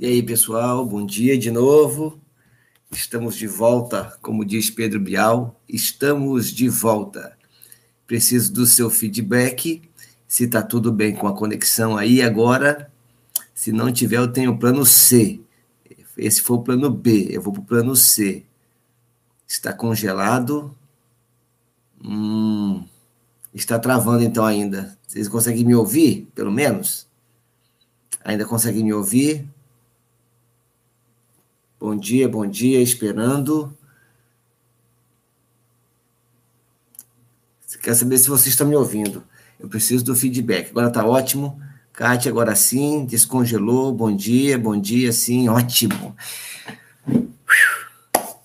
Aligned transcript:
E 0.00 0.06
aí, 0.06 0.22
pessoal, 0.22 0.86
bom 0.86 1.04
dia 1.04 1.36
de 1.36 1.50
novo. 1.50 2.20
Estamos 2.88 3.34
de 3.34 3.48
volta, 3.48 4.16
como 4.22 4.44
diz 4.44 4.70
Pedro 4.70 5.00
Bial, 5.00 5.60
estamos 5.68 6.52
de 6.52 6.68
volta. 6.68 7.36
Preciso 8.06 8.52
do 8.52 8.64
seu 8.64 8.90
feedback, 8.90 9.82
se 10.24 10.44
está 10.44 10.62
tudo 10.62 10.92
bem 10.92 11.16
com 11.16 11.26
a 11.26 11.34
conexão 11.34 11.96
aí 11.96 12.22
agora. 12.22 12.92
Se 13.52 13.72
não 13.72 13.92
tiver, 13.92 14.18
eu 14.18 14.32
tenho 14.32 14.52
o 14.52 14.56
plano 14.56 14.86
C. 14.86 15.40
Esse 16.16 16.42
foi 16.42 16.58
o 16.58 16.62
plano 16.62 16.88
B, 16.90 17.26
eu 17.32 17.42
vou 17.42 17.52
para 17.52 17.62
o 17.62 17.66
plano 17.66 17.96
C. 17.96 18.44
Está 19.48 19.72
congelado. 19.72 20.72
Hum, 22.04 22.84
está 23.52 23.80
travando 23.80 24.22
então 24.22 24.46
ainda. 24.46 24.96
Vocês 25.08 25.26
conseguem 25.26 25.64
me 25.64 25.74
ouvir, 25.74 26.28
pelo 26.36 26.52
menos? 26.52 27.08
Ainda 28.24 28.44
conseguem 28.44 28.84
me 28.84 28.92
ouvir? 28.92 29.57
Bom 31.80 31.96
dia, 31.96 32.28
bom 32.28 32.44
dia, 32.44 32.82
esperando. 32.82 33.72
Quer 37.80 37.94
saber 37.94 38.18
se 38.18 38.28
vocês 38.28 38.48
estão 38.48 38.66
me 38.66 38.74
ouvindo? 38.74 39.22
Eu 39.60 39.68
preciso 39.68 40.04
do 40.04 40.16
feedback. 40.16 40.70
Agora 40.70 40.88
está 40.88 41.06
ótimo. 41.06 41.62
Kátia, 41.92 42.32
agora 42.32 42.56
sim, 42.56 43.04
descongelou. 43.04 43.92
Bom 43.92 44.14
dia, 44.14 44.58
bom 44.58 44.78
dia, 44.78 45.12
sim, 45.12 45.48
ótimo. 45.48 46.16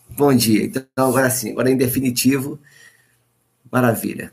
Bom 0.09 0.33
dia. 0.35 0.65
Então, 0.65 0.83
agora 0.95 1.29
sim, 1.31 1.51
agora 1.51 1.71
em 1.71 1.77
definitivo. 1.77 2.59
Maravilha. 3.71 4.31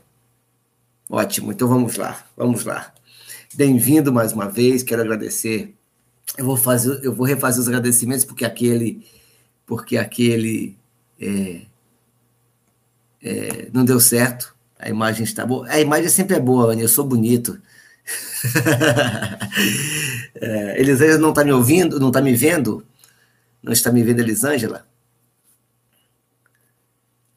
Ótimo. 1.09 1.51
Então 1.51 1.67
vamos 1.67 1.95
lá, 1.95 2.23
vamos 2.37 2.63
lá. 2.65 2.93
Bem-vindo 3.55 4.13
mais 4.13 4.31
uma 4.31 4.47
vez. 4.47 4.83
Quero 4.83 5.01
agradecer 5.01 5.75
eu 6.37 6.45
vou 6.45 6.57
fazer, 6.57 7.03
eu 7.03 7.13
vou 7.13 7.25
refazer 7.25 7.61
os 7.61 7.67
agradecimentos 7.67 8.25
porque 8.25 8.45
aquele, 8.45 9.05
porque 9.65 9.97
aquele 9.97 10.77
é, 11.19 11.61
é, 13.21 13.69
não 13.73 13.83
deu 13.85 13.99
certo. 13.99 14.55
A 14.79 14.89
imagem 14.89 15.23
está 15.23 15.45
boa. 15.45 15.67
A 15.69 15.79
imagem 15.79 16.09
sempre 16.09 16.35
é 16.35 16.39
boa, 16.39 16.71
Anny, 16.71 16.81
eu 16.81 16.87
sou 16.87 17.05
bonito. 17.05 17.61
é, 20.35 20.79
Elisângela 20.79 21.19
não 21.19 21.29
está 21.29 21.43
me 21.43 21.51
ouvindo, 21.51 21.99
não 21.99 22.07
está 22.07 22.21
me 22.21 22.33
vendo? 22.33 22.83
Não 23.61 23.71
está 23.71 23.91
me 23.91 24.01
vendo, 24.01 24.21
Elisângela? 24.21 24.87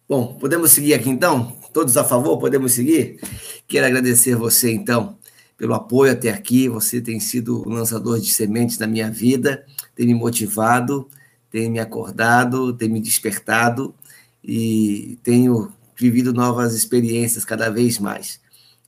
Bom, 0.09 0.35
podemos 0.35 0.71
seguir 0.71 0.95
aqui 0.95 1.11
então? 1.11 1.59
Todos 1.73 1.97
a 1.97 2.05
favor? 2.05 2.39
Podemos 2.39 2.73
seguir? 2.73 3.21
Quero 3.67 3.87
agradecer 3.87 4.37
você 4.37 4.73
então 4.73 5.19
pelo 5.57 5.75
apoio 5.75 6.13
até 6.13 6.31
aqui. 6.31 6.69
Você 6.69 7.01
tem 7.01 7.21
sido 7.21 7.67
um 7.67 7.73
lançador 7.73 8.21
de 8.21 8.33
sementes 8.33 8.79
na 8.79 8.87
minha 8.87 9.11
vida, 9.11 9.65
tem 9.95 10.07
me 10.07 10.15
motivado, 10.15 11.09
tem 11.51 11.71
me 11.71 11.79
acordado, 11.79 12.73
tem 12.73 12.89
me 12.89 13.01
despertado 13.01 13.95
e 14.43 15.19
tenho 15.23 15.73
vivido 15.97 16.33
novas 16.33 16.75
experiências 16.75 17.45
cada 17.45 17.71
vez 17.71 17.99
mais. 17.99 18.41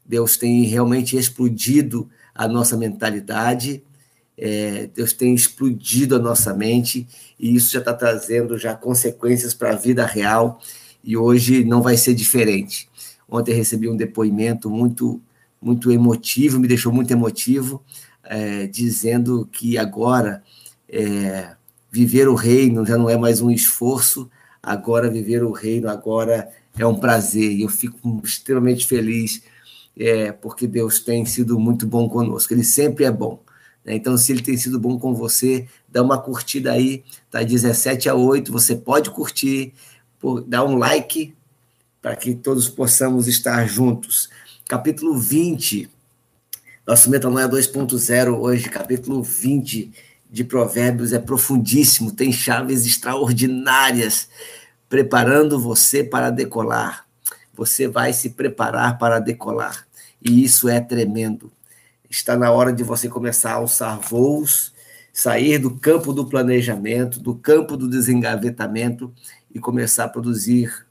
Deus 0.04 0.36
tem 0.36 0.64
realmente 0.64 1.16
explodido 1.16 2.08
a 2.34 2.46
nossa 2.46 2.76
mentalidade, 2.76 3.82
é, 4.38 4.88
Deus 4.94 5.12
tem 5.12 5.34
explodido 5.34 6.16
a 6.16 6.18
nossa 6.18 6.52
mente 6.52 7.06
e 7.38 7.54
isso 7.54 7.72
já 7.72 7.78
está 7.78 7.94
trazendo 7.94 8.58
já 8.58 8.74
consequências 8.74 9.54
para 9.54 9.72
a 9.72 9.76
vida 9.76 10.04
real 10.04 10.60
e 11.02 11.16
hoje 11.16 11.64
não 11.64 11.80
vai 11.80 11.96
ser 11.96 12.14
diferente. 12.14 12.88
Ontem 13.28 13.54
recebi 13.54 13.88
um 13.88 13.96
depoimento 13.96 14.68
muito 14.68 15.20
muito 15.60 15.90
emotivo, 15.90 16.58
me 16.58 16.68
deixou 16.68 16.92
muito 16.92 17.10
emotivo, 17.10 17.82
é, 18.22 18.66
dizendo 18.66 19.48
que 19.50 19.78
agora 19.78 20.42
é, 20.88 21.54
viver 21.90 22.28
o 22.28 22.34
reino 22.34 22.84
já 22.84 22.96
não 22.96 23.08
é 23.08 23.16
mais 23.16 23.40
um 23.40 23.50
esforço, 23.50 24.30
agora 24.62 25.10
viver 25.10 25.42
o 25.42 25.52
reino 25.52 25.88
agora 25.88 26.50
é 26.78 26.86
um 26.86 26.98
prazer. 26.98 27.52
E 27.52 27.62
eu 27.62 27.68
fico 27.68 28.20
extremamente 28.24 28.86
feliz 28.86 29.42
é, 29.98 30.30
porque 30.32 30.66
Deus 30.66 31.00
tem 31.00 31.24
sido 31.24 31.58
muito 31.58 31.86
bom 31.86 32.08
conosco. 32.08 32.52
Ele 32.52 32.64
sempre 32.64 33.04
é 33.04 33.10
bom. 33.10 33.40
Né? 33.84 33.94
Então, 33.94 34.16
se 34.18 34.32
ele 34.32 34.42
tem 34.42 34.56
sido 34.56 34.78
bom 34.78 34.98
com 34.98 35.14
você, 35.14 35.66
dá 35.88 36.02
uma 36.02 36.18
curtida 36.18 36.72
aí, 36.72 37.04
tá 37.30 37.42
17 37.42 38.08
a 38.08 38.14
8, 38.14 38.52
você 38.52 38.74
pode 38.74 39.10
curtir, 39.10 39.72
dá 40.46 40.64
um 40.64 40.76
like 40.76 41.34
para 42.02 42.14
que 42.16 42.34
todos 42.34 42.68
possamos 42.68 43.26
estar 43.26 43.66
juntos 43.66 44.28
capítulo 44.68 45.16
20. 45.16 45.88
Nosso 46.86 47.08
Metanoia 47.08 47.48
2.0 47.48 48.36
hoje, 48.36 48.68
capítulo 48.68 49.22
20 49.22 49.92
de 50.28 50.44
Provérbios, 50.44 51.12
é 51.12 51.18
profundíssimo, 51.18 52.10
tem 52.10 52.32
chaves 52.32 52.84
extraordinárias, 52.84 54.28
preparando 54.88 55.58
você 55.58 56.02
para 56.02 56.30
decolar. 56.30 57.06
Você 57.54 57.86
vai 57.86 58.12
se 58.12 58.30
preparar 58.30 58.98
para 58.98 59.20
decolar. 59.20 59.86
E 60.20 60.42
isso 60.42 60.68
é 60.68 60.80
tremendo. 60.80 61.50
Está 62.10 62.36
na 62.36 62.50
hora 62.50 62.72
de 62.72 62.82
você 62.82 63.08
começar 63.08 63.52
a 63.52 63.56
alçar 63.56 63.98
voos, 64.00 64.72
sair 65.12 65.58
do 65.58 65.76
campo 65.76 66.12
do 66.12 66.26
planejamento, 66.26 67.20
do 67.20 67.34
campo 67.34 67.76
do 67.76 67.88
desengavetamento 67.88 69.12
e 69.54 69.60
começar 69.60 70.04
a 70.04 70.08
produzir 70.08 70.86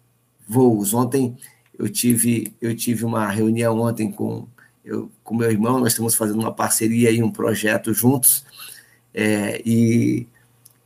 voos. 0.47 0.94
Ontem 0.94 1.38
eu 1.78 1.90
tive, 1.90 2.53
eu 2.62 2.75
tive 2.75 3.06
uma 3.06 3.28
reunião 3.30 3.80
ontem 3.80 4.12
com, 4.12 4.47
eu, 4.84 5.09
com 5.24 5.36
meu 5.36 5.50
irmão, 5.50 5.80
nós 5.80 5.94
estamos 5.94 6.16
fazendo 6.16 6.40
uma 6.40 6.53
parceria 6.53 7.12
e 7.12 7.22
um 7.22 7.31
projeto 7.31 7.94
juntos, 7.94 8.46
é, 9.13 9.62
e, 9.66 10.28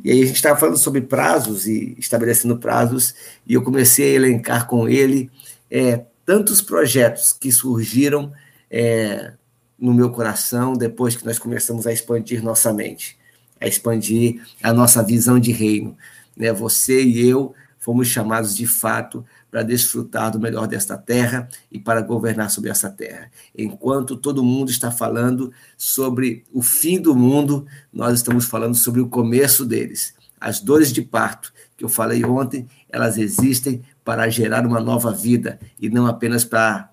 e 0.04 0.12
aí 0.12 0.22
a 0.22 0.26
gente 0.26 0.36
estava 0.36 0.60
falando 0.60 0.78
sobre 0.78 1.02
prazos 1.02 1.68
e 1.68 1.96
estabelecendo 1.98 2.58
prazos, 2.58 3.14
e 3.46 3.54
eu 3.54 3.62
comecei 3.62 4.12
a 4.12 4.16
elencar 4.16 4.68
com 4.68 4.88
ele 4.88 5.32
é, 5.70 6.04
tantos 6.26 6.62
projetos 6.62 7.34
que 7.34 7.52
surgiram 7.52 8.32
é, 8.70 9.34
no 9.80 9.94
meu 9.94 10.12
coração 10.12 10.74
depois 10.74 11.16
que 11.16 11.26
nós 11.26 11.40
começamos 11.40 11.88
a 11.88 11.94
expandir 11.94 12.44
nossa 12.44 12.74
mente, 12.74 13.18
a 13.60 13.68
expandir 13.68 14.42
a 14.62 14.74
nossa 14.74 15.02
visão 15.02 15.40
de 15.40 15.52
reino. 15.52 15.98
Né? 16.36 16.52
Você 16.54 17.04
e 17.04 17.28
eu 17.28 17.54
fomos 17.80 18.08
chamados 18.08 18.56
de 18.56 18.68
fato 18.68 19.26
para 19.50 19.64
desfrutar 19.64 20.32
do 20.32 20.40
melhor 20.40 20.68
desta 20.68 20.98
terra 20.98 21.50
e 21.72 21.80
para 21.80 22.02
governar 22.02 22.50
sobre 22.50 22.70
essa 22.70 22.90
terra. 22.90 23.32
Enquanto 23.58 24.16
todo 24.16 24.44
mundo 24.44 24.70
está 24.70 24.92
falando 24.92 25.52
sobre 25.78 26.46
o 26.54 26.62
fim 26.62 27.00
do 27.00 27.16
mundo, 27.16 27.66
nós 27.92 28.16
estamos 28.16 28.46
falando 28.46 28.76
sobre 28.76 29.02
o 29.02 29.08
começo 29.08 29.66
deles. 29.66 30.14
As 30.40 30.60
dores 30.60 30.94
de 30.94 31.02
parto 31.02 31.52
que 31.76 31.84
eu 31.84 31.90
falei 31.90 32.24
ontem, 32.26 32.68
elas 32.90 33.18
existem 33.18 33.82
para 34.04 34.30
gerar 34.30 34.66
uma 34.66 34.80
nova 34.80 35.12
vida 35.12 35.60
e 35.80 35.90
não 35.90 36.06
apenas 36.06 36.44
para 36.44 36.92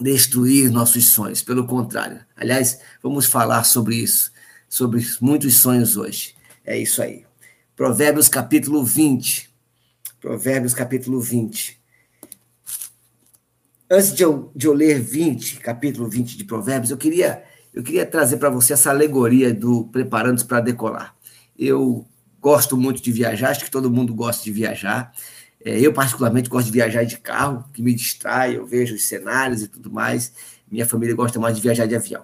destruir 0.00 0.70
nossos 0.70 1.06
sonhos. 1.06 1.42
Pelo 1.42 1.66
contrário. 1.66 2.20
Aliás, 2.36 2.80
vamos 3.02 3.26
falar 3.26 3.64
sobre 3.64 3.96
isso, 3.96 4.32
sobre 4.68 5.06
muitos 5.20 5.58
sonhos 5.58 5.96
hoje. 5.96 6.34
É 6.64 6.76
isso 6.78 7.02
aí. 7.02 7.24
Provérbios 7.76 8.28
capítulo 8.28 8.84
20. 8.84 9.51
Provérbios 10.22 10.72
capítulo 10.72 11.20
20. 11.20 11.82
Antes 13.90 14.14
de 14.14 14.22
eu, 14.22 14.52
de 14.54 14.68
eu 14.68 14.72
ler 14.72 15.00
20, 15.00 15.56
capítulo 15.56 16.08
20 16.08 16.38
de 16.38 16.44
Provérbios, 16.44 16.92
eu 16.92 16.96
queria, 16.96 17.42
eu 17.74 17.82
queria 17.82 18.06
trazer 18.06 18.36
para 18.36 18.48
você 18.48 18.72
essa 18.72 18.88
alegoria 18.88 19.52
do 19.52 19.88
preparando-se 19.88 20.44
para 20.44 20.60
decolar. 20.60 21.12
Eu 21.58 22.06
gosto 22.40 22.76
muito 22.76 23.02
de 23.02 23.10
viajar, 23.10 23.50
acho 23.50 23.64
que 23.64 23.70
todo 23.70 23.90
mundo 23.90 24.14
gosta 24.14 24.44
de 24.44 24.52
viajar. 24.52 25.12
É, 25.64 25.80
eu, 25.80 25.92
particularmente, 25.92 26.48
gosto 26.48 26.66
de 26.66 26.72
viajar 26.72 27.02
de 27.02 27.18
carro, 27.18 27.64
que 27.72 27.82
me 27.82 27.92
distrai, 27.92 28.56
eu 28.56 28.64
vejo 28.64 28.94
os 28.94 29.04
cenários 29.04 29.62
e 29.62 29.66
tudo 29.66 29.90
mais. 29.90 30.32
Minha 30.70 30.86
família 30.86 31.16
gosta 31.16 31.40
mais 31.40 31.56
de 31.56 31.60
viajar 31.60 31.86
de 31.86 31.96
avião. 31.96 32.22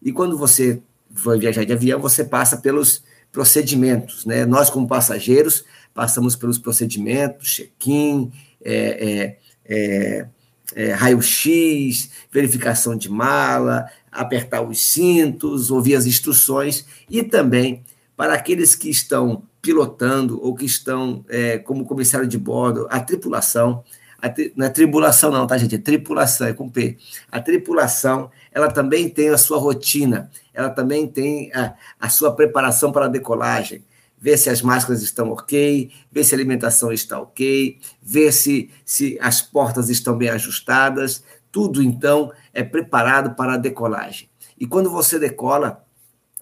E 0.00 0.12
quando 0.12 0.38
você 0.38 0.80
vai 1.10 1.36
viajar 1.36 1.64
de 1.64 1.72
avião, 1.72 1.98
você 1.98 2.22
passa 2.22 2.56
pelos 2.58 3.02
procedimentos, 3.32 4.24
né? 4.24 4.46
Nós, 4.46 4.70
como 4.70 4.86
passageiros, 4.86 5.64
passamos 5.94 6.36
pelos 6.36 6.58
procedimentos, 6.58 7.48
check-in, 7.48 8.32
é, 8.62 8.74
é, 8.74 9.38
é, 9.64 10.28
é, 10.74 10.92
raio-x, 10.92 12.10
verificação 12.30 12.96
de 12.96 13.10
mala, 13.10 13.86
apertar 14.10 14.62
os 14.62 14.80
cintos, 14.80 15.70
ouvir 15.70 15.94
as 15.94 16.06
instruções. 16.06 16.86
E 17.08 17.22
também 17.22 17.84
para 18.16 18.34
aqueles 18.34 18.74
que 18.74 18.90
estão 18.90 19.42
pilotando 19.62 20.38
ou 20.42 20.54
que 20.54 20.64
estão 20.64 21.24
é, 21.28 21.58
como 21.58 21.86
comissário 21.86 22.26
de 22.26 22.38
bordo, 22.38 22.86
a 22.90 23.00
tripulação, 23.00 23.82
a 24.20 24.28
tri, 24.28 24.52
não 24.54 24.66
é 24.66 24.68
tribulação 24.68 25.30
não, 25.30 25.46
tá 25.46 25.56
gente, 25.56 25.74
é 25.74 25.78
tripulação, 25.78 26.46
é 26.46 26.52
com 26.52 26.68
P. 26.68 26.98
A 27.30 27.40
tripulação, 27.40 28.30
ela 28.52 28.70
também 28.70 29.08
tem 29.08 29.30
a 29.30 29.38
sua 29.38 29.58
rotina, 29.58 30.30
ela 30.52 30.68
também 30.68 31.06
tem 31.06 31.52
a, 31.54 31.74
a 31.98 32.08
sua 32.08 32.34
preparação 32.34 32.92
para 32.92 33.06
a 33.06 33.08
decolagem, 33.08 33.82
ver 34.20 34.36
se 34.36 34.50
as 34.50 34.60
máscaras 34.60 35.02
estão 35.02 35.30
ok, 35.30 35.90
ver 36.12 36.24
se 36.24 36.34
a 36.34 36.38
alimentação 36.38 36.92
está 36.92 37.18
ok, 37.18 37.78
ver 38.02 38.32
se, 38.32 38.70
se 38.84 39.18
as 39.20 39.40
portas 39.40 39.88
estão 39.88 40.16
bem 40.16 40.28
ajustadas. 40.28 41.24
Tudo, 41.50 41.82
então, 41.82 42.30
é 42.52 42.62
preparado 42.62 43.34
para 43.34 43.54
a 43.54 43.56
decolagem. 43.56 44.28
E 44.58 44.66
quando 44.66 44.90
você 44.90 45.18
decola, 45.18 45.84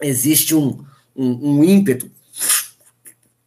existe 0.02 0.54
um, 0.54 0.84
um, 1.14 1.58
um 1.60 1.64
ímpeto, 1.64 2.10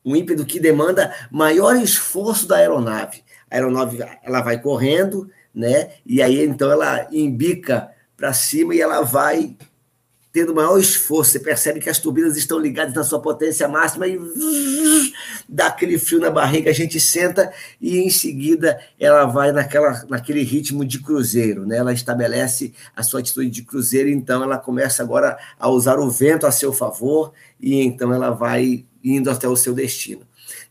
um 0.03 0.15
ímpeto 0.15 0.45
que 0.45 0.59
demanda 0.59 1.13
maior 1.29 1.75
esforço 1.75 2.47
da 2.47 2.55
aeronave. 2.55 3.21
A 3.49 3.55
aeronave 3.55 3.99
ela 4.23 4.41
vai 4.41 4.59
correndo, 4.59 5.29
né? 5.53 5.91
E 6.05 6.21
aí 6.21 6.43
então 6.43 6.71
ela 6.71 7.07
embica 7.11 7.91
para 8.15 8.33
cima 8.33 8.73
e 8.73 8.81
ela 8.81 9.01
vai 9.01 9.55
tendo 10.31 10.55
maior 10.55 10.79
esforço. 10.79 11.31
Você 11.31 11.39
percebe 11.39 11.79
que 11.79 11.89
as 11.89 11.99
turbinas 11.99 12.37
estão 12.37 12.59
ligadas 12.59 12.93
na 12.93 13.03
sua 13.03 13.21
potência 13.21 13.67
máxima 13.67 14.07
e 14.07 14.19
dá 15.47 15.67
aquele 15.67 15.97
frio 15.97 16.19
na 16.19 16.29
barriga, 16.29 16.69
a 16.69 16.73
gente 16.73 16.99
senta 16.99 17.51
e 17.79 17.99
em 17.99 18.09
seguida 18.09 18.79
ela 18.99 19.25
vai 19.25 19.51
naquela, 19.51 20.05
naquele 20.09 20.43
ritmo 20.43 20.85
de 20.85 20.99
cruzeiro, 20.99 21.65
né? 21.65 21.77
Ela 21.77 21.93
estabelece 21.93 22.73
a 22.95 23.03
sua 23.03 23.19
atitude 23.19 23.49
de 23.49 23.63
cruzeiro, 23.63 24.09
então 24.09 24.43
ela 24.43 24.57
começa 24.57 25.03
agora 25.03 25.37
a 25.59 25.69
usar 25.69 25.99
o 25.99 26.09
vento 26.09 26.47
a 26.47 26.51
seu 26.51 26.71
favor 26.71 27.33
e 27.59 27.81
então 27.81 28.13
ela 28.13 28.31
vai 28.31 28.85
indo 29.03 29.29
até 29.29 29.47
o 29.47 29.55
seu 29.55 29.73
destino. 29.73 30.21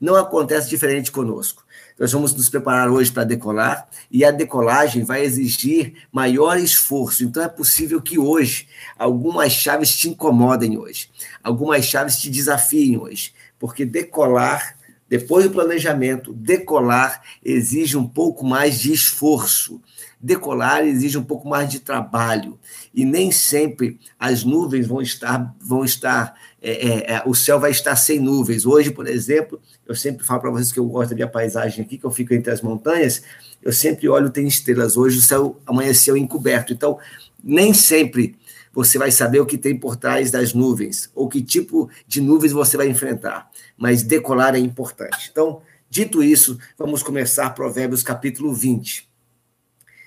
Não 0.00 0.14
acontece 0.16 0.68
diferente 0.68 1.12
conosco. 1.12 1.64
Nós 2.00 2.12
vamos 2.12 2.34
nos 2.34 2.48
preparar 2.48 2.90
hoje 2.90 3.12
para 3.12 3.24
decolar 3.24 3.86
e 4.10 4.24
a 4.24 4.30
decolagem 4.30 5.04
vai 5.04 5.22
exigir 5.22 5.92
maior 6.10 6.58
esforço. 6.58 7.24
Então 7.24 7.42
é 7.42 7.48
possível 7.48 8.00
que 8.00 8.18
hoje 8.18 8.66
algumas 8.98 9.52
chaves 9.52 9.94
te 9.94 10.08
incomodem 10.08 10.78
hoje, 10.78 11.10
algumas 11.44 11.84
chaves 11.84 12.16
te 12.16 12.30
desafiem 12.30 12.96
hoje, 12.96 13.34
porque 13.58 13.84
decolar, 13.84 14.78
depois 15.10 15.44
do 15.44 15.50
planejamento, 15.50 16.32
decolar 16.32 17.20
exige 17.44 17.98
um 17.98 18.08
pouco 18.08 18.46
mais 18.46 18.80
de 18.80 18.94
esforço. 18.94 19.78
Decolar 20.18 20.86
exige 20.86 21.18
um 21.18 21.24
pouco 21.24 21.46
mais 21.46 21.68
de 21.68 21.80
trabalho 21.80 22.58
e 22.94 23.04
nem 23.04 23.30
sempre 23.30 23.98
as 24.18 24.42
nuvens 24.42 24.86
vão 24.86 25.02
estar 25.02 25.54
vão 25.60 25.84
estar 25.84 26.34
é, 26.62 26.70
é, 26.72 27.12
é, 27.14 27.22
o 27.24 27.34
céu 27.34 27.58
vai 27.58 27.70
estar 27.70 27.96
sem 27.96 28.20
nuvens. 28.20 28.66
Hoje, 28.66 28.90
por 28.90 29.06
exemplo, 29.06 29.60
eu 29.90 29.96
sempre 29.96 30.24
falo 30.24 30.40
para 30.40 30.50
vocês 30.50 30.70
que 30.70 30.78
eu 30.78 30.86
gosto 30.86 31.10
da 31.10 31.16
minha 31.16 31.26
paisagem 31.26 31.84
aqui, 31.84 31.98
que 31.98 32.06
eu 32.06 32.12
fico 32.12 32.32
entre 32.32 32.52
as 32.52 32.60
montanhas, 32.60 33.24
eu 33.60 33.72
sempre 33.72 34.08
olho, 34.08 34.30
tem 34.30 34.46
estrelas. 34.46 34.96
Hoje 34.96 35.18
o 35.18 35.20
céu 35.20 35.60
amanheceu 35.66 36.16
encoberto. 36.16 36.72
Então, 36.72 36.96
nem 37.42 37.74
sempre 37.74 38.36
você 38.72 38.98
vai 38.98 39.10
saber 39.10 39.40
o 39.40 39.46
que 39.46 39.58
tem 39.58 39.76
por 39.76 39.96
trás 39.96 40.30
das 40.30 40.54
nuvens, 40.54 41.10
ou 41.12 41.28
que 41.28 41.42
tipo 41.42 41.90
de 42.06 42.20
nuvens 42.20 42.52
você 42.52 42.76
vai 42.76 42.88
enfrentar. 42.88 43.50
Mas 43.76 44.04
decolar 44.04 44.54
é 44.54 44.60
importante. 44.60 45.28
Então, 45.32 45.60
dito 45.90 46.22
isso, 46.22 46.56
vamos 46.78 47.02
começar 47.02 47.50
Provérbios 47.50 48.04
capítulo 48.04 48.54
20. 48.54 49.10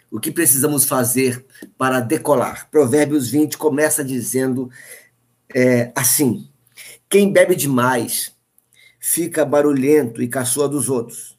O 0.09 0.17
que 0.17 0.31
precisamos 0.31 0.85
fazer 0.85 1.45
para 1.77 1.99
decolar? 1.99 2.69
Provérbios 2.71 3.29
20 3.29 3.57
começa 3.57 4.01
dizendo 4.01 4.71
é, 5.53 5.91
assim: 5.93 6.47
quem 7.09 7.33
bebe 7.33 7.53
demais 7.53 8.32
fica 9.05 9.43
barulhento 9.43 10.23
e 10.23 10.29
caçoa 10.29 10.69
dos 10.69 10.87
outros. 10.87 11.37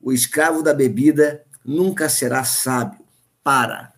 O 0.00 0.14
escravo 0.14 0.62
da 0.62 0.72
bebida 0.72 1.44
nunca 1.62 2.08
será 2.08 2.42
sábio. 2.42 3.00
Para. 3.44 3.92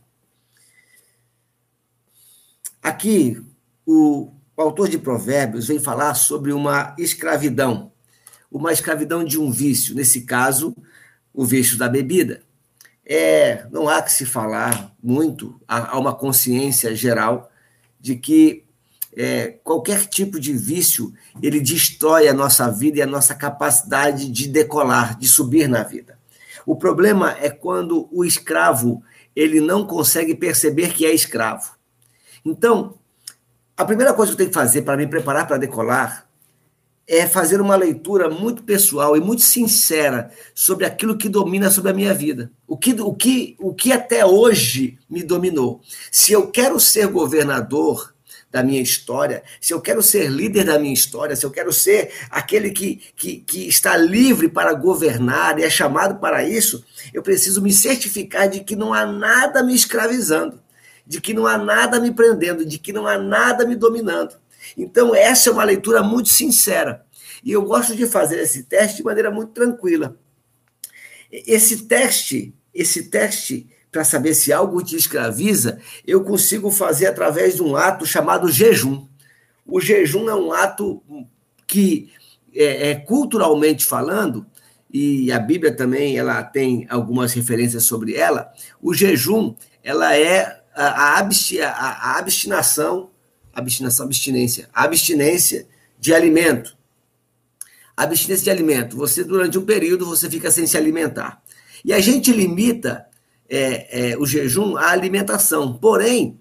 Aqui, 2.82 3.40
o, 3.87 4.32
autor 4.56 4.88
de 4.88 4.99
Provérbios 4.99 5.69
vem 5.69 5.78
falar 5.78 6.14
sobre 6.14 6.52
uma 6.52 6.96
escravidão, 6.99 7.93
uma 8.50 8.72
escravidão 8.72 9.22
de 9.22 9.38
um 9.38 9.49
vício, 9.49 9.94
nesse 9.94 10.22
caso, 10.22 10.75
o 11.32 11.44
vício 11.44 11.78
da 11.78 11.88
bebida. 11.88 12.43
É, 13.06 13.69
não 13.70 13.88
há 13.88 14.02
que 14.02 14.10
se 14.10 14.26
falar 14.26 14.93
muito, 15.00 15.60
há 15.69 15.96
uma 15.99 16.14
consciência 16.14 16.96
geral 16.96 17.52
de 18.00 18.17
que 18.17 18.63
é, 19.16 19.58
qualquer 19.62 20.06
tipo 20.06 20.40
de 20.40 20.52
vício, 20.52 21.12
ele 21.43 21.61
destrói 21.61 22.28
a 22.28 22.34
nossa 22.34 22.70
vida 22.70 22.99
e 22.99 23.02
a 23.02 23.06
nossa 23.06 23.34
capacidade 23.34 24.28
de 24.31 24.49
decolar, 24.49 25.19
de 25.19 25.28
subir 25.28 25.69
na 25.69 25.82
vida. 25.82 26.19
O 26.66 26.76
problema 26.76 27.37
é 27.40 27.50
quando 27.50 28.08
o 28.11 28.25
escravo 28.25 29.02
ele 29.34 29.61
não 29.61 29.87
consegue 29.87 30.34
perceber 30.34 30.94
que 30.94 31.05
é 31.05 31.12
escravo. 31.12 31.72
Então, 32.44 32.94
a 33.76 33.84
primeira 33.84 34.14
coisa 34.14 34.31
que 34.31 34.34
eu 34.34 34.38
tenho 34.38 34.50
que 34.50 34.55
fazer 34.55 34.82
para 34.82 34.96
me 34.96 35.06
preparar 35.06 35.46
para 35.46 35.58
decolar 35.58 36.28
é 37.06 37.26
fazer 37.26 37.60
uma 37.60 37.76
leitura 37.76 38.31
muito 38.31 38.62
pessoal 38.62 39.17
e 39.17 39.20
muito 39.20 39.43
sincera 39.43 40.31
sobre 40.55 40.87
aquilo 40.87 41.19
que 41.19 41.28
domina 41.28 41.70
sobre 41.70 41.90
a 41.90 41.94
minha 41.94 42.14
vida. 42.14 42.50
O 42.67 42.78
que, 42.78 42.93
o 43.00 43.12
que, 43.12 43.56
o 43.58 43.75
que 43.75 43.93
até 43.93 44.25
hoje 44.25 44.99
me 45.10 45.22
dominou. 45.22 45.82
Se 46.10 46.32
eu 46.32 46.50
quero 46.50 46.81
ser 46.81 47.08
governador, 47.08 48.13
da 48.55 48.62
minha 48.62 48.81
história, 48.81 49.43
se 49.61 49.75
eu 49.75 49.81
quero 49.81 50.01
ser 50.01 50.31
líder 50.31 50.62
da 50.62 50.79
minha 50.79 50.95
história, 50.95 51.35
se 51.35 51.45
eu 51.45 51.51
quero 51.51 51.73
ser 51.73 52.12
aquele 52.31 52.71
que, 52.71 53.03
que, 53.17 53.39
que 53.41 53.67
está 53.67 53.97
livre 53.97 54.49
para 54.49 54.73
governar 54.75 55.59
e 55.59 55.65
é 55.65 55.69
chamado 55.69 56.21
para 56.21 56.49
isso, 56.49 56.85
eu 57.12 57.21
preciso 57.21 57.61
me 57.61 57.73
certificar 57.73 58.49
de 58.49 58.61
que 58.61 58.77
não 58.77 58.95
há 58.95 59.05
nada 59.05 59.61
me 59.61 59.75
escravizando, 59.75 60.62
de 61.05 61.21
que 61.21 61.35
não 61.35 61.49
há 61.49 61.59
nada 61.59 61.99
me 61.99 62.12
prendendo, 62.12 62.65
de 62.65 62.79
que 62.79 62.93
não 62.93 63.09
há 63.09 63.19
nada 63.19 63.67
me 63.67 63.75
dominando. 63.75 64.37
Então, 64.79 65.12
essa 65.17 65.51
é 65.51 65.53
uma 65.53 65.65
leitura 65.65 66.01
muito 66.01 66.29
sincera. 66.29 67.05
E 67.43 67.51
eu 67.51 67.62
gosto 67.62 67.97
de 67.97 68.06
fazer 68.06 68.39
esse 68.39 68.62
teste 68.62 68.99
de 68.99 69.03
maneira 69.03 69.33
muito 69.33 69.51
tranquila. 69.51 70.17
Esse 71.29 71.89
teste, 71.89 72.55
esse 72.73 73.11
teste 73.11 73.67
para 73.94 74.02
saber 74.02 74.35
se 74.35 74.52
algo 74.52 74.82
te 74.82 74.96
escraviza, 74.96 75.79
eu 76.05 76.25
consigo 76.25 76.69
fazer 76.69 77.06
através 77.06 77.55
de 77.55 77.62
um 77.62 77.76
ato 77.76 78.05
chamado 78.05 78.50
jejum. 78.50 79.06
O 79.64 79.81
jejum 79.81 80.29
é 80.29 80.35
um 80.35 80.52
ato 80.52 81.00
que, 81.64 82.11
é, 82.52 82.91
é, 82.91 82.94
culturalmente 82.96 83.87
falando, 83.87 84.44
e 84.93 85.31
a 85.31 85.38
Bíblia 85.38 85.73
também 85.73 86.19
ela 86.19 86.43
tem 86.43 86.88
algumas 86.91 87.32
referências 87.35 87.85
sobre 87.85 88.17
ela, 88.17 88.52
o 88.82 88.93
jejum 88.93 89.55
ela 89.81 90.17
é 90.17 90.61
a, 90.75 90.87
a, 90.87 91.19
absti, 91.20 91.61
a, 91.61 91.70
a 91.70 92.19
abstinação, 92.19 93.12
abstinação, 93.52 94.06
abstinência, 94.06 94.69
abstinência 94.75 95.69
de 96.00 96.12
alimento. 96.12 96.76
Abstinência 97.96 98.43
de 98.43 98.50
alimento. 98.50 98.96
Você, 98.96 99.23
durante 99.23 99.56
um 99.56 99.64
período, 99.64 100.05
você 100.05 100.29
fica 100.29 100.50
sem 100.50 100.67
se 100.67 100.76
alimentar. 100.76 101.41
E 101.85 101.93
a 101.93 102.00
gente 102.00 102.32
limita 102.32 103.06
é, 103.49 104.11
é, 104.11 104.19
o 104.19 104.26
jejum 104.26 104.76
à 104.76 104.91
alimentação. 104.91 105.75
Porém, 105.75 106.38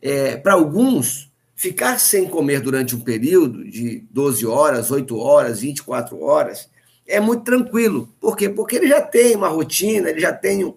é, 0.00 0.36
para 0.36 0.54
alguns, 0.54 1.30
ficar 1.54 1.98
sem 1.98 2.28
comer 2.28 2.60
durante 2.60 2.94
um 2.94 3.00
período 3.00 3.64
de 3.64 4.06
12 4.10 4.46
horas, 4.46 4.90
8 4.90 5.16
horas, 5.16 5.60
24 5.60 6.20
horas, 6.22 6.68
é 7.06 7.20
muito 7.20 7.44
tranquilo. 7.44 8.12
Por 8.20 8.36
quê? 8.36 8.48
Porque 8.48 8.76
ele 8.76 8.88
já 8.88 9.00
tem 9.00 9.36
uma 9.36 9.48
rotina, 9.48 10.10
ele 10.10 10.20
já 10.20 10.32
tem 10.32 10.64
um. 10.64 10.74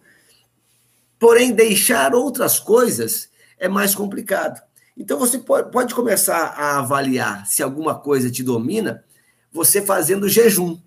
Porém, 1.19 1.51
deixar 1.51 2.13
outras 2.13 2.59
coisas 2.59 3.29
é 3.57 3.67
mais 3.67 3.95
complicado. 3.95 4.61
Então, 4.95 5.19
você 5.19 5.39
pode 5.39 5.93
começar 5.93 6.53
a 6.57 6.79
avaliar 6.79 7.45
se 7.45 7.61
alguma 7.61 7.95
coisa 7.95 8.31
te 8.31 8.43
domina, 8.43 9.03
você 9.51 9.81
fazendo 9.81 10.29
jejum. 10.29 10.77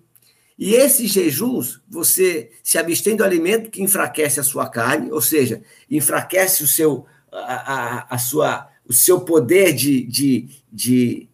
E 0.61 0.75
esses 0.75 1.09
jejuns, 1.09 1.81
você 1.89 2.51
se 2.61 2.77
abstém 2.77 3.15
do 3.15 3.23
alimento 3.23 3.71
que 3.71 3.81
enfraquece 3.81 4.39
a 4.39 4.43
sua 4.43 4.69
carne, 4.69 5.11
ou 5.11 5.19
seja, 5.19 5.63
enfraquece 5.89 6.63
o 6.63 6.67
seu, 6.67 7.03
a, 7.31 7.73
a, 7.73 8.07
a 8.11 8.17
sua, 8.19 8.69
o 8.87 8.93
seu 8.93 9.21
poder 9.21 9.73
de, 9.73 10.03
de, 10.03 10.49
de, 10.71 11.27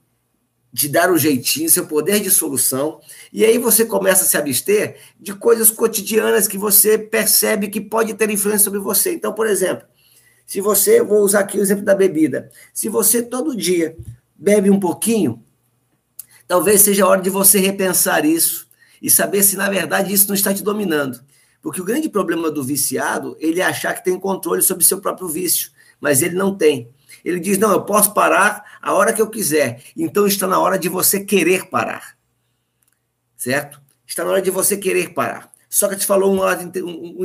de 0.71 0.87
dar 0.87 1.11
um 1.11 1.17
jeitinho, 1.17 1.69
seu 1.69 1.85
poder 1.85 2.21
de 2.21 2.31
solução. 2.31 3.01
E 3.33 3.43
aí 3.43 3.57
você 3.57 3.83
começa 3.83 4.23
a 4.23 4.25
se 4.25 4.37
abster 4.37 4.95
de 5.19 5.33
coisas 5.33 5.69
cotidianas 5.69 6.47
que 6.47 6.57
você 6.57 6.97
percebe 6.97 7.67
que 7.67 7.81
pode 7.81 8.13
ter 8.13 8.29
influência 8.29 8.63
sobre 8.63 8.79
você. 8.79 9.11
Então, 9.11 9.33
por 9.33 9.45
exemplo, 9.45 9.85
se 10.45 10.61
você, 10.61 11.03
vou 11.03 11.19
usar 11.19 11.41
aqui 11.41 11.59
o 11.59 11.61
exemplo 11.61 11.83
da 11.83 11.93
bebida, 11.93 12.49
se 12.73 12.87
você 12.87 13.21
todo 13.21 13.57
dia 13.57 13.93
bebe 14.33 14.69
um 14.69 14.79
pouquinho, 14.79 15.43
talvez 16.47 16.79
seja 16.79 17.03
a 17.03 17.09
hora 17.09 17.21
de 17.21 17.29
você 17.29 17.59
repensar 17.59 18.23
isso 18.23 18.66
e 19.01 19.09
saber 19.09 19.43
se, 19.43 19.55
na 19.55 19.69
verdade, 19.69 20.13
isso 20.13 20.27
não 20.27 20.35
está 20.35 20.53
te 20.53 20.63
dominando. 20.63 21.21
Porque 21.61 21.81
o 21.81 21.85
grande 21.85 22.09
problema 22.09 22.49
do 22.49 22.63
viciado, 22.63 23.35
ele 23.39 23.59
é 23.59 23.65
achar 23.65 23.93
que 23.93 24.03
tem 24.03 24.19
controle 24.19 24.61
sobre 24.61 24.85
seu 24.85 25.01
próprio 25.01 25.27
vício, 25.27 25.71
mas 25.99 26.21
ele 26.21 26.35
não 26.35 26.55
tem. 26.55 26.89
Ele 27.23 27.39
diz: 27.39 27.57
não, 27.57 27.71
eu 27.71 27.81
posso 27.83 28.13
parar 28.13 28.77
a 28.81 28.93
hora 28.93 29.11
que 29.11 29.21
eu 29.21 29.29
quiser. 29.29 29.83
Então 29.95 30.25
está 30.27 30.47
na 30.47 30.59
hora 30.59 30.77
de 30.77 30.87
você 30.87 31.23
querer 31.23 31.69
parar. 31.69 32.17
Certo? 33.35 33.81
Está 34.05 34.23
na 34.23 34.31
hora 34.31 34.41
de 34.41 34.49
você 34.49 34.77
querer 34.77 35.13
parar. 35.13 35.51
Só 35.69 35.87
que 35.87 35.97
te 35.97 36.05
falou 36.05 36.33
um 36.33 36.39
lado 36.39 36.63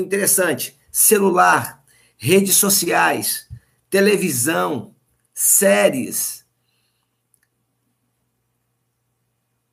interessante: 0.01 0.77
celular, 0.91 1.85
redes 2.17 2.57
sociais, 2.57 3.49
televisão, 3.89 4.95
séries. 5.33 6.45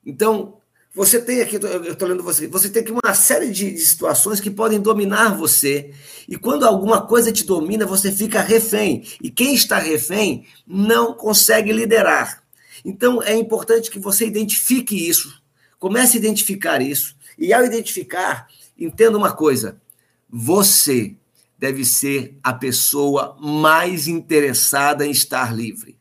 Então, 0.04 0.59
você 0.94 1.20
tem 1.20 1.40
aqui, 1.40 1.56
eu 1.56 1.92
estou 1.92 2.08
lendo 2.08 2.22
você, 2.22 2.48
você 2.48 2.68
tem 2.68 2.82
aqui 2.82 2.90
uma 2.90 3.14
série 3.14 3.50
de, 3.50 3.70
de, 3.70 3.78
situações 3.78 4.40
que 4.40 4.50
podem 4.50 4.80
dominar 4.80 5.36
você. 5.36 5.92
E 6.28 6.36
quando 6.36 6.64
alguma 6.64 7.06
coisa 7.06 7.30
te 7.30 7.44
domina, 7.44 7.86
você 7.86 8.10
fica 8.10 8.40
refém. 8.40 9.04
E 9.22 9.30
quem 9.30 9.54
está 9.54 9.78
refém 9.78 10.44
não 10.66 11.14
consegue 11.14 11.72
liderar. 11.72 12.42
Então, 12.84 13.22
é 13.22 13.36
importante 13.36 13.90
que 13.90 14.00
você 14.00 14.26
identifique 14.26 15.08
isso, 15.08 15.40
comece 15.78 16.16
a 16.16 16.20
identificar 16.20 16.82
isso, 16.82 17.14
e 17.38 17.52
ao 17.52 17.64
identificar, 17.64 18.48
entenda 18.76 19.16
uma 19.16 19.32
coisa: 19.32 19.80
você 20.28 21.14
deve 21.56 21.84
ser 21.84 22.36
a 22.42 22.52
pessoa 22.52 23.36
mais 23.40 24.08
interessada 24.08 25.06
em 25.06 25.10
estar 25.10 25.54
livre. 25.54 25.98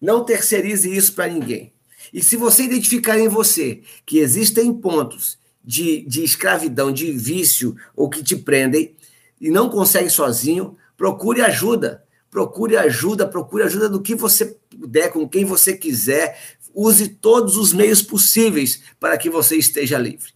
Não 0.00 0.24
terceirize 0.24 0.94
isso 0.94 1.14
para 1.14 1.26
ninguém. 1.26 1.72
E 2.16 2.22
se 2.22 2.34
você 2.34 2.62
identificar 2.62 3.18
em 3.18 3.28
você 3.28 3.82
que 4.06 4.20
existem 4.20 4.72
pontos 4.72 5.38
de, 5.62 6.00
de 6.08 6.24
escravidão, 6.24 6.90
de 6.90 7.12
vício, 7.12 7.76
ou 7.94 8.08
que 8.08 8.24
te 8.24 8.34
prendem, 8.34 8.96
e 9.38 9.50
não 9.50 9.68
consegue 9.68 10.08
sozinho, 10.08 10.78
procure 10.96 11.42
ajuda. 11.42 12.02
Procure 12.30 12.74
ajuda, 12.74 13.28
procure 13.28 13.64
ajuda 13.64 13.86
do 13.90 14.00
que 14.00 14.14
você 14.14 14.46
puder, 14.70 15.12
com 15.12 15.28
quem 15.28 15.44
você 15.44 15.76
quiser. 15.76 16.40
Use 16.74 17.06
todos 17.06 17.58
os 17.58 17.74
meios 17.74 18.00
possíveis 18.00 18.80
para 18.98 19.18
que 19.18 19.28
você 19.28 19.58
esteja 19.58 19.98
livre. 19.98 20.32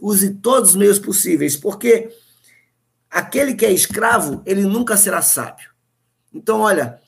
Use 0.00 0.30
todos 0.36 0.70
os 0.70 0.76
meios 0.76 0.98
possíveis, 0.98 1.54
porque 1.54 2.08
aquele 3.10 3.54
que 3.54 3.66
é 3.66 3.70
escravo, 3.70 4.40
ele 4.46 4.62
nunca 4.62 4.96
será 4.96 5.20
sábio. 5.20 5.68
Então, 6.32 6.60
olha, 6.60 6.98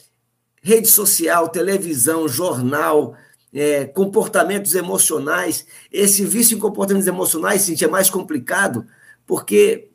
rede 0.63 0.89
social, 0.89 1.49
televisão, 1.49 2.29
jornal, 2.29 3.17
é, 3.53 3.85
comportamentos 3.85 4.75
emocionais. 4.75 5.67
Esse 5.93 6.25
vício 6.25 6.57
em 6.57 6.61
comportamentos 6.61 7.07
emocionais, 7.07 7.65
gente, 7.67 7.85
é 7.85 7.89
mais 7.89 8.09
complicado, 8.09 8.87
porque, 9.27 9.91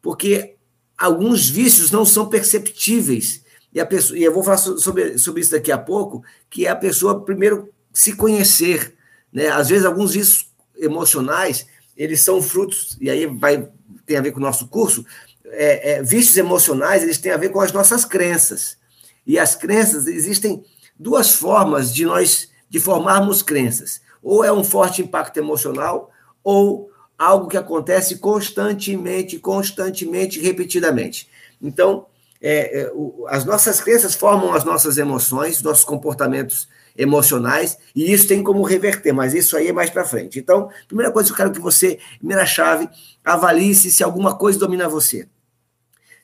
porque 0.00 0.56
alguns 0.96 1.48
vícios 1.48 1.90
não 1.90 2.04
são 2.04 2.28
perceptíveis. 2.28 3.42
E, 3.72 3.80
a 3.80 3.86
pessoa, 3.86 4.18
e 4.18 4.22
eu 4.22 4.32
vou 4.32 4.42
falar 4.42 4.58
sobre, 4.58 5.16
sobre 5.18 5.40
isso 5.40 5.52
daqui 5.52 5.72
a 5.72 5.78
pouco, 5.78 6.22
que 6.50 6.66
é 6.66 6.70
a 6.70 6.76
pessoa 6.76 7.24
primeiro 7.24 7.72
se 7.92 8.14
conhecer. 8.14 8.94
Né? 9.32 9.48
Às 9.48 9.70
vezes, 9.70 9.86
alguns 9.86 10.12
vícios 10.12 10.50
emocionais, 10.76 11.66
eles 11.96 12.20
são 12.20 12.42
frutos, 12.42 12.96
e 13.00 13.08
aí 13.08 13.26
vai 13.26 13.68
tem 14.04 14.16
a 14.16 14.20
ver 14.20 14.32
com 14.32 14.38
o 14.38 14.42
nosso 14.42 14.66
curso, 14.68 15.04
é, 15.46 15.92
é, 15.92 16.02
vícios 16.02 16.36
emocionais, 16.36 17.02
eles 17.02 17.18
têm 17.18 17.32
a 17.32 17.36
ver 17.36 17.50
com 17.50 17.60
as 17.60 17.72
nossas 17.72 18.04
crenças. 18.04 18.76
E 19.26 19.38
as 19.38 19.54
crenças, 19.54 20.06
existem 20.06 20.64
duas 20.98 21.30
formas 21.30 21.94
de 21.94 22.04
nós 22.04 22.48
de 22.72 22.80
formarmos 22.80 23.42
crenças. 23.42 24.00
Ou 24.22 24.42
é 24.42 24.50
um 24.50 24.64
forte 24.64 25.02
impacto 25.02 25.36
emocional, 25.36 26.10
ou 26.42 26.90
algo 27.18 27.46
que 27.46 27.58
acontece 27.58 28.16
constantemente, 28.16 29.38
constantemente, 29.38 30.40
repetidamente. 30.40 31.28
Então, 31.60 32.06
é, 32.40 32.80
é, 32.80 32.92
o, 32.94 33.26
as 33.28 33.44
nossas 33.44 33.78
crenças 33.78 34.14
formam 34.14 34.54
as 34.54 34.64
nossas 34.64 34.96
emoções, 34.96 35.60
nossos 35.60 35.84
comportamentos 35.84 36.66
emocionais, 36.96 37.76
e 37.94 38.10
isso 38.10 38.26
tem 38.26 38.42
como 38.42 38.62
reverter, 38.62 39.12
mas 39.12 39.34
isso 39.34 39.54
aí 39.54 39.68
é 39.68 39.72
mais 39.72 39.90
para 39.90 40.06
frente. 40.06 40.38
Então, 40.38 40.70
primeira 40.88 41.12
coisa 41.12 41.28
que 41.28 41.34
eu 41.34 41.36
quero 41.36 41.52
que 41.52 41.60
você, 41.60 41.98
primeira 42.18 42.46
chave, 42.46 42.88
avalie 43.22 43.74
se, 43.74 43.90
se 43.90 44.02
alguma 44.02 44.34
coisa 44.34 44.58
domina 44.58 44.88
você. 44.88 45.28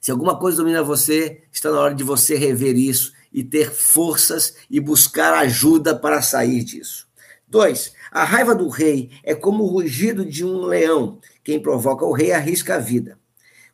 Se 0.00 0.10
alguma 0.10 0.38
coisa 0.38 0.56
domina 0.56 0.82
você, 0.82 1.42
está 1.52 1.70
na 1.70 1.78
hora 1.78 1.94
de 1.94 2.04
você 2.04 2.36
rever 2.36 2.74
isso 2.74 3.12
e 3.32 3.42
ter 3.44 3.70
forças 3.70 4.54
e 4.70 4.80
buscar 4.80 5.34
ajuda 5.34 5.94
para 5.94 6.22
sair 6.22 6.64
disso. 6.64 7.06
Dois, 7.46 7.92
a 8.10 8.24
raiva 8.24 8.54
do 8.54 8.68
rei 8.68 9.10
é 9.24 9.34
como 9.34 9.64
o 9.64 9.68
rugido 9.68 10.24
de 10.24 10.44
um 10.44 10.62
leão. 10.62 11.18
Quem 11.42 11.60
provoca 11.60 12.04
o 12.04 12.12
rei 12.12 12.32
arrisca 12.32 12.74
a 12.74 12.78
vida. 12.78 13.18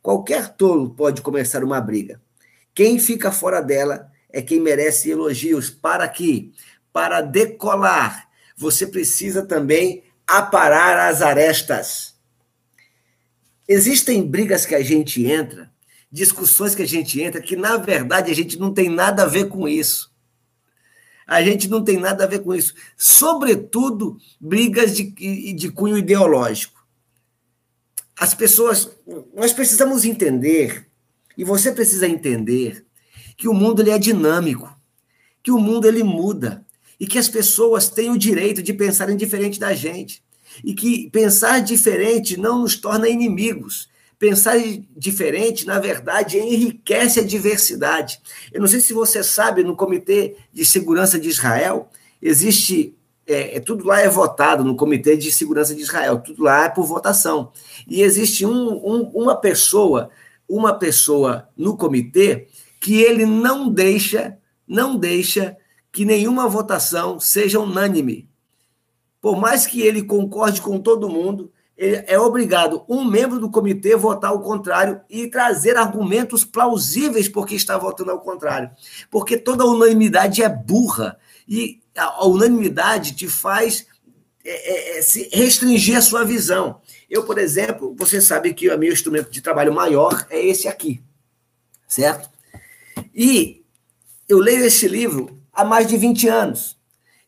Qualquer 0.00 0.48
tolo 0.50 0.90
pode 0.90 1.22
começar 1.22 1.64
uma 1.64 1.80
briga. 1.80 2.20
Quem 2.74 2.98
fica 2.98 3.32
fora 3.32 3.60
dela 3.60 4.10
é 4.30 4.42
quem 4.42 4.60
merece 4.60 5.10
elogios. 5.10 5.70
Para 5.70 6.06
que? 6.08 6.52
Para 6.92 7.20
decolar, 7.20 8.28
você 8.56 8.86
precisa 8.86 9.44
também 9.44 10.04
aparar 10.26 11.08
as 11.08 11.22
arestas. 11.22 12.14
Existem 13.66 14.24
brigas 14.24 14.66
que 14.66 14.74
a 14.74 14.82
gente 14.82 15.24
entra 15.26 15.73
discussões 16.14 16.76
que 16.76 16.82
a 16.82 16.86
gente 16.86 17.20
entra 17.20 17.42
que, 17.42 17.56
na 17.56 17.76
verdade, 17.76 18.30
a 18.30 18.34
gente 18.34 18.56
não 18.56 18.72
tem 18.72 18.88
nada 18.88 19.24
a 19.24 19.26
ver 19.26 19.48
com 19.48 19.68
isso. 19.68 20.14
A 21.26 21.42
gente 21.42 21.66
não 21.66 21.82
tem 21.82 21.98
nada 21.98 22.22
a 22.22 22.26
ver 22.26 22.38
com 22.38 22.54
isso. 22.54 22.72
Sobretudo, 22.96 24.16
brigas 24.40 24.94
de, 24.94 25.02
de 25.52 25.70
cunho 25.72 25.98
ideológico. 25.98 26.86
As 28.16 28.32
pessoas. 28.32 28.96
Nós 29.34 29.52
precisamos 29.52 30.04
entender, 30.04 30.86
e 31.36 31.42
você 31.42 31.72
precisa 31.72 32.06
entender, 32.06 32.86
que 33.36 33.48
o 33.48 33.54
mundo 33.54 33.82
ele 33.82 33.90
é 33.90 33.98
dinâmico, 33.98 34.72
que 35.42 35.50
o 35.50 35.58
mundo 35.58 35.88
ele 35.88 36.04
muda, 36.04 36.64
e 37.00 37.08
que 37.08 37.18
as 37.18 37.28
pessoas 37.28 37.88
têm 37.88 38.12
o 38.12 38.18
direito 38.18 38.62
de 38.62 38.72
pensarem 38.72 39.16
diferente 39.16 39.58
da 39.58 39.74
gente. 39.74 40.22
E 40.62 40.74
que 40.74 41.10
pensar 41.10 41.58
diferente 41.58 42.36
não 42.36 42.60
nos 42.60 42.76
torna 42.76 43.08
inimigos, 43.08 43.88
Pensar 44.24 44.56
diferente, 44.96 45.66
na 45.66 45.78
verdade, 45.78 46.38
enriquece 46.38 47.20
a 47.20 47.22
diversidade. 47.22 48.18
Eu 48.50 48.58
não 48.58 48.66
sei 48.66 48.80
se 48.80 48.94
você 48.94 49.22
sabe, 49.22 49.62
no 49.62 49.76
Comitê 49.76 50.36
de 50.50 50.64
Segurança 50.64 51.18
de 51.20 51.28
Israel, 51.28 51.90
existe. 52.22 52.96
É, 53.26 53.58
é, 53.58 53.60
tudo 53.60 53.86
lá 53.86 54.00
é 54.00 54.08
votado 54.08 54.64
no 54.64 54.76
Comitê 54.76 55.14
de 55.14 55.30
Segurança 55.30 55.74
de 55.74 55.82
Israel, 55.82 56.20
tudo 56.20 56.42
lá 56.42 56.64
é 56.64 56.68
por 56.70 56.86
votação. 56.86 57.52
E 57.86 58.00
existe 58.00 58.46
um, 58.46 58.70
um, 58.72 59.10
uma 59.12 59.36
pessoa, 59.36 60.08
uma 60.48 60.72
pessoa 60.72 61.46
no 61.54 61.76
comitê 61.76 62.48
que 62.80 63.02
ele 63.02 63.26
não 63.26 63.68
deixa, 63.68 64.38
não 64.66 64.96
deixa 64.96 65.54
que 65.92 66.06
nenhuma 66.06 66.48
votação 66.48 67.20
seja 67.20 67.60
unânime. 67.60 68.26
Por 69.20 69.38
mais 69.38 69.66
que 69.66 69.82
ele 69.82 70.02
concorde 70.02 70.62
com 70.62 70.80
todo 70.80 71.10
mundo, 71.10 71.52
é 71.76 72.18
obrigado 72.18 72.84
um 72.88 73.04
membro 73.04 73.40
do 73.40 73.50
comitê 73.50 73.96
votar 73.96 74.30
ao 74.30 74.40
contrário 74.40 75.00
e 75.10 75.26
trazer 75.26 75.76
argumentos 75.76 76.44
plausíveis 76.44 77.28
porque 77.28 77.56
está 77.56 77.76
votando 77.76 78.12
ao 78.12 78.20
contrário. 78.20 78.70
Porque 79.10 79.36
toda 79.36 79.66
unanimidade 79.66 80.42
é 80.42 80.48
burra 80.48 81.18
e 81.48 81.80
a 81.96 82.26
unanimidade 82.26 83.14
te 83.14 83.28
faz 83.28 83.86
é, 84.44 84.98
é, 84.98 84.98
é 84.98 85.02
restringir 85.32 85.96
a 85.96 86.02
sua 86.02 86.24
visão. 86.24 86.80
Eu, 87.10 87.24
por 87.24 87.38
exemplo, 87.38 87.94
você 87.98 88.20
sabe 88.20 88.54
que 88.54 88.70
o 88.70 88.78
meu 88.78 88.92
instrumento 88.92 89.30
de 89.30 89.40
trabalho 89.40 89.74
maior 89.74 90.26
é 90.30 90.44
esse 90.44 90.68
aqui, 90.68 91.02
certo? 91.88 92.28
E 93.14 93.64
eu 94.28 94.38
leio 94.38 94.64
esse 94.64 94.86
livro 94.86 95.38
há 95.52 95.64
mais 95.64 95.86
de 95.86 95.96
20 95.96 96.28
anos. 96.28 96.76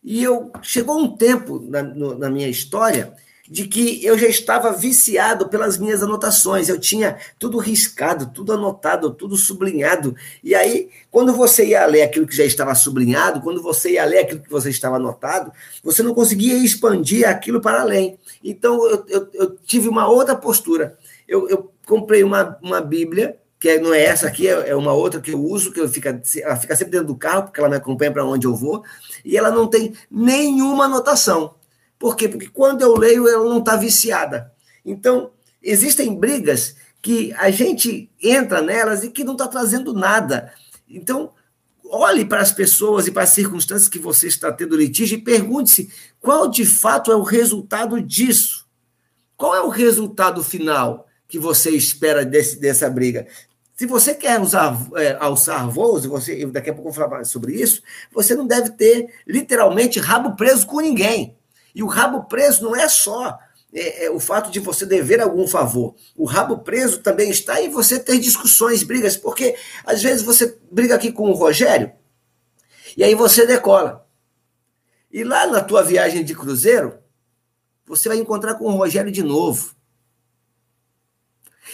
E 0.03 0.23
eu 0.23 0.51
chegou 0.61 0.97
um 0.97 1.15
tempo 1.15 1.59
na, 1.67 1.83
no, 1.83 2.17
na 2.17 2.29
minha 2.29 2.47
história 2.47 3.13
de 3.49 3.67
que 3.67 4.03
eu 4.05 4.17
já 4.17 4.27
estava 4.27 4.71
viciado 4.71 5.47
pelas 5.47 5.77
minhas 5.77 6.03
anotações. 6.03 6.67
Eu 6.67 6.79
tinha 6.79 7.17
tudo 7.39 7.57
riscado, 7.57 8.31
tudo 8.33 8.53
anotado, 8.53 9.11
tudo 9.11 9.37
sublinhado. 9.37 10.15
E 10.43 10.53
aí, 10.53 10.89
quando 11.09 11.33
você 11.33 11.67
ia 11.67 11.85
ler 11.85 12.01
aquilo 12.01 12.27
que 12.27 12.35
já 12.35 12.43
estava 12.43 12.75
sublinhado, 12.75 13.41
quando 13.41 13.61
você 13.61 13.91
ia 13.91 14.05
ler 14.05 14.19
aquilo 14.19 14.41
que 14.41 14.49
você 14.49 14.69
estava 14.69 14.97
anotado, 14.97 15.51
você 15.83 16.03
não 16.03 16.13
conseguia 16.13 16.55
expandir 16.57 17.27
aquilo 17.27 17.61
para 17.61 17.81
além. 17.81 18.17
Então, 18.43 18.85
eu, 18.87 19.05
eu, 19.07 19.27
eu 19.33 19.57
tive 19.65 19.87
uma 19.87 20.07
outra 20.07 20.35
postura. 20.35 20.97
Eu, 21.27 21.49
eu, 21.49 21.71
comprei 21.87 22.23
uma, 22.23 22.57
uma 22.61 22.81
Bíblia, 22.81 23.37
que 23.59 23.79
não 23.79 23.93
é 23.93 24.03
essa 24.03 24.27
aqui, 24.27 24.47
é, 24.47 24.69
é 24.69 24.75
uma 24.75 24.93
outra 24.93 25.19
que 25.19 25.31
eu 25.31 25.41
uso, 25.41 25.71
que 25.71 25.79
eu 25.79 25.87
fica, 25.87 26.21
ela 26.43 26.55
fica 26.57 26.75
sempre 26.75 26.91
dentro 26.91 27.07
do 27.07 27.15
carro, 27.15 27.43
porque 27.43 27.59
ela 27.59 27.69
me 27.69 27.77
acompanha 27.77 28.11
para 28.11 28.25
onde 28.25 28.45
eu 28.45 28.53
vou, 28.53 28.83
e 29.23 29.37
ela 29.37 29.49
não 29.49 29.67
tem 29.67 29.93
nenhuma 30.11 30.85
anotação. 30.85 31.55
Por 31.99 32.15
quê? 32.15 32.27
Porque 32.27 32.49
quando 32.49 32.81
eu 32.81 32.95
leio, 32.95 33.27
ela 33.27 33.45
não 33.45 33.59
está 33.59 33.75
viciada. 33.75 34.51
Então, 34.85 35.31
existem 35.61 36.15
brigas 36.15 36.75
que 37.01 37.33
a 37.37 37.49
gente 37.49 38.09
entra 38.21 38.61
nelas 38.61 39.03
e 39.03 39.09
que 39.09 39.23
não 39.23 39.33
está 39.33 39.47
trazendo 39.47 39.93
nada. 39.93 40.53
Então, 40.89 41.31
olhe 41.89 42.25
para 42.25 42.41
as 42.41 42.51
pessoas 42.51 43.07
e 43.07 43.11
para 43.11 43.23
as 43.23 43.29
circunstâncias 43.29 43.89
que 43.89 43.99
você 43.99 44.27
está 44.27 44.51
tendo 44.51 44.75
litígio 44.75 45.17
e 45.17 45.21
pergunte-se 45.21 45.89
qual 46.19 46.47
de 46.47 46.65
fato 46.65 47.11
é 47.11 47.15
o 47.15 47.23
resultado 47.23 48.01
disso. 48.01 48.65
Qual 49.35 49.55
é 49.55 49.61
o 49.61 49.69
resultado 49.69 50.43
final 50.43 51.07
que 51.27 51.37
você 51.37 51.69
espera 51.69 52.25
desse, 52.25 52.59
dessa 52.59 52.89
briga? 52.89 53.27
Se 53.75 53.85
você 53.85 54.15
quer 54.15 54.41
usar, 54.41 54.75
é, 54.95 55.15
alçar 55.19 55.69
voos, 55.69 56.05
você, 56.05 56.43
daqui 56.47 56.71
a 56.71 56.73
pouco 56.73 56.89
eu 56.89 56.93
vou 56.93 57.07
falar 57.07 57.23
sobre 57.25 57.53
isso, 57.53 57.83
você 58.11 58.33
não 58.33 58.47
deve 58.47 58.71
ter 58.71 59.07
literalmente 59.27 59.99
rabo 59.99 60.35
preso 60.35 60.65
com 60.65 60.79
ninguém. 60.79 61.37
E 61.77 61.83
o 61.83 61.85
rabo 61.85 62.23
preso 62.23 62.63
não 62.63 62.75
é 62.75 62.89
só 62.89 63.37
é, 63.71 64.05
é, 64.05 64.09
o 64.09 64.19
fato 64.19 64.49
de 64.49 64.59
você 64.59 64.83
dever 64.83 65.21
algum 65.21 65.47
favor. 65.47 65.93
O 66.15 66.25
rabo 66.25 66.57
preso 66.57 67.03
também 67.03 67.29
está 67.29 67.61
em 67.61 67.69
você 67.69 67.99
ter 67.99 68.17
discussões, 68.17 68.81
brigas, 68.81 69.15
porque 69.15 69.55
às 69.85 70.01
vezes 70.01 70.23
você 70.23 70.57
briga 70.71 70.95
aqui 70.95 71.11
com 71.11 71.29
o 71.29 71.35
Rogério 71.35 71.93
e 72.97 73.03
aí 73.03 73.13
você 73.13 73.45
decola. 73.45 74.09
E 75.11 75.23
lá 75.23 75.45
na 75.45 75.61
tua 75.61 75.83
viagem 75.83 76.23
de 76.23 76.33
cruzeiro, 76.33 76.97
você 77.85 78.09
vai 78.09 78.17
encontrar 78.17 78.55
com 78.55 78.65
o 78.65 78.75
Rogério 78.75 79.11
de 79.11 79.21
novo. 79.21 79.75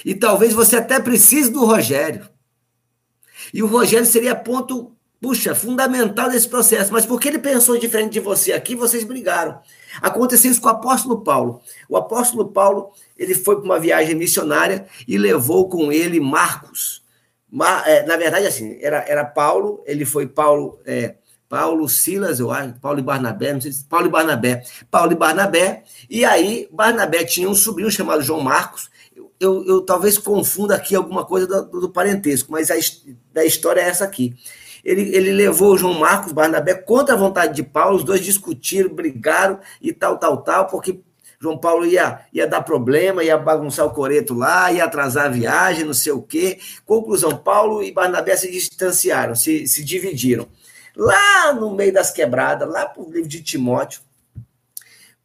E 0.03 0.13
talvez 0.13 0.51
você 0.51 0.75
até 0.75 0.99
precise 0.99 1.49
do 1.49 1.63
Rogério. 1.63 2.29
E 3.53 3.63
o 3.63 3.67
Rogério 3.67 4.05
seria 4.05 4.35
ponto 4.35 4.92
puxa, 5.23 5.55
fundamental 5.55 6.29
desse 6.29 6.49
processo, 6.49 6.91
mas 6.91 7.05
porque 7.05 7.29
ele 7.29 7.39
pensou 7.39 7.77
diferente 7.77 8.11
de 8.11 8.19
você 8.19 8.51
aqui, 8.51 8.75
vocês 8.75 9.05
brigaram. 9.05 9.57
Aconteceu 10.01 10.51
isso 10.51 10.59
com 10.59 10.67
o 10.67 10.71
apóstolo 10.71 11.21
Paulo. 11.21 11.61
O 11.87 11.95
apóstolo 11.95 12.49
Paulo, 12.51 12.91
ele 13.17 13.33
foi 13.33 13.55
para 13.55 13.63
uma 13.63 13.79
viagem 13.79 14.15
missionária 14.15 14.85
e 15.07 15.17
levou 15.17 15.69
com 15.69 15.93
ele 15.93 16.19
Marcos. 16.19 17.01
É, 17.85 18.05
na 18.05 18.17
verdade, 18.17 18.47
assim, 18.47 18.77
era, 18.81 18.97
era 19.07 19.23
Paulo, 19.23 19.81
ele 19.85 20.03
foi 20.03 20.27
Paulo, 20.27 20.81
é, 20.85 21.15
Paulo, 21.47 21.87
Silas, 21.87 22.41
eu 22.41 22.51
acho, 22.51 22.73
Paulo 22.81 22.99
e 22.99 23.03
Barnabé, 23.03 23.53
não 23.53 23.61
sei 23.61 23.71
se 23.71 23.85
Paulo 23.85 24.07
e 24.07 24.09
Barnabé. 24.09 24.61
Paulo 24.91 25.13
e 25.13 25.15
Barnabé, 25.15 25.83
e 26.09 26.25
aí 26.25 26.67
Barnabé 26.69 27.23
tinha 27.23 27.47
um 27.49 27.55
sobrinho 27.55 27.89
chamado 27.89 28.21
João 28.21 28.41
Marcos. 28.41 28.89
Eu, 29.15 29.31
eu, 29.39 29.65
eu 29.67 29.81
talvez 29.81 30.17
confunda 30.17 30.75
aqui 30.75 30.93
alguma 30.93 31.23
coisa 31.23 31.47
do, 31.47 31.79
do 31.79 31.89
parentesco, 31.89 32.51
mas 32.51 32.69
a 32.69 32.75
da 33.31 33.45
história 33.45 33.79
é 33.79 33.87
essa 33.87 34.03
aqui. 34.03 34.35
Ele, 34.83 35.15
ele 35.15 35.31
levou 35.31 35.73
o 35.73 35.77
João 35.77 35.93
Marcos 35.93 36.31
Barnabé 36.31 36.73
contra 36.73 37.15
a 37.15 37.17
vontade 37.17 37.55
de 37.55 37.63
Paulo, 37.63 37.97
os 37.97 38.03
dois 38.03 38.21
discutiram, 38.21 38.93
brigaram 38.93 39.59
e 39.81 39.93
tal, 39.93 40.17
tal, 40.17 40.37
tal, 40.43 40.67
porque 40.67 40.99
João 41.39 41.57
Paulo 41.57 41.85
ia, 41.85 42.21
ia 42.33 42.47
dar 42.47 42.61
problema, 42.61 43.23
ia 43.23 43.37
bagunçar 43.37 43.85
o 43.85 43.91
coreto 43.91 44.33
lá, 44.33 44.71
ia 44.71 44.83
atrasar 44.83 45.25
a 45.25 45.29
viagem, 45.29 45.85
não 45.85 45.93
sei 45.93 46.11
o 46.11 46.21
quê. 46.21 46.59
Conclusão, 46.85 47.37
Paulo 47.37 47.81
e 47.81 47.91
Barnabé 47.91 48.35
se 48.35 48.51
distanciaram, 48.51 49.35
se, 49.35 49.67
se 49.67 49.83
dividiram 49.83 50.47
lá 50.95 51.53
no 51.53 51.73
meio 51.75 51.93
das 51.93 52.11
quebradas, 52.11 52.69
lá 52.69 52.85
para 52.85 53.01
o 53.01 53.11
livro 53.11 53.27
de 53.27 53.41
Timóteo, 53.41 54.01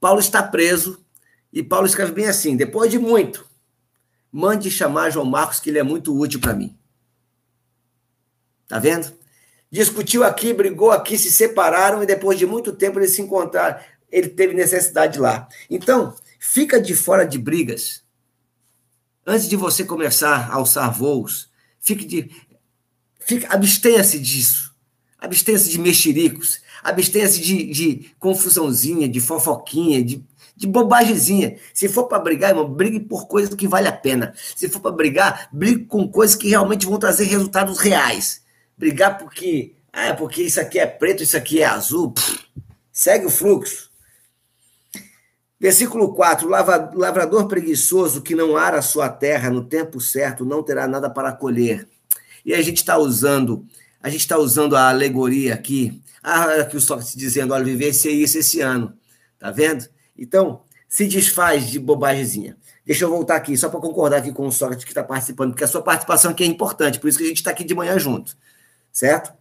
Paulo 0.01 0.21
está 0.21 0.43
preso 0.43 1.05
e 1.53 1.63
Paulo 1.63 1.87
escreve 1.87 2.13
bem 2.13 2.27
assim: 2.27 2.57
depois 2.57 2.91
de 2.91 2.99
muito, 2.99 3.47
mande 4.31 4.71
chamar 4.71 5.11
João 5.11 5.27
Marcos, 5.27 5.61
que 5.61 5.71
ele 5.71 5.79
é 5.79 5.83
muito 5.83 6.17
útil 6.17 6.41
para 6.41 6.55
mim. 6.55 6.77
Tá 8.67 8.79
vendo? 8.79 9.13
Discutiu 9.71 10.25
aqui, 10.25 10.53
brigou 10.53 10.91
aqui, 10.91 11.19
se 11.19 11.31
separaram 11.31 12.03
e 12.03 12.07
depois 12.07 12.39
de 12.39 12.47
muito 12.47 12.73
tempo 12.73 12.99
eles 12.99 13.15
se 13.15 13.21
encontraram. 13.21 13.79
Ele 14.11 14.29
teve 14.29 14.55
necessidade 14.55 15.19
lá. 15.19 15.47
Então, 15.69 16.15
fica 16.39 16.81
de 16.81 16.95
fora 16.95 17.27
de 17.27 17.39
brigas. 17.39 18.03
Antes 19.27 19.47
de 19.47 19.57
você 19.57 19.85
começar 19.85 20.51
a 20.51 20.55
alçar 20.55 20.91
voos, 20.91 21.51
fique 21.81 22.07
de. 22.07 22.31
Fique, 23.21 23.47
abstenha-se 23.47 24.19
disso. 24.19 24.75
Abstenha-se 25.19 25.69
de 25.69 25.79
mexericos, 25.79 26.63
abstenha-se 26.83 27.41
de, 27.41 27.65
de 27.67 28.11
confusãozinha, 28.19 29.09
de 29.09 29.21
fofoquinha, 29.21 30.03
de, 30.03 30.25
de 30.57 30.67
bobagemzinha. 30.67 31.59
Se 31.75 31.89
for 31.89 32.05
para 32.05 32.21
brigar, 32.21 32.51
irmão, 32.51 32.73
brigue 32.73 33.01
por 33.01 33.27
coisas 33.27 33.53
que 33.55 33.69
vale 33.69 33.89
a 33.89 33.93
pena. 33.93 34.33
Se 34.57 34.69
for 34.69 34.81
para 34.81 34.93
brigar, 34.93 35.49
brigue 35.53 35.85
com 35.85 36.09
coisas 36.09 36.37
que 36.37 36.49
realmente 36.49 36.87
vão 36.87 36.99
trazer 36.99 37.25
resultados 37.25 37.79
reais. 37.79 38.43
Brigar 38.79 39.19
porque, 39.19 39.75
ah, 39.93 40.15
porque 40.15 40.43
isso 40.43 40.61
aqui 40.61 40.79
é 40.79 40.87
preto, 40.87 41.23
isso 41.23 41.37
aqui 41.37 41.61
é 41.61 41.67
azul, 41.67 42.13
pff, 42.13 42.39
segue 42.93 43.27
o 43.27 43.31
fluxo. 43.31 43.91
Versículo 45.61 46.15
4: 46.15 46.49
Lavrador 46.49 47.49
preguiçoso 47.49 48.23
que 48.23 48.35
não 48.35 48.57
ara 48.57 48.81
sua 48.81 49.09
terra 49.09 49.51
no 49.51 49.65
tempo 49.65 50.01
certo 50.01 50.45
não 50.45 50.63
terá 50.63 50.87
nada 50.87 51.11
para 51.11 51.33
colher. 51.33 51.89
E 52.45 52.55
a 52.55 52.63
gente 52.63 52.79
está 52.79 52.97
usando 52.97 53.67
a 54.01 54.09
gente 54.09 54.21
está 54.21 54.39
usando 54.39 54.77
a 54.77 54.89
alegoria 54.89 55.55
aqui, 55.55 56.01
ah, 56.23 56.61
aqui 56.61 56.77
o 56.77 56.81
Sócrates 56.81 57.17
dizendo, 57.17 57.53
olha, 57.53 57.65
viver 57.65 57.93
ser 57.93 58.11
isso 58.11 58.39
esse 58.39 58.61
ano, 58.61 58.95
tá 59.39 59.51
vendo? 59.51 59.87
Então, 60.17 60.63
se 60.89 61.07
desfaz 61.07 61.69
de 61.69 61.79
bobagemzinha. 61.79 62.57
Deixa 62.87 63.05
eu 63.05 63.11
voltar 63.11 63.37
aqui, 63.37 63.57
só 63.57 63.69
para 63.69 63.81
concordar 63.81 64.19
aqui 64.19 64.33
com 64.33 64.47
o 64.47 64.53
Sócrates 64.53 64.85
que 64.85 64.91
está 64.93 65.03
participando, 65.03 65.51
porque 65.51 65.65
a 65.65 65.69
sua 65.69 65.83
participação 65.83 66.31
aqui 66.31 66.45
é 66.45 66.47
importante, 66.47 66.99
por 67.01 67.09
isso 67.09 67.19
que 67.19 67.25
a 67.25 67.29
gente 67.29 67.39
está 67.39 67.51
aqui 67.51 67.65
de 67.65 67.75
manhã 67.75 67.99
junto, 67.99 68.37
certo? 68.93 69.33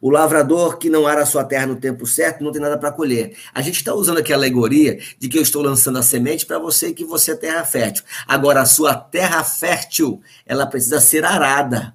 O 0.00 0.08
lavrador 0.08 0.78
que 0.78 0.88
não 0.88 1.06
ara 1.06 1.26
sua 1.26 1.44
terra 1.44 1.66
no 1.66 1.76
tempo 1.76 2.06
certo 2.06 2.42
não 2.42 2.52
tem 2.52 2.60
nada 2.60 2.78
para 2.78 2.90
colher. 2.90 3.36
A 3.52 3.60
gente 3.60 3.76
está 3.76 3.92
usando 3.92 4.18
aqui 4.18 4.32
a 4.32 4.36
alegoria 4.36 4.98
de 5.18 5.28
que 5.28 5.36
eu 5.36 5.42
estou 5.42 5.62
lançando 5.62 5.98
a 5.98 6.02
semente 6.02 6.46
para 6.46 6.58
você 6.58 6.88
e 6.88 6.94
que 6.94 7.04
você 7.04 7.32
é 7.32 7.36
terra 7.36 7.64
fértil. 7.64 8.04
Agora, 8.26 8.62
a 8.62 8.66
sua 8.66 8.94
terra 8.94 9.44
fértil, 9.44 10.22
ela 10.46 10.66
precisa 10.66 11.00
ser 11.00 11.24
arada. 11.24 11.94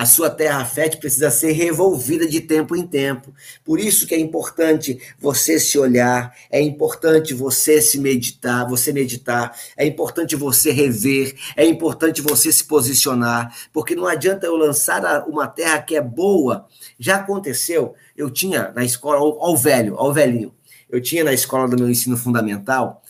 A 0.00 0.06
sua 0.06 0.30
terra 0.30 0.64
fértil 0.64 0.98
precisa 0.98 1.30
ser 1.30 1.52
revolvida 1.52 2.26
de 2.26 2.40
tempo 2.40 2.74
em 2.74 2.86
tempo. 2.86 3.34
Por 3.62 3.78
isso 3.78 4.06
que 4.06 4.14
é 4.14 4.18
importante 4.18 4.98
você 5.18 5.60
se 5.60 5.78
olhar, 5.78 6.34
é 6.50 6.58
importante 6.58 7.34
você 7.34 7.82
se 7.82 7.98
meditar, 7.98 8.66
você 8.66 8.94
meditar, 8.94 9.54
é 9.76 9.84
importante 9.84 10.34
você 10.34 10.72
rever, 10.72 11.36
é 11.54 11.66
importante 11.66 12.22
você 12.22 12.50
se 12.50 12.64
posicionar, 12.64 13.54
porque 13.74 13.94
não 13.94 14.06
adianta 14.06 14.46
eu 14.46 14.56
lançar 14.56 15.28
uma 15.28 15.46
terra 15.46 15.82
que 15.82 15.94
é 15.94 16.00
boa. 16.00 16.66
Já 16.98 17.16
aconteceu, 17.16 17.94
eu 18.16 18.30
tinha 18.30 18.72
na 18.74 18.82
escola, 18.82 19.18
ao 19.18 19.54
velho, 19.54 19.96
ao 19.98 20.14
velhinho, 20.14 20.54
eu 20.88 21.02
tinha 21.02 21.22
na 21.22 21.34
escola 21.34 21.68
do 21.68 21.76
meu 21.76 21.90
ensino 21.90 22.16
fundamental, 22.16 23.02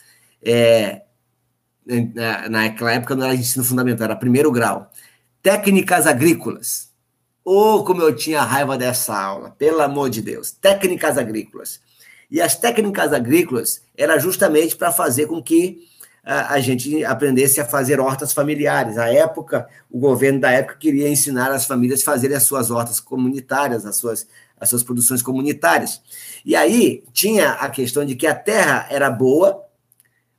é, 0.43 1.03
na, 1.87 2.49
naquela 2.49 2.93
época 2.93 3.15
não 3.15 3.27
era 3.27 3.35
ensino 3.37 3.65
fundamental, 3.65 4.07
era 4.07 4.17
primeiro 4.17 4.51
grau 4.51 4.90
Técnicas 5.43 6.07
agrícolas. 6.07 6.91
Oh, 7.45 7.83
como 7.85 8.03
eu 8.03 8.15
tinha 8.15 8.43
raiva 8.43 8.77
dessa 8.77 9.19
aula, 9.19 9.51
pelo 9.59 9.81
amor 9.81 10.11
de 10.11 10.21
Deus. 10.21 10.51
Técnicas 10.51 11.17
agrícolas. 11.17 11.81
E 12.31 12.41
as 12.41 12.55
técnicas 12.55 13.13
agrícolas 13.13 13.83
era 13.97 14.19
justamente 14.19 14.77
para 14.77 14.93
fazer 14.93 15.27
com 15.27 15.43
que 15.43 15.89
a, 16.23 16.55
a, 16.55 16.61
gente 16.61 17.05
aprendesse 17.05 17.61
a 17.61 17.65
fazer 17.65 17.99
hortas 17.99 18.33
familiares. 18.33 18.99
A 18.99 19.13
época, 19.13 19.67
o 19.91 19.99
governo 19.99 20.41
da 20.41 20.51
época 20.51 20.77
queria 20.79 21.09
ensinar 21.09 21.51
as 21.51 21.65
famílias 21.65 22.03
a 22.03 22.05
fazerem 22.05 22.37
as 22.37 22.45
suas 22.45 22.71
hortas 22.71 23.01
comunitárias, 23.01 23.85
as 23.85 23.97
suas, 23.97 24.27
as 24.59 24.69
suas 24.69 24.83
produções 24.83 25.23
comunitárias. 25.23 26.01
E 26.45 26.55
aí 26.55 27.03
tinha 27.13 27.53
a 27.53 27.69
questão 27.69 28.05
de 28.05 28.15
que 28.15 28.27
a 28.27 28.35
terra 28.35 28.87
era 28.91 29.11
boa, 29.11 29.60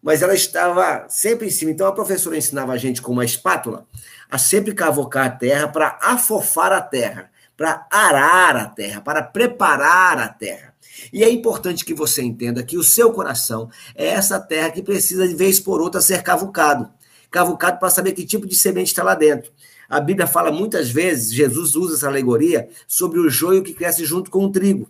mas 0.02 0.22
ela 0.22 0.34
estava 0.34 1.06
sempre 1.10 1.48
em 1.48 1.52
cima. 1.52 1.72
Então 1.72 1.88
a 1.88 1.92
professora 1.92 2.38
ensinava 2.38 2.74
a 2.74 2.78
gente 2.78 3.02
com 3.02 3.12
uma 3.12 3.26
espátula 3.26 3.86
a 4.30 4.38
sempre 4.38 4.74
cavocar 4.74 5.26
a 5.26 5.30
terra 5.30 5.68
para 5.68 6.00
afofar 6.02 6.72
a 6.72 6.82
terra, 6.82 7.30
para 7.56 7.86
arar 7.92 8.56
a 8.56 8.66
terra, 8.66 9.02
para 9.02 9.22
preparar 9.22 10.18
a 10.18 10.30
terra. 10.30 10.74
E 11.12 11.24
é 11.24 11.30
importante 11.30 11.86
que 11.86 11.94
você 11.94 12.22
entenda 12.22 12.64
que 12.64 12.78
o 12.78 12.84
seu 12.84 13.12
coração 13.12 13.70
é 13.96 14.08
essa 14.08 14.40
terra 14.40 14.72
que 14.72 14.82
precisa, 14.82 15.28
de 15.28 15.36
vez 15.36 15.60
por 15.60 15.82
outra, 15.82 16.02
ser 16.02 16.24
cavucado. 16.24 16.90
Cavucado 17.30 17.80
para 17.80 17.90
saber 17.90 18.14
que 18.14 18.26
tipo 18.26 18.48
de 18.48 18.56
semente 18.56 18.92
está 18.92 19.04
lá 19.04 19.16
dentro. 19.16 19.52
A 19.90 20.00
Bíblia 20.00 20.28
fala 20.28 20.52
muitas 20.52 20.90
vezes, 20.90 21.34
Jesus 21.34 21.76
usa 21.76 21.96
essa 21.96 22.08
alegoria, 22.08 22.70
sobre 22.88 23.20
o 23.20 23.30
joio 23.30 23.64
que 23.64 23.74
cresce 23.74 24.06
junto 24.06 24.32
com 24.32 24.46
o 24.46 24.52
trigo, 24.52 24.90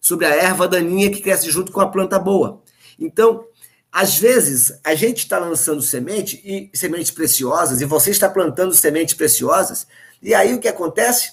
sobre 0.00 0.26
a 0.26 0.34
erva 0.34 0.68
daninha 0.68 1.10
que 1.10 1.20
cresce 1.20 1.50
junto 1.50 1.72
com 1.72 1.80
a 1.80 1.88
planta 1.88 2.18
boa. 2.18 2.62
Então, 2.98 3.46
às 3.98 4.18
vezes, 4.18 4.78
a 4.84 4.94
gente 4.94 5.20
está 5.20 5.38
lançando 5.38 5.80
semente 5.80 6.38
e 6.44 6.70
sementes 6.76 7.10
preciosas, 7.10 7.80
e 7.80 7.86
você 7.86 8.10
está 8.10 8.28
plantando 8.28 8.74
sementes 8.74 9.14
preciosas, 9.14 9.86
e 10.20 10.34
aí 10.34 10.52
o 10.52 10.60
que 10.60 10.68
acontece? 10.68 11.32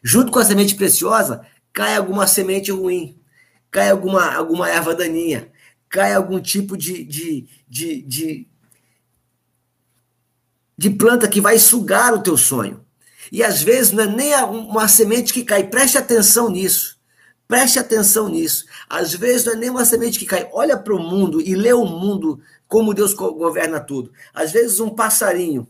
Junto 0.00 0.30
com 0.30 0.38
a 0.38 0.44
semente 0.44 0.76
preciosa, 0.76 1.44
cai 1.72 1.96
alguma 1.96 2.24
semente 2.28 2.70
ruim, 2.70 3.20
cai 3.68 3.90
alguma, 3.90 4.32
alguma 4.32 4.70
erva 4.70 4.94
daninha, 4.94 5.50
cai 5.88 6.14
algum 6.14 6.40
tipo 6.40 6.76
de, 6.76 7.02
de, 7.02 7.48
de, 7.68 8.02
de, 8.02 8.48
de 10.78 10.90
planta 10.90 11.26
que 11.26 11.40
vai 11.40 11.58
sugar 11.58 12.14
o 12.14 12.22
teu 12.22 12.36
sonho. 12.36 12.86
E 13.32 13.42
às 13.42 13.60
vezes 13.60 13.90
não 13.90 14.04
é 14.04 14.06
nem 14.06 14.34
uma 14.44 14.86
semente 14.86 15.32
que 15.32 15.42
cai, 15.44 15.64
preste 15.64 15.98
atenção 15.98 16.48
nisso. 16.48 16.91
Preste 17.52 17.78
atenção 17.78 18.30
nisso. 18.30 18.64
Às 18.88 19.12
vezes 19.12 19.44
não 19.44 19.52
é 19.52 19.56
nem 19.56 19.68
uma 19.68 19.84
semente 19.84 20.18
que 20.18 20.24
cai. 20.24 20.48
Olha 20.54 20.74
para 20.74 20.94
o 20.94 20.98
mundo 20.98 21.38
e 21.38 21.54
lê 21.54 21.70
o 21.70 21.84
mundo 21.84 22.40
como 22.66 22.94
Deus 22.94 23.12
governa 23.12 23.78
tudo. 23.78 24.10
Às 24.32 24.52
vezes 24.52 24.80
um 24.80 24.88
passarinho 24.88 25.68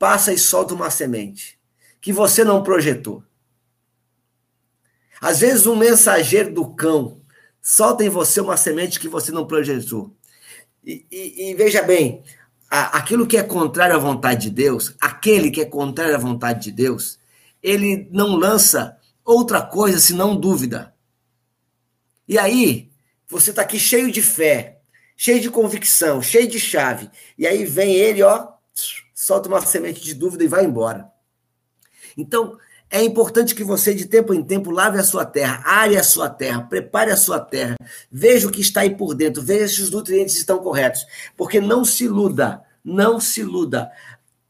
passa 0.00 0.32
e 0.32 0.36
solta 0.36 0.74
uma 0.74 0.90
semente 0.90 1.56
que 2.00 2.12
você 2.12 2.42
não 2.42 2.64
projetou. 2.64 3.22
Às 5.20 5.38
vezes 5.38 5.64
um 5.64 5.76
mensageiro 5.76 6.52
do 6.52 6.74
cão 6.74 7.20
solta 7.60 8.02
em 8.02 8.08
você 8.08 8.40
uma 8.40 8.56
semente 8.56 8.98
que 8.98 9.06
você 9.06 9.30
não 9.30 9.46
projetou. 9.46 10.12
E, 10.84 11.06
e, 11.08 11.50
e 11.50 11.54
veja 11.54 11.82
bem, 11.82 12.24
aquilo 12.68 13.28
que 13.28 13.36
é 13.36 13.44
contrário 13.44 13.94
à 13.94 13.98
vontade 14.00 14.48
de 14.48 14.50
Deus, 14.50 14.92
aquele 15.00 15.52
que 15.52 15.60
é 15.60 15.64
contrário 15.64 16.16
à 16.16 16.18
vontade 16.18 16.64
de 16.64 16.72
Deus, 16.72 17.16
ele 17.62 18.08
não 18.10 18.34
lança 18.34 18.98
outra 19.24 19.62
coisa 19.62 20.00
senão 20.00 20.34
dúvida. 20.34 20.91
E 22.32 22.38
aí, 22.38 22.90
você 23.28 23.50
está 23.50 23.60
aqui 23.60 23.78
cheio 23.78 24.10
de 24.10 24.22
fé, 24.22 24.78
cheio 25.14 25.38
de 25.38 25.50
convicção, 25.50 26.22
cheio 26.22 26.48
de 26.48 26.58
chave. 26.58 27.10
E 27.36 27.46
aí 27.46 27.66
vem 27.66 27.94
ele, 27.94 28.22
ó, 28.22 28.48
solta 29.14 29.50
uma 29.50 29.60
semente 29.60 30.00
de 30.00 30.14
dúvida 30.14 30.42
e 30.42 30.48
vai 30.48 30.64
embora. 30.64 31.12
Então, 32.16 32.56
é 32.88 33.02
importante 33.02 33.54
que 33.54 33.62
você, 33.62 33.92
de 33.92 34.06
tempo 34.06 34.32
em 34.32 34.42
tempo, 34.42 34.70
lave 34.70 34.98
a 34.98 35.04
sua 35.04 35.26
terra, 35.26 35.62
are 35.66 35.94
a 35.94 36.02
sua 36.02 36.30
terra, 36.30 36.62
prepare 36.62 37.10
a 37.10 37.18
sua 37.18 37.38
terra, 37.38 37.76
veja 38.10 38.48
o 38.48 38.50
que 38.50 38.62
está 38.62 38.80
aí 38.80 38.96
por 38.96 39.14
dentro, 39.14 39.42
veja 39.42 39.68
se 39.68 39.82
os 39.82 39.90
nutrientes 39.90 40.34
estão 40.36 40.56
corretos. 40.60 41.04
Porque 41.36 41.60
não 41.60 41.84
se 41.84 42.04
iluda, 42.04 42.62
não 42.82 43.20
se 43.20 43.42
iluda. 43.42 43.92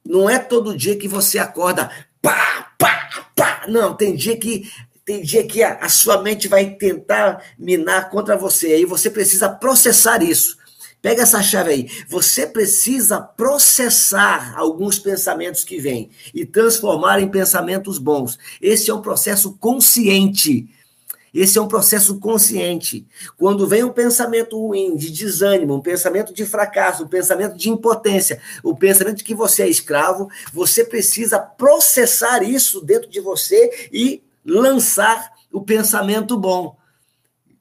Não 0.06 0.30
é 0.30 0.38
todo 0.38 0.76
dia 0.76 0.96
que 0.96 1.08
você 1.08 1.36
acorda, 1.36 1.90
pá, 2.22 2.74
pá, 2.78 3.32
pá. 3.34 3.64
Não, 3.66 3.92
tem 3.92 4.14
dia 4.14 4.36
que 4.36 4.70
tem 5.12 5.20
dia 5.20 5.46
que 5.46 5.62
a, 5.62 5.75
a 5.75 5.88
sua 5.90 6.22
mente 6.22 6.48
vai 6.48 6.70
tentar 6.70 7.42
minar 7.59 8.09
contra 8.09 8.37
você. 8.37 8.68
Aí 8.68 8.85
você 8.87 9.11
precisa 9.11 9.48
processar 9.48 10.22
isso. 10.22 10.57
Pega 11.03 11.22
essa 11.22 11.42
chave 11.42 11.70
aí. 11.70 11.88
Você 12.09 12.46
precisa 12.46 13.20
processar 13.20 14.55
alguns 14.57 14.98
pensamentos 14.98 15.64
que 15.64 15.79
vêm 15.79 16.11
e 16.33 16.46
transformar 16.46 17.20
em 17.20 17.29
pensamentos 17.29 17.98
bons. 17.98 18.38
Esse 18.61 18.90
é 18.90 18.94
um 18.94 19.03
processo 19.03 19.53
consciente. 19.59 20.68
Esse 21.35 21.59
é 21.59 21.62
um 21.62 21.68
processo 21.68 22.18
consciente. 22.18 23.07
Quando 23.37 23.66
vem 23.66 23.85
um 23.85 23.92
pensamento 23.92 24.59
ruim, 24.59 24.96
de 24.96 25.11
desânimo, 25.11 25.75
um 25.75 25.81
pensamento 25.81 26.33
de 26.33 26.46
fracasso, 26.46 27.05
um 27.05 27.09
pensamento 27.09 27.57
de 27.57 27.68
impotência, 27.68 28.40
o 28.62 28.77
pensamento 28.77 29.16
de 29.16 29.25
que 29.25 29.35
você 29.35 29.64
é 29.64 29.68
escravo, 29.68 30.29
você 30.53 30.85
precisa 30.85 31.38
processar 31.38 32.42
isso 32.42 32.83
dentro 32.83 33.11
de 33.11 33.20
você 33.20 33.88
e 33.92 34.22
lançar 34.44 35.33
o 35.50 35.62
pensamento 35.62 36.37
bom. 36.37 36.76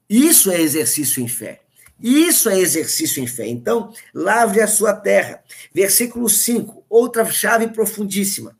Isso 0.08 0.50
é 0.50 0.60
exercício 0.60 1.22
em 1.22 1.28
fé. 1.28 1.62
Isso 2.00 2.48
é 2.48 2.58
exercício 2.58 3.22
em 3.22 3.26
fé. 3.26 3.46
Então, 3.46 3.92
lavre 4.12 4.60
a 4.60 4.66
sua 4.66 4.92
terra. 4.92 5.42
Versículo 5.72 6.28
5, 6.28 6.84
outra 6.88 7.24
chave 7.24 7.68
profundíssima. 7.68 8.58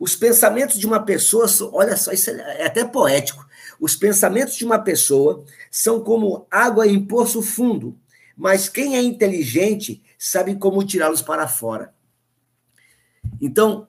Os 0.00 0.14
pensamentos 0.14 0.78
de 0.78 0.86
uma 0.86 1.00
pessoa, 1.00 1.46
olha 1.72 1.96
só, 1.96 2.12
isso 2.12 2.30
é 2.30 2.66
até 2.66 2.84
poético. 2.84 3.46
Os 3.78 3.94
pensamentos 3.94 4.56
de 4.56 4.64
uma 4.64 4.78
pessoa 4.78 5.44
são 5.70 6.00
como 6.00 6.46
água 6.50 6.86
em 6.86 7.04
poço 7.04 7.42
fundo, 7.42 7.98
mas 8.36 8.68
quem 8.68 8.96
é 8.96 9.02
inteligente 9.02 10.02
sabe 10.18 10.56
como 10.56 10.84
tirá-los 10.84 11.22
para 11.22 11.46
fora. 11.46 11.94
Então, 13.40 13.86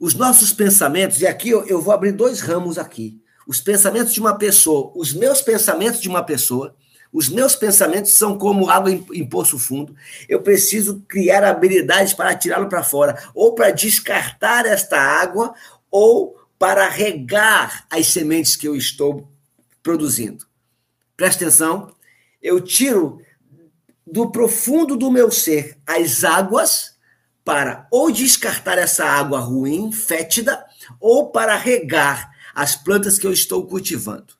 os 0.00 0.14
nossos 0.14 0.50
pensamentos, 0.50 1.20
e 1.20 1.26
aqui 1.26 1.50
eu, 1.50 1.66
eu 1.66 1.80
vou 1.80 1.92
abrir 1.92 2.12
dois 2.12 2.40
ramos 2.40 2.78
aqui. 2.78 3.20
Os 3.46 3.60
pensamentos 3.60 4.14
de 4.14 4.20
uma 4.20 4.38
pessoa, 4.38 4.90
os 4.96 5.12
meus 5.12 5.42
pensamentos 5.42 6.00
de 6.00 6.08
uma 6.08 6.24
pessoa, 6.24 6.74
os 7.12 7.28
meus 7.28 7.54
pensamentos 7.54 8.12
são 8.12 8.38
como 8.38 8.70
água 8.70 8.90
em, 8.90 9.04
em 9.12 9.26
poço 9.26 9.58
fundo. 9.58 9.94
Eu 10.26 10.40
preciso 10.40 11.04
criar 11.06 11.44
habilidades 11.44 12.14
para 12.14 12.34
tirá-lo 12.34 12.68
para 12.68 12.82
fora, 12.82 13.22
ou 13.34 13.54
para 13.54 13.70
descartar 13.72 14.64
esta 14.64 14.98
água, 14.98 15.52
ou 15.90 16.40
para 16.58 16.88
regar 16.88 17.84
as 17.90 18.06
sementes 18.06 18.56
que 18.56 18.66
eu 18.66 18.74
estou 18.74 19.28
produzindo. 19.82 20.46
Presta 21.14 21.44
atenção, 21.44 21.94
eu 22.40 22.60
tiro 22.60 23.20
do 24.06 24.30
profundo 24.30 24.96
do 24.96 25.10
meu 25.10 25.30
ser 25.30 25.76
as 25.86 26.24
águas 26.24 26.89
para 27.50 27.88
ou 27.90 28.12
descartar 28.12 28.78
essa 28.78 29.04
água 29.04 29.40
ruim, 29.40 29.90
fétida, 29.90 30.64
ou 31.00 31.32
para 31.32 31.56
regar 31.56 32.30
as 32.54 32.76
plantas 32.76 33.18
que 33.18 33.26
eu 33.26 33.32
estou 33.32 33.66
cultivando, 33.66 34.34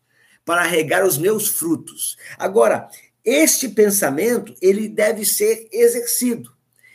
para 0.44 0.62
regar 0.62 1.04
os 1.04 1.18
meus 1.18 1.48
frutos. 1.48 2.16
Agora, 2.38 2.88
este 3.24 3.68
pensamento, 3.68 4.54
ele 4.62 4.88
deve 4.88 5.24
ser 5.24 5.68
exercido. 5.72 6.52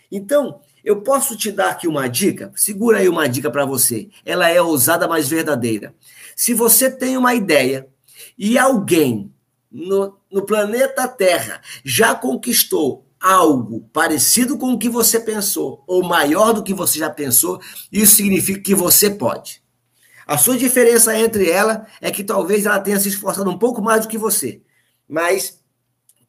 Então, 0.10 0.62
eu 0.86 1.02
posso 1.02 1.36
te 1.36 1.52
dar 1.52 1.72
aqui 1.72 1.86
uma 1.86 2.08
dica? 2.08 2.50
Segura 2.56 3.00
aí 3.00 3.10
uma 3.10 3.28
dica 3.28 3.52
para 3.52 3.66
você. 3.66 4.08
Ela 4.26 4.50
é 4.50 4.62
ousada, 4.62 5.10
mas 5.10 5.28
verdadeira. 5.28 5.94
Se 6.34 6.54
você 6.54 6.90
tem 6.90 7.18
uma 7.18 7.36
ideia 7.36 7.90
e 8.38 8.58
alguém 8.58 9.34
no, 9.70 10.18
no 10.32 10.46
planeta 10.46 11.10
Terra 11.10 11.60
já 11.84 12.16
conquistou 12.16 13.05
algo 13.26 13.90
parecido 13.92 14.56
com 14.56 14.74
o 14.74 14.78
que 14.78 14.88
você 14.88 15.20
pensou, 15.20 15.84
ou 15.88 16.04
maior 16.04 16.54
do 16.54 16.62
que 16.62 16.76
você 16.76 17.00
já 17.00 17.10
pensou, 17.10 17.60
isso 17.92 18.18
significa 18.18 18.62
que 18.62 18.76
você 18.76 19.10
pode. 19.10 19.64
A 20.28 20.38
sua 20.38 20.56
diferença 20.56 21.18
entre 21.18 21.50
ela 21.50 21.88
é 22.00 22.12
que 22.12 22.24
talvez 22.24 22.68
ela 22.68 22.80
tenha 22.80 23.00
se 23.00 23.10
esforçado 23.10 23.50
um 23.50 23.58
pouco 23.58 23.82
mais 23.82 24.04
do 24.04 24.08
que 24.08 24.18
você, 24.18 24.62
mas 25.10 25.60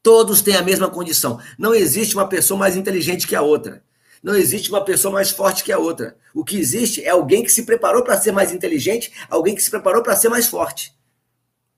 todos 0.03 0.41
têm 0.41 0.57
a 0.57 0.63
mesma 0.63 0.89
condição. 0.89 1.39
Não 1.59 1.75
existe 1.75 2.15
uma 2.15 2.27
pessoa 2.27 2.59
mais 2.59 2.77
inteligente 2.79 3.27
que 3.27 3.37
a 3.37 3.43
outra. 3.43 3.85
Não 4.23 4.35
existe 4.35 4.71
uma 4.71 4.83
pessoa 4.83 5.13
mais 5.13 5.31
forte 5.31 5.63
que 5.63 5.73
a 5.73 5.79
outra. 5.79 6.17
O 6.35 6.45
que 6.47 6.57
existe 6.57 7.05
é 7.05 7.11
alguém 7.11 7.43
que 7.43 7.53
se 7.53 7.65
preparou 7.65 8.05
para 8.05 8.19
ser 8.19 8.33
mais 8.33 8.53
inteligente, 8.53 9.13
alguém 9.29 9.55
que 9.55 9.63
se 9.63 9.71
preparou 9.71 10.03
para 10.03 10.17
ser 10.17 10.31
mais 10.31 10.47
forte. 10.47 10.97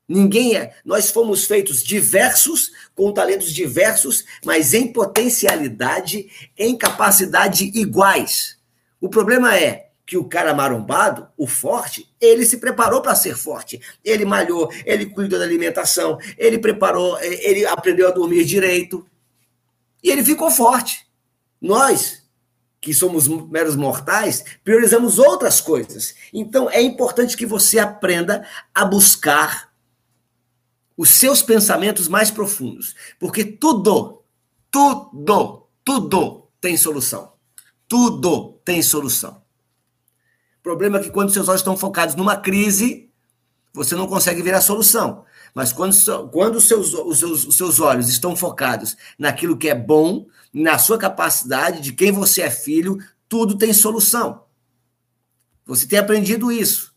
Ninguém 0.09 0.57
é. 0.57 0.75
Nós 0.85 1.11
fomos 1.11 1.45
feitos 1.45 1.83
diversos, 1.83 2.73
com 2.95 3.13
talentos 3.13 3.53
diversos, 3.53 4.25
mas 4.43 4.73
em 4.73 4.91
potencialidade, 4.91 6.31
em 6.57 6.77
capacidade 6.77 7.71
iguais. 7.75 8.57
O 9.01 9.11
problema 9.11 9.55
é 9.57 9.91
que 10.07 10.17
o 10.17 10.25
cara 10.25 10.55
marombado, 10.55 11.29
o 11.37 11.47
forte, 11.47 12.11
ele 12.19 12.47
se 12.47 12.57
preparou 12.57 13.03
para 13.03 13.15
ser 13.15 13.37
forte. 13.37 13.79
Ele 14.03 14.25
malhou, 14.25 14.73
ele 14.87 15.05
cuidou 15.05 15.39
da 15.39 15.45
alimentação, 15.45 16.19
ele 16.39 16.59
preparou, 16.59 17.21
ele 17.21 17.67
aprendeu 17.67 18.09
a 18.09 18.11
dormir 18.11 18.47
direito. 18.47 19.07
E 20.03 20.11
ele 20.11 20.25
ficou 20.25 20.51
forte. 20.51 21.07
Nós, 21.61 22.23
que 22.81 22.95
somos 22.95 23.29
meros 23.29 23.77
mortais, 23.77 24.43
priorizamos 24.65 25.19
outras 25.19 25.61
coisas. 25.61 26.15
Então 26.33 26.71
é 26.71 26.81
importante 26.81 27.37
que 27.37 27.45
você 27.45 27.79
aprenda 27.79 28.47
a 28.75 28.87
buscar 28.87 29.68
os 30.99 31.11
seus 31.11 31.41
pensamentos 31.41 32.09
mais 32.09 32.29
profundos. 32.29 32.97
Porque 33.21 33.45
tudo, 33.45 34.21
tudo, 34.69 35.69
tudo 35.85 36.49
tem 36.61 36.77
solução. 36.77 37.35
Tudo 37.87 38.61
tem 38.65 38.83
solução. 38.83 39.41
O 40.59 40.63
problema 40.63 40.99
é 40.99 41.03
que 41.03 41.11
quando 41.11 41.33
seus 41.33 41.49
olhos 41.49 41.61
estão 41.61 41.77
focados 41.77 42.17
numa 42.17 42.37
crise, 42.37 43.09
você 43.73 43.95
não 43.95 44.09
consegue 44.09 44.43
ver 44.43 44.55
a 44.55 44.61
solução. 44.61 45.25
Mas 45.55 45.73
quando, 45.73 45.95
quando 46.33 46.57
os, 46.57 46.67
seus, 46.67 46.93
os, 46.93 47.19
seus, 47.21 47.47
os 47.47 47.57
seus 47.57 47.79
olhos 47.79 48.09
estão 48.09 48.35
focados 48.35 48.97
naquilo 49.17 49.57
que 49.57 49.69
é 49.69 49.75
bom, 49.77 50.27
na 50.53 50.79
sua 50.79 50.99
capacidade, 50.99 51.81
de 51.81 51.93
quem 51.93 52.11
você 52.11 52.43
é 52.43 52.51
filho, 52.51 52.99
tudo 53.29 53.57
tem 53.57 53.73
solução. 53.73 54.45
Você 55.65 55.87
tem 55.87 55.99
aprendido 55.99 56.51
isso. 56.51 56.93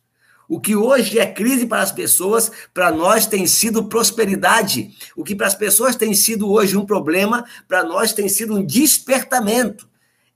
O 0.52 0.60
que 0.60 0.76
hoje 0.76 1.18
é 1.18 1.26
crise 1.26 1.66
para 1.66 1.82
as 1.82 1.94
pessoas, 1.94 2.52
para 2.74 2.92
nós 2.92 3.26
tem 3.26 3.48
sido 3.48 3.86
prosperidade. 3.86 4.94
O 5.16 5.24
que 5.24 5.34
para 5.34 5.48
as 5.48 5.56
pessoas 5.56 5.96
tem 5.96 6.14
sido 6.14 6.52
hoje 6.52 6.76
um 6.76 6.86
problema, 6.86 7.46
para 7.70 7.86
nós 7.86 8.12
tem 8.12 8.28
sido 8.28 8.58
um 8.58 8.66
despertamento. 8.66 9.88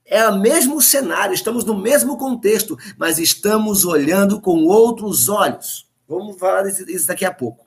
É 0.06 0.26
o 0.26 0.40
mesmo 0.40 0.80
cenário, 0.80 1.34
estamos 1.34 1.66
no 1.66 1.78
mesmo 1.78 2.16
contexto, 2.16 2.78
mas 2.96 3.18
estamos 3.18 3.84
olhando 3.84 4.40
com 4.40 4.64
outros 4.64 5.28
olhos. 5.28 5.86
Vamos 6.08 6.38
falar 6.38 6.62
disso 6.62 7.06
daqui 7.06 7.26
a 7.26 7.34
pouco. 7.34 7.66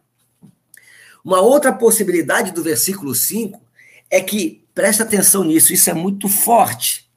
Uma 1.24 1.42
outra 1.42 1.72
possibilidade 1.72 2.52
do 2.52 2.64
versículo 2.64 3.14
5 3.14 3.62
é 4.10 4.22
que, 4.22 4.66
presta 4.74 5.04
atenção 5.04 5.44
nisso, 5.44 5.72
isso 5.72 5.88
é 5.88 5.94
muito 5.94 6.28
forte. 6.28 7.08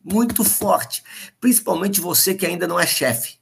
Muito 0.00 0.44
forte. 0.44 1.02
Principalmente 1.40 2.00
você 2.00 2.34
que 2.34 2.46
ainda 2.46 2.68
não 2.68 2.78
é 2.78 2.86
chefe. 2.86 3.35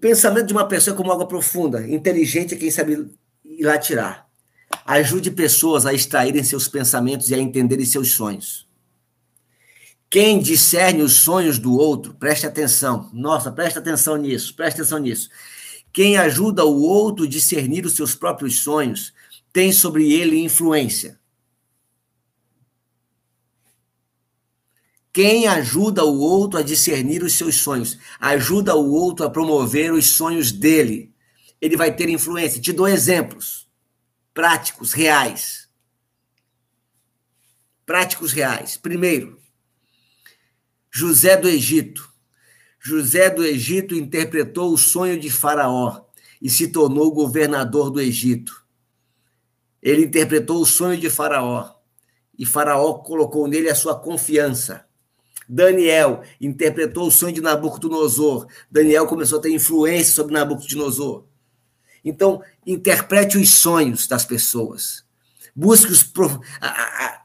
Pensamento 0.00 0.46
de 0.46 0.52
uma 0.52 0.66
pessoa 0.66 0.94
é 0.94 0.96
como 0.96 1.12
água 1.12 1.26
profunda. 1.26 1.86
Inteligente 1.88 2.54
é 2.54 2.56
quem 2.56 2.70
sabe 2.70 3.10
ir 3.44 3.64
lá 3.64 3.76
tirar. 3.78 4.28
Ajude 4.84 5.30
pessoas 5.30 5.86
a 5.86 5.92
extraírem 5.92 6.42
seus 6.44 6.68
pensamentos 6.68 7.30
e 7.30 7.34
a 7.34 7.38
entenderem 7.38 7.84
seus 7.84 8.12
sonhos. 8.12 8.68
Quem 10.10 10.38
discerne 10.40 11.02
os 11.02 11.16
sonhos 11.16 11.58
do 11.58 11.76
outro, 11.76 12.14
preste 12.14 12.46
atenção. 12.46 13.10
Nossa, 13.12 13.52
preste 13.52 13.78
atenção 13.78 14.16
nisso, 14.16 14.54
preste 14.56 14.80
atenção 14.80 14.98
nisso. 14.98 15.28
Quem 15.92 16.16
ajuda 16.16 16.64
o 16.64 16.80
outro 16.82 17.24
a 17.24 17.28
discernir 17.28 17.84
os 17.84 17.94
seus 17.94 18.14
próprios 18.14 18.60
sonhos, 18.60 19.12
tem 19.52 19.72
sobre 19.72 20.10
ele 20.12 20.38
influência. 20.38 21.17
Quem 25.12 25.46
ajuda 25.46 26.04
o 26.04 26.18
outro 26.20 26.58
a 26.58 26.62
discernir 26.62 27.22
os 27.22 27.34
seus 27.34 27.56
sonhos, 27.56 27.98
ajuda 28.20 28.74
o 28.74 28.92
outro 28.92 29.26
a 29.26 29.30
promover 29.30 29.92
os 29.92 30.10
sonhos 30.10 30.52
dele, 30.52 31.14
ele 31.60 31.76
vai 31.76 31.94
ter 31.94 32.08
influência. 32.08 32.60
Te 32.60 32.72
dou 32.72 32.86
exemplos 32.86 33.68
práticos, 34.38 34.92
reais. 34.92 35.68
Práticos 37.84 38.30
reais. 38.30 38.76
Primeiro, 38.76 39.36
José 40.88 41.36
do 41.36 41.48
Egito. 41.48 42.08
José 42.78 43.30
do 43.30 43.44
Egito 43.44 43.96
interpretou 43.96 44.72
o 44.72 44.78
sonho 44.78 45.18
de 45.18 45.28
Faraó 45.28 46.04
e 46.40 46.48
se 46.48 46.68
tornou 46.68 47.10
governador 47.10 47.90
do 47.90 48.00
Egito. 48.00 48.64
Ele 49.82 50.04
interpretou 50.04 50.62
o 50.62 50.66
sonho 50.66 50.96
de 50.96 51.10
Faraó 51.10 51.74
e 52.38 52.46
Faraó 52.46 52.94
colocou 52.94 53.48
nele 53.48 53.68
a 53.68 53.74
sua 53.74 53.98
confiança. 53.98 54.87
Daniel 55.48 56.22
interpretou 56.40 57.06
o 57.06 57.10
sonho 57.10 57.32
de 57.32 57.40
Nabucodonosor. 57.40 58.46
Daniel 58.70 59.06
começou 59.06 59.38
a 59.38 59.42
ter 59.42 59.50
influência 59.50 60.12
sobre 60.12 60.34
Nabucodonosor. 60.34 61.24
Então, 62.04 62.42
interprete 62.66 63.38
os 63.38 63.54
sonhos 63.54 64.06
das 64.06 64.24
pessoas. 64.24 65.04
Busque, 65.54 65.90
os, 65.90 66.12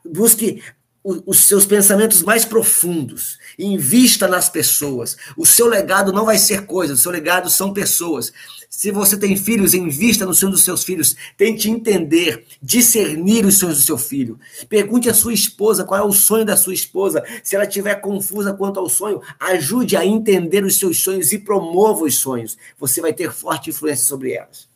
busque 0.05 0.63
os 1.03 1.39
seus 1.39 1.65
pensamentos 1.65 2.23
mais 2.23 2.45
profundos, 2.45 3.37
invista 3.57 4.27
nas 4.27 4.49
pessoas. 4.49 5.17
O 5.37 5.45
seu 5.45 5.67
legado 5.67 6.11
não 6.11 6.25
vai 6.25 6.37
ser 6.37 6.65
coisa, 6.65 6.93
o 6.93 6.97
seu 6.97 7.11
legado 7.11 7.49
são 7.49 7.73
pessoas. 7.73 8.31
Se 8.69 8.91
você 8.91 9.15
tem 9.15 9.37
filhos, 9.37 9.73
invista 9.73 10.25
no 10.25 10.33
sonho 10.33 10.51
dos 10.51 10.63
seus 10.63 10.83
filhos. 10.83 11.15
Tente 11.37 11.69
entender, 11.69 12.45
discernir 12.61 13.45
os 13.45 13.59
sonhos 13.59 13.77
do 13.77 13.83
seu 13.83 13.97
filho. 13.97 14.39
Pergunte 14.67 15.07
à 15.09 15.13
sua 15.13 15.33
esposa 15.33 15.83
qual 15.83 15.99
é 15.99 16.03
o 16.03 16.11
sonho 16.11 16.43
da 16.43 16.57
sua 16.57 16.73
esposa. 16.73 17.23
Se 17.43 17.55
ela 17.55 17.65
estiver 17.65 17.95
confusa 18.01 18.51
quanto 18.51 18.79
ao 18.79 18.89
sonho, 18.89 19.21
ajude 19.39 19.95
a 19.95 20.05
entender 20.05 20.65
os 20.65 20.79
seus 20.79 20.99
sonhos 20.99 21.31
e 21.31 21.37
promova 21.37 22.03
os 22.03 22.15
sonhos. 22.15 22.57
Você 22.79 22.99
vai 22.99 23.13
ter 23.13 23.31
forte 23.31 23.69
influência 23.69 24.05
sobre 24.05 24.33
elas. 24.33 24.67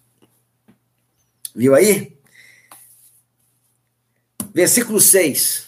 Viu 1.55 1.73
aí? 1.73 2.15
Versículo 4.53 5.01
6. 5.01 5.66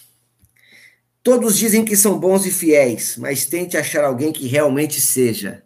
Todos 1.22 1.58
dizem 1.58 1.84
que 1.84 1.96
são 1.96 2.18
bons 2.18 2.46
e 2.46 2.50
fiéis, 2.50 3.16
mas 3.16 3.44
tente 3.44 3.76
achar 3.76 4.04
alguém 4.04 4.32
que 4.32 4.46
realmente 4.46 5.00
seja. 5.00 5.62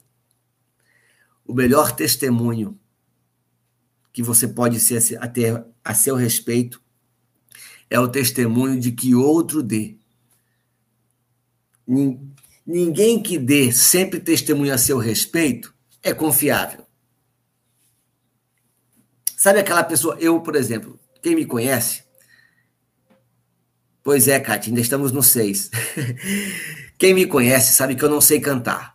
O 1.47 1.55
melhor 1.55 1.93
testemunho 1.93 2.79
que 4.13 4.23
você 4.23 4.49
pode 4.49 4.81
ser 4.81 5.19
a, 5.21 5.29
ter 5.29 5.65
a 5.85 5.95
seu 5.95 6.17
respeito 6.17 6.83
é 7.91 7.99
o 7.99 8.09
testemunho 8.09 8.79
de 8.81 8.93
que 8.93 9.15
outro 9.15 9.63
dê. 9.63 9.97
Ninguém 12.67 13.23
que 13.23 13.39
dê 13.39 13.71
sempre 13.73 14.19
testemunho 14.19 14.73
a 14.73 14.79
seu 14.79 14.99
respeito 14.99 15.75
é 16.03 16.15
confiável. 16.15 16.85
Sabe 19.37 19.59
aquela 19.59 19.85
pessoa, 19.85 20.17
eu, 20.19 20.41
por 20.41 20.57
exemplo, 20.57 20.99
quem 21.21 21.35
me 21.35 21.45
conhece, 21.45 22.04
Pois 24.05 24.29
é, 24.29 24.39
Kátia, 24.39 24.71
ainda 24.71 24.83
estamos 24.83 25.13
no 25.13 25.23
seis. 25.23 25.71
Quem 26.99 27.15
me 27.15 27.25
conhece 27.25 27.73
sabe 27.73 27.95
que 27.95 28.05
eu 28.05 28.11
não 28.11 28.21
sei 28.21 28.39
cantar. 28.39 28.95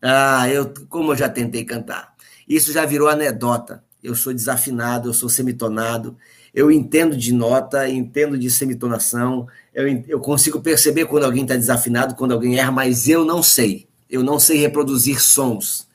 Ah, 0.00 0.48
eu, 0.48 0.72
como 0.88 1.12
eu 1.12 1.16
já 1.16 1.28
tentei 1.28 1.62
cantar. 1.62 2.14
Isso 2.48 2.72
já 2.72 2.86
virou 2.86 3.06
anedota. 3.06 3.84
Eu 4.02 4.14
sou 4.14 4.32
desafinado, 4.32 5.10
eu 5.10 5.14
sou 5.14 5.28
semitonado, 5.28 6.16
eu 6.54 6.72
entendo 6.72 7.16
de 7.16 7.32
nota, 7.34 7.86
entendo 7.88 8.36
de 8.36 8.50
semitonação, 8.50 9.46
eu, 9.72 9.86
eu 10.08 10.18
consigo 10.18 10.60
perceber 10.60 11.04
quando 11.04 11.24
alguém 11.24 11.42
está 11.42 11.54
desafinado, 11.54 12.14
quando 12.14 12.32
alguém 12.32 12.58
erra, 12.58 12.72
mas 12.72 13.08
eu 13.08 13.26
não 13.26 13.42
sei. 13.42 13.86
Eu 14.10 14.22
não 14.22 14.38
sei 14.38 14.56
reproduzir 14.56 15.20
sons. 15.20 15.86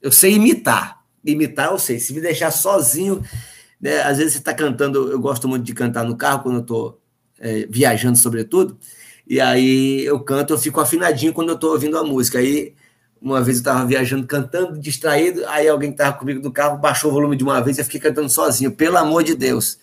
Eu 0.00 0.12
sei 0.12 0.34
imitar. 0.34 1.02
Imitar 1.24 1.72
eu 1.72 1.78
sei. 1.78 1.98
Se 1.98 2.14
me 2.14 2.20
deixar 2.20 2.52
sozinho, 2.52 3.22
né? 3.82 4.00
Às 4.02 4.18
vezes 4.18 4.34
você 4.34 4.38
está 4.38 4.54
cantando, 4.54 5.10
eu 5.10 5.18
gosto 5.18 5.48
muito 5.48 5.64
de 5.64 5.74
cantar 5.74 6.04
no 6.04 6.16
carro 6.16 6.44
quando 6.44 6.56
eu 6.56 6.62
estou 6.62 7.00
é, 7.40 7.66
viajando, 7.68 8.16
sobretudo, 8.16 8.78
e 9.26 9.40
aí 9.40 10.04
eu 10.04 10.20
canto, 10.20 10.52
eu 10.52 10.58
fico 10.58 10.80
afinadinho 10.80 11.32
quando 11.32 11.48
eu 11.48 11.56
estou 11.56 11.72
ouvindo 11.72 11.98
a 11.98 12.04
música. 12.04 12.38
Aí 12.38 12.74
uma 13.20 13.40
vez 13.40 13.58
eu 13.58 13.60
estava 13.60 13.86
viajando, 13.86 14.26
cantando, 14.26 14.78
distraído, 14.78 15.46
aí 15.46 15.68
alguém 15.68 15.90
que 15.90 15.94
estava 15.94 16.16
comigo 16.16 16.42
no 16.42 16.52
carro 16.52 16.78
baixou 16.78 17.10
o 17.10 17.14
volume 17.14 17.36
de 17.36 17.44
uma 17.44 17.60
vez 17.60 17.78
e 17.78 17.80
eu 17.80 17.84
fiquei 17.84 18.00
cantando 18.00 18.28
sozinho. 18.28 18.72
Pelo 18.72 18.96
amor 18.96 19.22
de 19.22 19.34
Deus. 19.34 19.78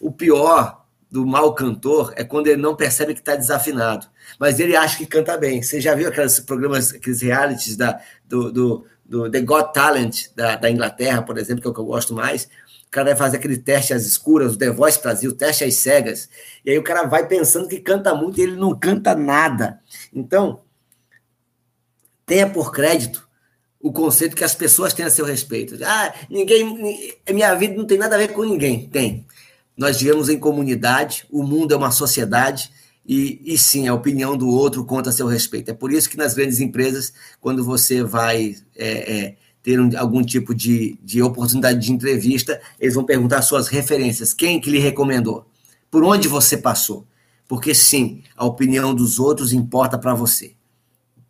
O 0.00 0.12
pior 0.12 0.84
do 1.10 1.26
mau 1.26 1.54
cantor 1.54 2.12
é 2.16 2.22
quando 2.22 2.46
ele 2.46 2.60
não 2.60 2.76
percebe 2.76 3.14
que 3.14 3.20
está 3.20 3.34
desafinado, 3.34 4.06
mas 4.38 4.60
ele 4.60 4.76
acha 4.76 4.96
que 4.96 5.06
canta 5.06 5.36
bem. 5.36 5.62
Você 5.62 5.80
já 5.80 5.94
viu 5.94 6.08
aqueles 6.08 6.38
programas, 6.40 6.92
aqueles 6.92 7.20
realities 7.20 7.76
da, 7.76 8.00
do, 8.24 8.52
do, 8.52 8.84
do 9.04 9.30
The 9.30 9.40
Got 9.40 9.72
Talent 9.72 10.26
da, 10.36 10.56
da 10.56 10.70
Inglaterra, 10.70 11.22
por 11.22 11.38
exemplo, 11.38 11.62
que 11.62 11.68
é 11.68 11.70
o 11.70 11.74
que 11.74 11.80
eu 11.80 11.84
gosto 11.84 12.14
mais? 12.14 12.48
O 12.88 12.90
cara 12.90 13.10
vai 13.10 13.16
fazer 13.16 13.36
aquele 13.36 13.58
teste 13.58 13.92
às 13.92 14.06
escuras, 14.06 14.54
o 14.54 14.56
The 14.56 14.70
Voice 14.70 15.00
Brasil, 15.00 15.34
teste 15.34 15.62
às 15.62 15.74
cegas, 15.74 16.28
e 16.64 16.70
aí 16.70 16.78
o 16.78 16.82
cara 16.82 17.06
vai 17.06 17.26
pensando 17.28 17.68
que 17.68 17.78
canta 17.80 18.14
muito 18.14 18.40
e 18.40 18.42
ele 18.42 18.56
não 18.56 18.76
canta 18.76 19.14
nada. 19.14 19.78
Então, 20.12 20.62
tenha 22.24 22.48
por 22.48 22.72
crédito 22.72 23.28
o 23.78 23.92
conceito 23.92 24.34
que 24.34 24.42
as 24.42 24.54
pessoas 24.54 24.94
têm 24.94 25.04
a 25.04 25.10
seu 25.10 25.26
respeito. 25.26 25.78
Ah, 25.84 26.14
ninguém, 26.30 27.04
minha 27.30 27.54
vida 27.54 27.76
não 27.76 27.86
tem 27.86 27.98
nada 27.98 28.16
a 28.16 28.18
ver 28.18 28.32
com 28.32 28.42
ninguém. 28.42 28.88
Tem. 28.88 29.26
Nós 29.76 29.98
vivemos 30.00 30.30
em 30.30 30.38
comunidade, 30.38 31.26
o 31.30 31.42
mundo 31.42 31.74
é 31.74 31.76
uma 31.76 31.90
sociedade, 31.90 32.72
e, 33.06 33.40
e 33.44 33.56
sim, 33.56 33.86
a 33.86 33.94
opinião 33.94 34.36
do 34.36 34.48
outro 34.48 34.84
conta 34.84 35.10
a 35.10 35.12
seu 35.12 35.26
respeito. 35.26 35.70
É 35.70 35.74
por 35.74 35.92
isso 35.92 36.08
que 36.08 36.16
nas 36.16 36.34
grandes 36.34 36.58
empresas, 36.58 37.12
quando 37.38 37.62
você 37.62 38.02
vai 38.02 38.56
é, 38.74 39.16
é, 39.16 39.36
ter 39.68 39.78
um, 39.78 39.90
algum 39.98 40.24
tipo 40.24 40.54
de, 40.54 40.98
de 41.04 41.20
oportunidade 41.20 41.78
de 41.78 41.92
entrevista, 41.92 42.58
eles 42.80 42.94
vão 42.94 43.04
perguntar 43.04 43.42
suas 43.42 43.68
referências. 43.68 44.32
Quem 44.32 44.58
que 44.58 44.70
lhe 44.70 44.78
recomendou? 44.78 45.46
Por 45.90 46.02
onde 46.02 46.26
você 46.26 46.56
passou? 46.56 47.06
Porque 47.46 47.74
sim, 47.74 48.22
a 48.34 48.46
opinião 48.46 48.94
dos 48.94 49.18
outros 49.18 49.52
importa 49.52 49.98
para 49.98 50.14
você. 50.14 50.54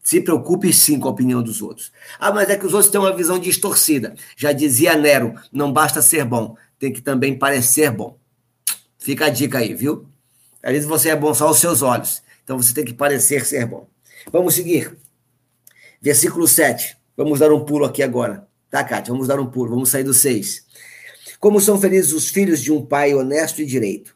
Se 0.04 0.20
preocupe 0.20 0.72
sim 0.72 1.00
com 1.00 1.08
a 1.08 1.10
opinião 1.10 1.42
dos 1.42 1.60
outros. 1.60 1.90
Ah, 2.16 2.30
mas 2.30 2.48
é 2.48 2.56
que 2.56 2.64
os 2.64 2.72
outros 2.74 2.92
têm 2.92 3.00
uma 3.00 3.12
visão 3.12 3.40
distorcida. 3.40 4.14
Já 4.36 4.52
dizia 4.52 4.94
Nero, 4.94 5.34
não 5.52 5.72
basta 5.72 6.00
ser 6.00 6.24
bom, 6.24 6.56
tem 6.78 6.92
que 6.92 7.02
também 7.02 7.36
parecer 7.36 7.90
bom. 7.90 8.16
Fica 9.00 9.26
a 9.26 9.30
dica 9.30 9.58
aí, 9.58 9.74
viu? 9.74 10.06
Às 10.62 10.70
vezes 10.74 10.88
você 10.88 11.08
é 11.08 11.16
bom 11.16 11.34
só 11.34 11.48
aos 11.48 11.58
seus 11.58 11.82
olhos. 11.82 12.22
Então 12.44 12.56
você 12.56 12.72
tem 12.72 12.84
que 12.84 12.94
parecer 12.94 13.44
ser 13.44 13.66
bom. 13.66 13.88
Vamos 14.30 14.54
seguir. 14.54 14.96
Versículo 16.00 16.46
7. 16.46 16.97
Vamos 17.18 17.40
dar 17.40 17.52
um 17.52 17.64
pulo 17.64 17.84
aqui 17.84 18.00
agora. 18.00 18.46
Tá, 18.70 18.84
Kátia? 18.84 19.12
Vamos 19.12 19.26
dar 19.26 19.40
um 19.40 19.46
pulo. 19.50 19.70
Vamos 19.70 19.88
sair 19.88 20.04
do 20.04 20.14
seis. 20.14 20.64
Como 21.40 21.60
são 21.60 21.76
felizes 21.76 22.12
os 22.12 22.28
filhos 22.28 22.62
de 22.62 22.70
um 22.70 22.86
pai 22.86 23.12
honesto 23.12 23.60
e 23.60 23.66
direito. 23.66 24.14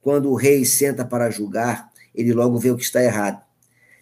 Quando 0.00 0.30
o 0.30 0.36
rei 0.36 0.64
senta 0.64 1.04
para 1.04 1.28
julgar, 1.28 1.90
ele 2.14 2.32
logo 2.32 2.56
vê 2.56 2.70
o 2.70 2.76
que 2.76 2.84
está 2.84 3.02
errado. 3.02 3.44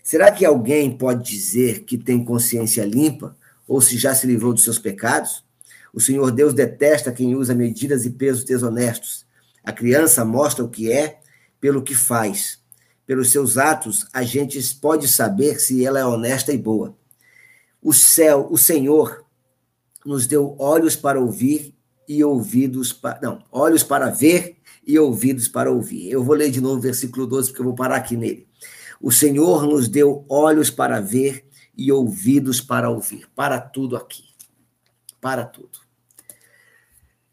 Será 0.02 0.30
que 0.30 0.44
alguém 0.44 0.94
pode 0.94 1.24
dizer 1.24 1.84
que 1.84 1.96
tem 1.96 2.22
consciência 2.22 2.84
limpa 2.84 3.34
ou 3.66 3.80
se 3.80 3.96
já 3.96 4.14
se 4.14 4.26
livrou 4.26 4.52
dos 4.52 4.62
seus 4.62 4.78
pecados? 4.78 5.42
O 5.90 5.98
Senhor 5.98 6.30
Deus 6.30 6.52
detesta 6.52 7.10
quem 7.12 7.34
usa 7.34 7.54
medidas 7.54 8.04
e 8.04 8.10
pesos 8.10 8.44
desonestos. 8.44 9.24
A 9.64 9.72
criança 9.72 10.22
mostra 10.22 10.62
o 10.62 10.68
que 10.68 10.92
é 10.92 11.18
pelo 11.58 11.82
que 11.82 11.94
faz. 11.94 12.58
Pelos 13.06 13.30
seus 13.30 13.56
atos, 13.56 14.06
a 14.12 14.22
gente 14.22 14.62
pode 14.82 15.08
saber 15.08 15.58
se 15.58 15.82
ela 15.82 15.98
é 15.98 16.04
honesta 16.04 16.52
e 16.52 16.58
boa. 16.58 16.94
O 17.84 17.92
céu, 17.92 18.48
o 18.50 18.56
Senhor, 18.56 19.26
nos 20.06 20.26
deu 20.26 20.56
olhos 20.58 20.96
para 20.96 21.20
ouvir 21.20 21.74
e 22.08 22.24
ouvidos 22.24 22.94
para. 22.94 23.20
Não, 23.22 23.44
olhos 23.52 23.82
para 23.82 24.08
ver 24.08 24.56
e 24.86 24.98
ouvidos 24.98 25.48
para 25.48 25.70
ouvir. 25.70 26.10
Eu 26.10 26.24
vou 26.24 26.34
ler 26.34 26.50
de 26.50 26.62
novo 26.62 26.78
o 26.78 26.80
versículo 26.80 27.26
12, 27.26 27.48
porque 27.48 27.60
eu 27.60 27.66
vou 27.66 27.74
parar 27.74 27.96
aqui 27.96 28.16
nele. 28.16 28.48
O 28.98 29.12
Senhor 29.12 29.66
nos 29.66 29.86
deu 29.86 30.24
olhos 30.30 30.70
para 30.70 30.98
ver 30.98 31.46
e 31.76 31.92
ouvidos 31.92 32.58
para 32.58 32.88
ouvir. 32.88 33.28
Para 33.36 33.60
tudo 33.60 33.98
aqui. 33.98 34.24
Para 35.20 35.44
tudo. 35.44 35.78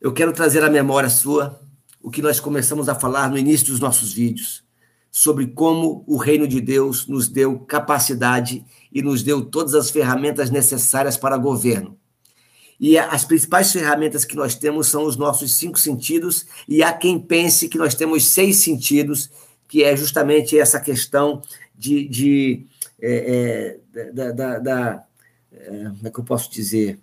Eu 0.01 0.11
quero 0.11 0.33
trazer 0.33 0.63
à 0.65 0.69
memória 0.69 1.09
sua 1.09 1.61
o 2.01 2.11
que 2.11 2.21
nós 2.21 2.41
começamos 2.41 2.89
a 2.89 2.95
falar 2.95 3.29
no 3.29 3.37
início 3.37 3.67
dos 3.67 3.79
nossos 3.79 4.11
vídeos 4.11 4.65
sobre 5.09 5.47
como 5.47 6.03
o 6.07 6.17
reino 6.17 6.47
de 6.47 6.59
Deus 6.61 7.05
nos 7.05 7.27
deu 7.27 7.59
capacidade 7.59 8.65
e 8.91 9.01
nos 9.01 9.23
deu 9.23 9.43
todas 9.43 9.73
as 9.73 9.89
ferramentas 9.89 10.49
necessárias 10.49 11.17
para 11.17 11.37
governo. 11.37 11.97
E 12.79 12.97
as 12.97 13.23
principais 13.23 13.71
ferramentas 13.71 14.25
que 14.25 14.35
nós 14.35 14.55
temos 14.55 14.87
são 14.87 15.05
os 15.05 15.15
nossos 15.15 15.53
cinco 15.53 15.79
sentidos, 15.79 16.47
e 16.67 16.81
há 16.81 16.91
quem 16.91 17.19
pense 17.19 17.69
que 17.69 17.77
nós 17.77 17.93
temos 17.93 18.27
seis 18.27 18.57
sentidos, 18.57 19.29
que 19.67 19.83
é 19.83 19.95
justamente 19.95 20.57
essa 20.57 20.79
questão 20.79 21.41
de. 21.77 22.07
de 22.07 22.65
é, 22.99 23.77
é, 23.93 24.11
da, 24.11 24.31
da, 24.31 24.59
da 24.59 25.03
é, 25.51 25.67
como 25.67 26.07
é 26.07 26.09
que 26.09 26.19
eu 26.19 26.23
posso 26.23 26.51
dizer? 26.51 26.99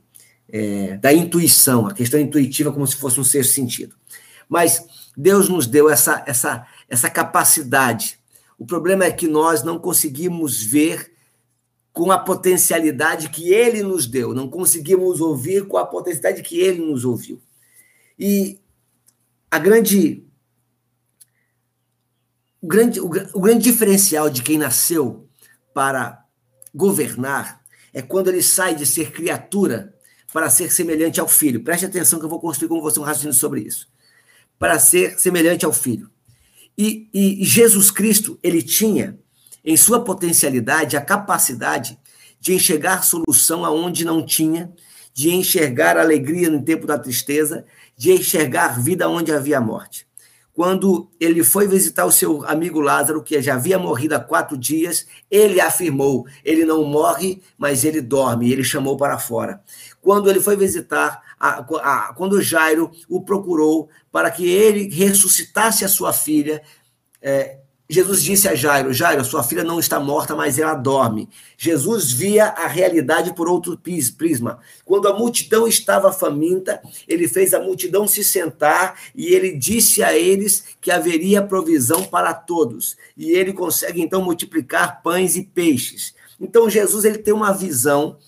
É, 0.51 0.97
da 0.97 1.13
intuição, 1.13 1.87
a 1.87 1.95
questão 1.95 2.19
intuitiva, 2.19 2.73
como 2.73 2.87
se 2.87 2.97
fosse 2.97 3.21
um 3.21 3.25
sexto 3.25 3.53
sentido. 3.53 3.95
Mas 4.49 4.85
Deus 5.17 5.49
nos 5.49 5.67
deu 5.67 5.91
essa, 5.91 6.25
essa, 6.27 6.67
essa 6.89 7.11
capacidade. 7.11 8.19
O 8.59 8.67
problema 8.67 9.05
é 9.05 9.13
que 9.13 9.29
nós 9.29 9.63
não 9.63 9.79
conseguimos 9.79 10.63
ver 10.63 11.13
com 11.99 12.13
a 12.13 12.19
potencialidade 12.21 13.29
que 13.29 13.53
ele 13.53 13.83
nos 13.83 14.07
deu, 14.07 14.33
não 14.33 14.49
conseguimos 14.49 15.21
ouvir 15.21 15.67
com 15.67 15.77
a 15.77 15.85
potencialidade 15.85 16.49
que 16.49 16.61
ele 16.61 16.81
nos 16.81 17.05
ouviu. 17.05 17.43
E 18.17 18.61
a 19.51 19.59
grande 19.59 20.25
o 22.63 22.69
grande, 22.69 23.01
o, 23.01 23.07
o 23.07 23.41
grande 23.41 23.65
diferencial 23.65 24.31
de 24.31 24.45
quem 24.45 24.57
nasceu 24.57 25.29
para 25.75 26.25
governar 26.73 27.65
é 27.93 28.01
quando 28.01 28.29
ele 28.29 28.45
sai 28.45 28.77
de 28.77 28.87
ser 28.87 29.11
criatura 29.11 29.93
para 30.33 30.49
ser 30.49 30.71
semelhante 30.71 31.19
ao 31.19 31.27
filho. 31.27 31.65
Preste 31.65 31.87
atenção 31.87 32.21
que 32.21 32.25
eu 32.25 32.31
vou 32.31 32.39
construir 32.39 32.69
com 32.69 32.81
você 32.81 33.01
um 33.01 33.03
raciocínio 33.03 33.35
sobre 33.35 33.63
isso. 33.63 33.89
Para 34.57 34.79
ser 34.79 35.19
semelhante 35.19 35.65
ao 35.65 35.73
filho. 35.73 36.09
E, 36.79 37.11
e 37.13 37.45
Jesus 37.45 37.91
Cristo, 37.91 38.39
ele 38.41 38.63
tinha 38.63 39.19
em 39.65 39.77
sua 39.77 40.05
potencialidade 40.05 40.97
a 40.97 41.01
capacidade 41.01 41.99
de 42.41 42.55
enxergar 42.55 43.03
solução 43.03 43.65
aonde 43.65 44.05
não 44.05 44.25
tinha, 44.25 44.73
de 45.13 45.35
enxergar 45.35 45.97
alegria 45.97 46.49
no 46.49 46.63
tempo 46.63 46.87
da 46.87 46.99
tristeza, 46.99 47.65
de 47.97 48.13
enxergar 48.13 48.81
vida 48.81 49.09
onde 49.09 49.33
havia 49.33 49.61
morte. 49.61 50.07
quando 50.55 51.09
ele 51.21 51.45
foi 51.45 51.69
visitar 51.69 52.05
o 52.05 52.11
seu 52.11 52.45
amigo 52.45 52.81
Lázaro, 52.81 53.23
que 53.23 53.41
já 53.41 53.55
havia 53.55 53.79
morrido 53.79 54.17
há 54.17 54.21
quatro 54.21 54.57
dias, 54.57 55.07
ele 55.31 55.61
afirmou: 55.61 56.27
ele 56.45 56.65
não 56.65 56.83
morre, 56.83 57.41
mas 57.57 57.85
ele 57.85 58.01
dorme. 58.01 58.51
Ele 58.51 58.65
chamou 58.65 58.97
para 58.97 59.19
fora. 59.21 59.63
Quando 60.01 60.29
ele 60.29 60.41
foi 60.41 60.57
visitar, 60.57 61.23
a, 61.39 61.61
a, 61.61 62.13
quando 62.15 62.43
Jairo 62.43 62.91
o 63.09 63.21
procurou 63.21 63.89
para 64.11 64.33
que 64.33 64.49
ele 64.49 64.89
ressuscitasse 64.89 65.85
a 65.85 65.89
sua 65.89 66.13
filha, 66.13 66.61
é, 67.23 67.59
Jesus 67.91 68.23
disse 68.23 68.47
a 68.47 68.55
Jairo: 68.55 68.93
Jairo, 68.93 69.25
sua 69.25 69.43
filha 69.43 69.65
não 69.65 69.81
está 69.81 69.99
morta, 69.99 70.37
mas 70.37 70.59
ela 70.59 70.75
dorme. 70.75 71.27
Jesus 71.57 72.13
via 72.13 72.49
a 72.49 72.67
realidade 72.67 73.33
por 73.33 73.49
outro 73.49 73.81
prisma. 74.17 74.59
Quando 74.85 75.09
a 75.09 75.17
multidão 75.17 75.67
estava 75.67 76.13
faminta, 76.13 76.83
ele 77.09 77.27
fez 77.27 77.55
a 77.55 77.61
multidão 77.61 78.07
se 78.07 78.23
sentar 78.23 79.01
e 79.15 79.35
ele 79.35 79.57
disse 79.57 80.03
a 80.03 80.17
eles 80.17 80.65
que 80.83 80.91
haveria 80.91 81.41
provisão 81.41 82.05
para 82.05 82.35
todos. 82.35 82.95
E 83.17 83.31
ele 83.31 83.55
consegue 83.55 84.03
então 84.03 84.23
multiplicar 84.23 85.03
pães 85.03 85.35
e 85.35 85.43
peixes. 85.43 86.15
Então 86.39 86.69
Jesus 86.69 87.07
ele 87.07 87.19
tem 87.19 87.33
uma 87.33 87.53
visão, 87.53 88.19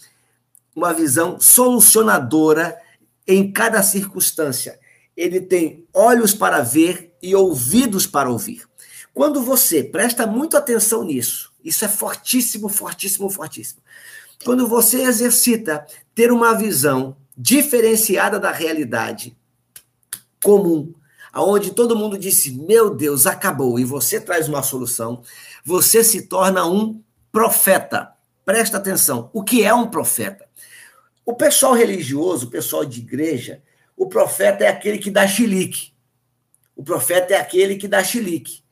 uma 0.75 0.94
visão 0.94 1.38
solucionadora 1.38 2.79
em 3.29 3.53
cada 3.53 3.83
circunstância. 3.83 4.81
Ele 5.14 5.38
tem 5.38 5.87
olhos 5.92 6.33
para 6.33 6.62
ver 6.62 7.14
e 7.23 7.35
ouvidos 7.35 8.07
para 8.07 8.31
ouvir. 8.31 8.69
Quando 9.12 9.42
você 9.42 9.83
presta 9.83 10.27
muito 10.27 10.57
atenção 10.57 11.05
nisso, 11.05 11.53
isso 11.64 11.85
é 11.85 11.88
fortíssimo, 11.88 12.68
fortíssimo, 12.68 13.29
fortíssimo. 13.29 13.83
Quando 14.44 14.66
você 14.66 15.03
exercita 15.03 15.87
ter 16.14 16.33
uma 16.33 16.55
visão 16.55 17.16
diferenciada 17.37 18.38
da 18.38 18.51
realidade 18.51 19.37
comum, 20.42 20.94
aonde 21.33 21.73
todo 21.73 21.96
mundo 21.96 22.16
disse: 22.16 22.51
"Meu 22.53 22.94
Deus, 22.94 23.27
acabou", 23.27 23.79
e 23.79 23.85
você 23.85 24.20
traz 24.20 24.49
uma 24.49 24.62
solução, 24.62 25.23
você 25.64 26.03
se 26.03 26.23
torna 26.23 26.66
um 26.66 27.03
profeta. 27.31 28.12
Presta 28.44 28.79
atenção, 28.79 29.31
o 29.33 29.44
que 29.44 29.62
é 29.62 29.73
um 29.75 29.88
profeta? 29.88 30.49
O 31.25 31.35
pessoal 31.35 31.75
religioso, 31.75 32.46
o 32.46 32.51
pessoal 32.51 32.85
de 32.85 33.01
igreja, 33.01 33.62
o 33.96 34.09
profeta 34.09 34.64
é 34.64 34.68
aquele 34.68 34.99
que 34.99 35.11
dá 35.11 35.29
chilique. 35.29 35.92
O 36.75 36.83
profeta 36.83 37.35
é 37.35 37.37
aquele 37.37 37.77
que 37.77 37.87
dá 37.87 38.03
chilique. 38.03 38.62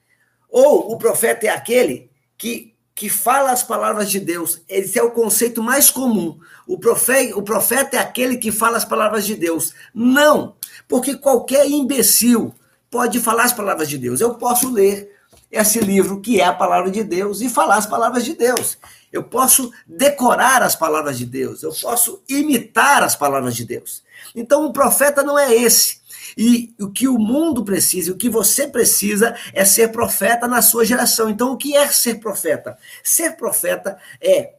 Ou 0.50 0.92
o 0.92 0.96
profeta 0.96 1.46
é 1.46 1.50
aquele 1.50 2.11
que, 2.37 2.74
que 2.94 3.08
fala 3.08 3.50
as 3.50 3.62
palavras 3.62 4.11
de 4.11 4.18
Deus. 4.18 4.62
Esse 4.68 4.98
é 4.98 5.02
o 5.02 5.11
conceito 5.11 5.62
mais 5.62 5.90
comum. 5.90 6.38
O 6.66 6.78
profeta, 6.78 7.37
o 7.37 7.42
profeta 7.42 7.96
é 7.96 8.00
aquele 8.00 8.37
que 8.37 8.50
fala 8.50 8.76
as 8.76 8.84
palavras 8.84 9.26
de 9.26 9.34
Deus. 9.34 9.74
Não, 9.94 10.54
porque 10.87 11.16
qualquer 11.16 11.68
imbecil 11.68 12.54
pode 12.90 13.20
falar 13.20 13.44
as 13.44 13.52
palavras 13.52 13.88
de 13.88 13.98
Deus. 13.98 14.20
Eu 14.20 14.34
posso 14.34 14.70
ler 14.70 15.14
esse 15.50 15.80
livro 15.80 16.20
que 16.20 16.40
é 16.40 16.44
a 16.44 16.52
palavra 16.52 16.90
de 16.90 17.02
Deus 17.02 17.40
e 17.40 17.48
falar 17.48 17.76
as 17.76 17.87
palavras 17.87 18.24
de 18.24 18.34
Deus. 18.34 18.78
Eu 19.12 19.24
posso 19.24 19.72
decorar 19.87 20.62
as 20.62 20.76
palavras 20.76 21.16
de 21.16 21.24
Deus, 21.24 21.62
eu 21.62 21.72
posso 21.72 22.22
imitar 22.28 23.02
as 23.02 23.16
palavras 23.16 23.56
de 23.56 23.64
Deus. 23.64 24.02
Então, 24.34 24.66
o 24.66 24.72
profeta 24.72 25.22
não 25.22 25.38
é 25.38 25.54
esse. 25.54 25.97
E 26.36 26.74
o 26.80 26.90
que 26.90 27.08
o 27.08 27.18
mundo 27.18 27.64
precisa, 27.64 28.12
o 28.12 28.16
que 28.16 28.28
você 28.28 28.66
precisa 28.66 29.36
é 29.52 29.64
ser 29.64 29.88
profeta 29.88 30.46
na 30.46 30.62
sua 30.62 30.84
geração. 30.84 31.28
Então, 31.28 31.52
o 31.52 31.56
que 31.56 31.76
é 31.76 31.88
ser 31.88 32.16
profeta? 32.20 32.76
Ser 33.02 33.36
profeta 33.36 33.98
é 34.20 34.54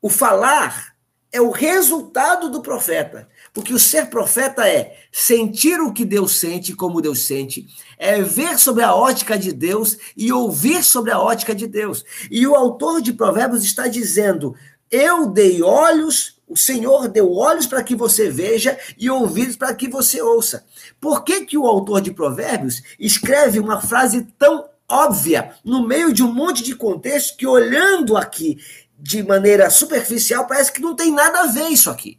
o 0.00 0.10
falar 0.10 0.94
é 1.34 1.40
o 1.40 1.50
resultado 1.50 2.48
do 2.48 2.62
profeta. 2.62 3.28
Porque 3.52 3.74
o 3.74 3.78
ser 3.78 4.06
profeta 4.06 4.68
é 4.68 4.96
sentir 5.10 5.80
o 5.80 5.92
que 5.92 6.04
Deus 6.04 6.38
sente, 6.38 6.72
como 6.74 7.00
Deus 7.00 7.26
sente, 7.26 7.66
é 7.98 8.22
ver 8.22 8.56
sobre 8.56 8.84
a 8.84 8.94
ótica 8.94 9.36
de 9.36 9.52
Deus 9.52 9.98
e 10.16 10.32
ouvir 10.32 10.84
sobre 10.84 11.10
a 11.10 11.18
ótica 11.18 11.52
de 11.52 11.66
Deus. 11.66 12.04
E 12.30 12.46
o 12.46 12.54
autor 12.54 13.02
de 13.02 13.12
Provérbios 13.12 13.64
está 13.64 13.88
dizendo: 13.88 14.54
Eu 14.88 15.26
dei 15.26 15.60
olhos 15.60 16.33
o 16.48 16.56
Senhor 16.56 17.08
deu 17.08 17.32
olhos 17.32 17.66
para 17.66 17.82
que 17.82 17.94
você 17.94 18.28
veja 18.28 18.78
e 18.98 19.08
ouvidos 19.08 19.56
para 19.56 19.74
que 19.74 19.88
você 19.88 20.20
ouça. 20.20 20.64
Por 21.00 21.24
que, 21.24 21.44
que 21.44 21.56
o 21.56 21.66
autor 21.66 22.00
de 22.00 22.12
Provérbios 22.12 22.82
escreve 22.98 23.58
uma 23.58 23.80
frase 23.80 24.22
tão 24.38 24.68
óbvia 24.88 25.54
no 25.64 25.86
meio 25.86 26.12
de 26.12 26.22
um 26.22 26.32
monte 26.32 26.62
de 26.62 26.74
contexto 26.74 27.36
que, 27.36 27.46
olhando 27.46 28.16
aqui 28.16 28.58
de 28.98 29.22
maneira 29.22 29.70
superficial, 29.70 30.46
parece 30.46 30.72
que 30.72 30.80
não 30.80 30.94
tem 30.94 31.12
nada 31.12 31.40
a 31.40 31.46
ver 31.46 31.68
isso 31.68 31.90
aqui? 31.90 32.18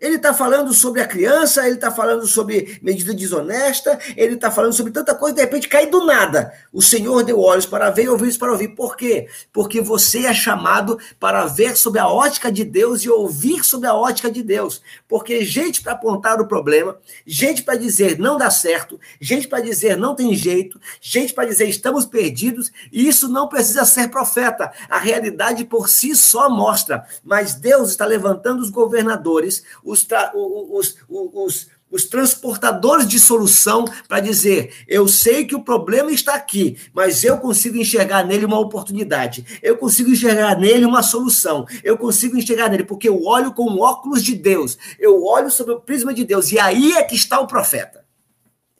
Ele 0.00 0.16
está 0.16 0.32
falando 0.32 0.72
sobre 0.72 1.02
a 1.02 1.06
criança, 1.06 1.66
ele 1.66 1.74
está 1.74 1.90
falando 1.90 2.26
sobre 2.26 2.78
medida 2.82 3.12
desonesta, 3.12 3.98
ele 4.16 4.34
está 4.34 4.50
falando 4.50 4.72
sobre 4.72 4.92
tanta 4.92 5.14
coisa, 5.14 5.36
de 5.36 5.42
repente 5.42 5.68
cai 5.68 5.86
do 5.86 6.06
nada. 6.06 6.52
O 6.72 6.80
Senhor 6.80 7.22
deu 7.22 7.38
olhos 7.40 7.66
para 7.66 7.90
ver 7.90 8.04
e 8.04 8.08
ouvidos 8.08 8.36
para 8.38 8.50
ouvir. 8.50 8.68
Por 8.68 8.96
quê? 8.96 9.28
Porque 9.52 9.80
você 9.80 10.26
é 10.26 10.32
chamado 10.32 10.98
para 11.18 11.44
ver 11.46 11.76
sobre 11.76 12.00
a 12.00 12.08
ótica 12.08 12.50
de 12.50 12.64
Deus 12.64 13.02
e 13.02 13.10
ouvir 13.10 13.64
sobre 13.64 13.88
a 13.88 13.94
ótica 13.94 14.30
de 14.30 14.42
Deus. 14.42 14.80
Porque 15.06 15.44
gente 15.44 15.82
para 15.82 15.92
apontar 15.92 16.40
o 16.40 16.48
problema, 16.48 16.96
gente 17.26 17.62
para 17.62 17.76
dizer 17.76 18.18
não 18.18 18.38
dá 18.38 18.50
certo, 18.50 18.98
gente 19.20 19.48
para 19.48 19.60
dizer 19.60 19.96
não 19.96 20.14
tem 20.14 20.34
jeito, 20.34 20.80
gente 21.00 21.34
para 21.34 21.48
dizer 21.48 21.68
estamos 21.68 22.06
perdidos, 22.06 22.72
e 22.90 23.06
isso 23.06 23.28
não 23.28 23.48
precisa 23.48 23.84
ser 23.84 24.08
profeta. 24.08 24.72
A 24.88 24.98
realidade 24.98 25.64
por 25.64 25.88
si 25.88 26.16
só 26.16 26.48
mostra. 26.48 27.04
Mas 27.22 27.54
Deus 27.54 27.90
está 27.90 28.06
levantando 28.06 28.62
os 28.62 28.70
governadores, 28.70 29.62
os, 29.90 30.06
os, 30.34 30.96
os, 31.08 31.68
os 31.90 32.04
transportadores 32.04 33.08
de 33.08 33.18
solução 33.18 33.84
para 34.06 34.20
dizer: 34.20 34.84
eu 34.86 35.08
sei 35.08 35.44
que 35.44 35.54
o 35.54 35.62
problema 35.62 36.10
está 36.12 36.34
aqui, 36.34 36.78
mas 36.92 37.24
eu 37.24 37.38
consigo 37.38 37.76
enxergar 37.76 38.24
nele 38.24 38.44
uma 38.44 38.58
oportunidade, 38.58 39.58
eu 39.62 39.76
consigo 39.76 40.10
enxergar 40.10 40.58
nele 40.58 40.84
uma 40.84 41.02
solução, 41.02 41.66
eu 41.82 41.98
consigo 41.98 42.36
enxergar 42.36 42.68
nele, 42.68 42.84
porque 42.84 43.08
eu 43.08 43.22
olho 43.24 43.52
com 43.52 43.78
óculos 43.78 44.22
de 44.22 44.34
Deus, 44.34 44.78
eu 44.98 45.24
olho 45.24 45.50
sobre 45.50 45.74
o 45.74 45.80
prisma 45.80 46.14
de 46.14 46.24
Deus, 46.24 46.52
e 46.52 46.58
aí 46.58 46.92
é 46.92 47.02
que 47.02 47.16
está 47.16 47.40
o 47.40 47.46
profeta. 47.46 48.04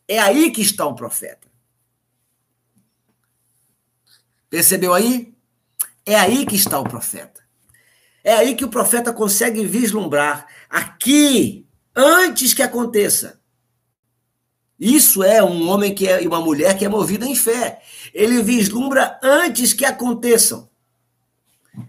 É 0.06 0.18
aí 0.18 0.50
que 0.50 0.60
está 0.60 0.86
o 0.86 0.94
profeta. 0.94 1.48
Percebeu 4.48 4.92
aí? 4.92 5.32
É 6.04 6.16
aí 6.16 6.44
que 6.44 6.56
está 6.56 6.80
o 6.80 6.84
profeta. 6.84 7.40
É 8.22 8.34
aí 8.34 8.54
que 8.54 8.64
o 8.64 8.68
profeta 8.68 9.12
consegue 9.12 9.64
vislumbrar 9.64 10.46
aqui, 10.70 11.66
antes 11.94 12.54
que 12.54 12.62
aconteça. 12.62 13.40
Isso 14.78 15.22
é 15.22 15.42
um 15.42 15.68
homem 15.68 15.94
que 15.94 16.08
é, 16.08 16.22
e 16.22 16.26
uma 16.26 16.40
mulher 16.40 16.78
que 16.78 16.84
é 16.84 16.88
movida 16.88 17.26
em 17.26 17.34
fé. 17.34 17.82
Ele 18.14 18.42
vislumbra 18.42 19.18
antes 19.22 19.74
que 19.74 19.84
aconteçam. 19.84 20.70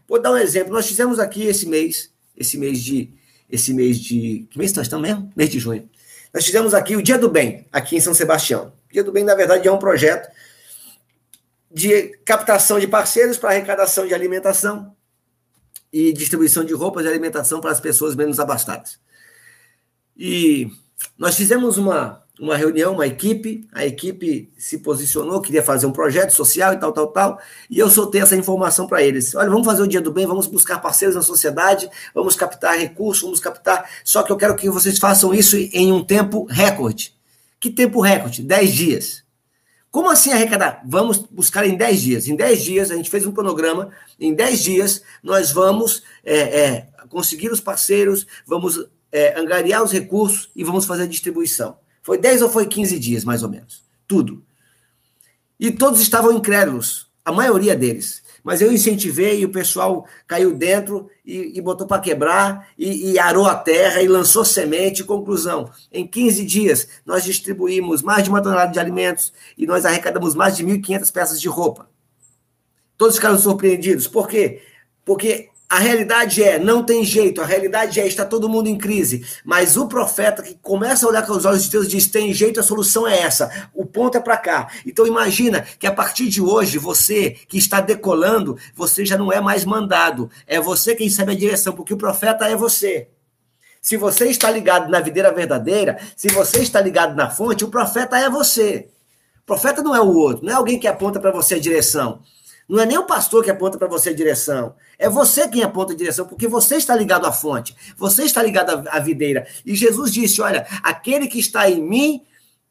Vou 0.07 0.21
dar 0.21 0.31
um 0.31 0.37
exemplo. 0.37 0.73
Nós 0.73 0.87
fizemos 0.87 1.19
aqui 1.19 1.43
esse 1.43 1.65
mês, 1.65 2.11
esse 2.35 2.57
mês 2.57 2.83
de. 2.83 3.13
Esse 3.49 3.73
mês 3.73 3.97
de. 3.97 4.47
Que 4.49 4.57
mês 4.57 4.73
nós 4.73 4.87
estamos 4.87 5.07
mesmo? 5.07 5.31
Mês 5.35 5.49
de 5.49 5.59
junho. 5.59 5.89
Nós 6.33 6.45
fizemos 6.45 6.73
aqui 6.73 6.95
o 6.95 7.01
Dia 7.01 7.17
do 7.17 7.29
Bem, 7.29 7.65
aqui 7.71 7.95
em 7.95 8.01
São 8.01 8.13
Sebastião. 8.13 8.73
O 8.89 8.93
Dia 8.93 9.03
do 9.03 9.11
Bem, 9.11 9.23
na 9.23 9.35
verdade, 9.35 9.67
é 9.67 9.71
um 9.71 9.77
projeto 9.77 10.29
de 11.69 12.09
captação 12.25 12.79
de 12.79 12.87
parceiros 12.87 13.37
para 13.37 13.51
arrecadação 13.51 14.05
de 14.05 14.13
alimentação 14.13 14.93
e 15.91 16.13
distribuição 16.13 16.63
de 16.63 16.73
roupas 16.73 17.05
e 17.05 17.07
alimentação 17.07 17.59
para 17.59 17.71
as 17.71 17.79
pessoas 17.79 18.15
menos 18.15 18.39
abastadas. 18.39 18.99
E 20.15 20.69
nós 21.17 21.35
fizemos 21.35 21.77
uma, 21.77 22.23
uma 22.39 22.55
reunião, 22.55 22.93
uma 22.93 23.07
equipe, 23.07 23.67
a 23.71 23.85
equipe 23.85 24.51
se 24.57 24.79
posicionou, 24.79 25.41
queria 25.41 25.63
fazer 25.63 25.85
um 25.85 25.91
projeto 25.91 26.31
social 26.31 26.73
e 26.73 26.77
tal, 26.77 26.91
tal, 26.91 27.07
tal, 27.07 27.39
e 27.69 27.79
eu 27.79 27.89
soltei 27.89 28.21
essa 28.21 28.35
informação 28.35 28.87
para 28.87 29.03
eles. 29.03 29.35
Olha, 29.35 29.49
vamos 29.49 29.65
fazer 29.65 29.81
o 29.81 29.87
dia 29.87 30.01
do 30.01 30.11
bem, 30.11 30.25
vamos 30.25 30.47
buscar 30.47 30.79
parceiros 30.79 31.15
na 31.15 31.21
sociedade, 31.21 31.89
vamos 32.13 32.35
captar 32.35 32.77
recursos, 32.77 33.23
vamos 33.23 33.39
captar. 33.39 33.89
Só 34.03 34.23
que 34.23 34.31
eu 34.31 34.37
quero 34.37 34.55
que 34.55 34.69
vocês 34.69 34.97
façam 34.97 35.33
isso 35.33 35.55
em 35.55 35.91
um 35.91 36.03
tempo 36.03 36.45
recorde. 36.45 37.13
Que 37.59 37.69
tempo 37.69 38.01
recorde? 38.01 38.41
Dez 38.41 38.73
dias. 38.73 39.23
Como 39.91 40.09
assim 40.09 40.31
arrecadar? 40.31 40.81
Vamos 40.85 41.17
buscar 41.17 41.67
em 41.67 41.75
10 41.75 42.01
dias. 42.01 42.27
Em 42.27 42.35
10 42.35 42.63
dias, 42.63 42.91
a 42.91 42.95
gente 42.95 43.09
fez 43.09 43.27
um 43.27 43.33
cronograma. 43.33 43.89
Em 44.17 44.33
10 44.33 44.63
dias, 44.63 45.03
nós 45.21 45.51
vamos 45.51 46.01
é, 46.23 46.37
é, 46.37 46.87
conseguir 47.09 47.51
os 47.51 47.59
parceiros, 47.59 48.25
vamos 48.47 48.87
é, 49.11 49.37
angariar 49.37 49.83
os 49.83 49.91
recursos 49.91 50.49
e 50.55 50.63
vamos 50.63 50.85
fazer 50.85 51.03
a 51.03 51.07
distribuição. 51.07 51.77
Foi 52.01 52.17
10 52.17 52.43
ou 52.43 52.49
foi 52.49 52.65
15 52.65 52.97
dias, 52.97 53.25
mais 53.25 53.43
ou 53.43 53.49
menos. 53.49 53.83
Tudo. 54.07 54.41
E 55.59 55.69
todos 55.69 55.99
estavam 55.99 56.31
incrédulos, 56.31 57.07
a 57.25 57.31
maioria 57.31 57.75
deles. 57.75 58.20
Mas 58.43 58.61
eu 58.61 58.71
incentivei 58.71 59.41
e 59.41 59.45
o 59.45 59.51
pessoal 59.51 60.05
caiu 60.25 60.53
dentro 60.53 61.09
e, 61.23 61.57
e 61.57 61.61
botou 61.61 61.85
para 61.85 62.01
quebrar 62.01 62.69
e, 62.77 63.11
e, 63.11 63.19
arou 63.19 63.45
a 63.45 63.55
terra 63.55 64.01
e 64.01 64.07
lançou 64.07 64.43
semente. 64.43 65.03
Conclusão: 65.03 65.69
em 65.91 66.07
15 66.07 66.43
dias, 66.45 66.87
nós 67.05 67.23
distribuímos 67.23 68.01
mais 68.01 68.23
de 68.23 68.29
uma 68.29 68.41
tonelada 68.41 68.71
de 68.71 68.79
alimentos 68.79 69.31
e 69.57 69.67
nós 69.67 69.85
arrecadamos 69.85 70.33
mais 70.33 70.57
de 70.57 70.65
1.500 70.65 71.11
peças 71.11 71.41
de 71.41 71.47
roupa. 71.47 71.87
Todos 72.97 73.15
ficaram 73.15 73.37
surpreendidos. 73.37 74.07
Por 74.07 74.27
quê? 74.27 74.63
Porque 75.05 75.50
A 75.71 75.79
realidade 75.79 76.43
é, 76.43 76.59
não 76.59 76.83
tem 76.83 77.01
jeito, 77.01 77.41
a 77.41 77.45
realidade 77.45 77.97
é, 77.97 78.05
está 78.05 78.25
todo 78.25 78.49
mundo 78.49 78.67
em 78.67 78.77
crise. 78.77 79.25
Mas 79.45 79.77
o 79.77 79.87
profeta 79.87 80.43
que 80.43 80.53
começa 80.55 81.05
a 81.05 81.09
olhar 81.09 81.25
com 81.25 81.31
os 81.31 81.45
olhos 81.45 81.63
de 81.63 81.69
Deus 81.71 81.87
diz: 81.87 82.07
tem 82.07 82.33
jeito, 82.33 82.59
a 82.59 82.63
solução 82.63 83.07
é 83.07 83.21
essa. 83.21 83.69
O 83.73 83.85
ponto 83.85 84.17
é 84.17 84.19
para 84.19 84.35
cá. 84.35 84.67
Então 84.85 85.07
imagina 85.07 85.61
que 85.79 85.87
a 85.87 85.93
partir 85.93 86.27
de 86.27 86.41
hoje, 86.41 86.77
você 86.77 87.31
que 87.47 87.57
está 87.57 87.79
decolando, 87.79 88.57
você 88.75 89.05
já 89.05 89.17
não 89.17 89.31
é 89.31 89.39
mais 89.39 89.63
mandado. 89.63 90.29
É 90.45 90.59
você 90.59 90.93
quem 90.93 91.09
sabe 91.09 91.31
a 91.31 91.37
direção, 91.37 91.71
porque 91.71 91.93
o 91.93 91.97
profeta 91.97 92.49
é 92.49 92.55
você. 92.55 93.07
Se 93.81 93.95
você 93.95 94.25
está 94.25 94.51
ligado 94.51 94.91
na 94.91 94.99
videira 94.99 95.31
verdadeira, 95.31 95.97
se 96.17 96.27
você 96.27 96.59
está 96.59 96.81
ligado 96.81 97.15
na 97.15 97.29
fonte, 97.29 97.63
o 97.63 97.69
profeta 97.69 98.19
é 98.19 98.29
você. 98.29 98.89
O 99.41 99.45
profeta 99.45 99.81
não 99.81 99.95
é 99.95 100.01
o 100.01 100.13
outro, 100.13 100.45
não 100.45 100.51
é 100.51 100.55
alguém 100.57 100.77
que 100.77 100.87
aponta 100.87 101.17
para 101.17 101.31
você 101.31 101.55
a 101.55 101.59
direção. 101.59 102.19
Não 102.71 102.79
é 102.79 102.85
nem 102.85 102.97
o 102.97 103.03
pastor 103.03 103.43
que 103.43 103.51
aponta 103.51 103.77
para 103.77 103.89
você 103.89 104.11
a 104.11 104.15
direção. 104.15 104.73
É 104.97 105.09
você 105.09 105.45
quem 105.45 105.61
aponta 105.61 105.91
a 105.91 105.95
direção, 105.95 106.25
porque 106.25 106.47
você 106.47 106.77
está 106.77 106.95
ligado 106.95 107.25
à 107.25 107.31
fonte. 107.33 107.75
Você 107.97 108.23
está 108.23 108.41
ligado 108.41 108.87
à 108.89 108.97
videira. 108.97 109.45
E 109.65 109.75
Jesus 109.75 110.09
disse: 110.13 110.41
Olha, 110.41 110.65
aquele 110.81 111.27
que 111.27 111.37
está 111.37 111.69
em 111.69 111.83
mim, 111.83 112.23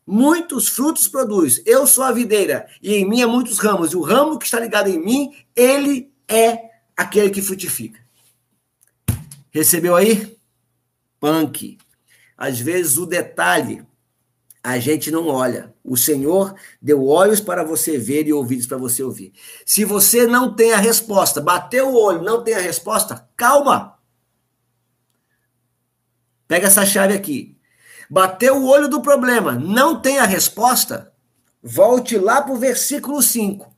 muitos 0.07 0.69
frutos 0.69 1.07
produz. 1.07 1.61
Eu 1.67 1.87
sou 1.87 2.03
a 2.03 2.13
videira, 2.13 2.67
e 2.81 2.95
em 2.95 3.07
mim 3.07 3.21
há 3.21 3.29
muitos 3.29 3.59
ramos. 3.59 3.93
E 3.93 3.97
o 3.97 4.01
ramo 4.01 4.39
que 4.39 4.47
está 4.47 4.59
ligado 4.59 4.89
em 4.89 4.99
mim, 4.99 5.35
ele 5.55 6.11
é 6.27 6.71
aquele 6.97 7.29
que 7.29 7.43
frutifica. 7.43 8.01
Recebeu 9.51 9.95
aí? 9.95 10.35
Punk. 11.21 11.77
Às 12.39 12.59
vezes 12.59 12.97
o 12.97 13.05
detalhe 13.05 13.85
a 14.63 14.79
gente 14.79 15.11
não 15.11 15.27
olha. 15.29 15.75
O 15.83 15.97
Senhor 15.97 16.55
deu 16.81 17.07
olhos 17.07 17.41
para 17.41 17.65
você 17.65 17.97
ver 17.97 18.27
e 18.27 18.33
ouvidos 18.33 18.67
para 18.67 18.77
você 18.77 19.03
ouvir. 19.03 19.33
Se 19.65 19.85
você 19.85 20.27
não 20.27 20.55
tem 20.55 20.73
a 20.73 20.79
resposta, 20.79 21.41
bateu 21.41 21.89
o 21.89 22.01
olho, 22.01 22.23
não 22.23 22.45
tem 22.45 22.55
a 22.55 22.61
resposta, 22.61 23.29
calma. 23.37 23.99
Pega 26.47 26.67
essa 26.67 26.85
chave 26.85 27.15
aqui. 27.15 27.57
Bateu 28.11 28.57
o 28.57 28.67
olho 28.67 28.89
do 28.89 29.01
problema, 29.01 29.53
não 29.53 30.01
tem 30.01 30.19
a 30.19 30.25
resposta, 30.25 31.13
volte 31.63 32.19
lá 32.19 32.43
para 32.43 32.53
o 32.53 32.59
versículo 32.59 33.23
5. 33.23 33.73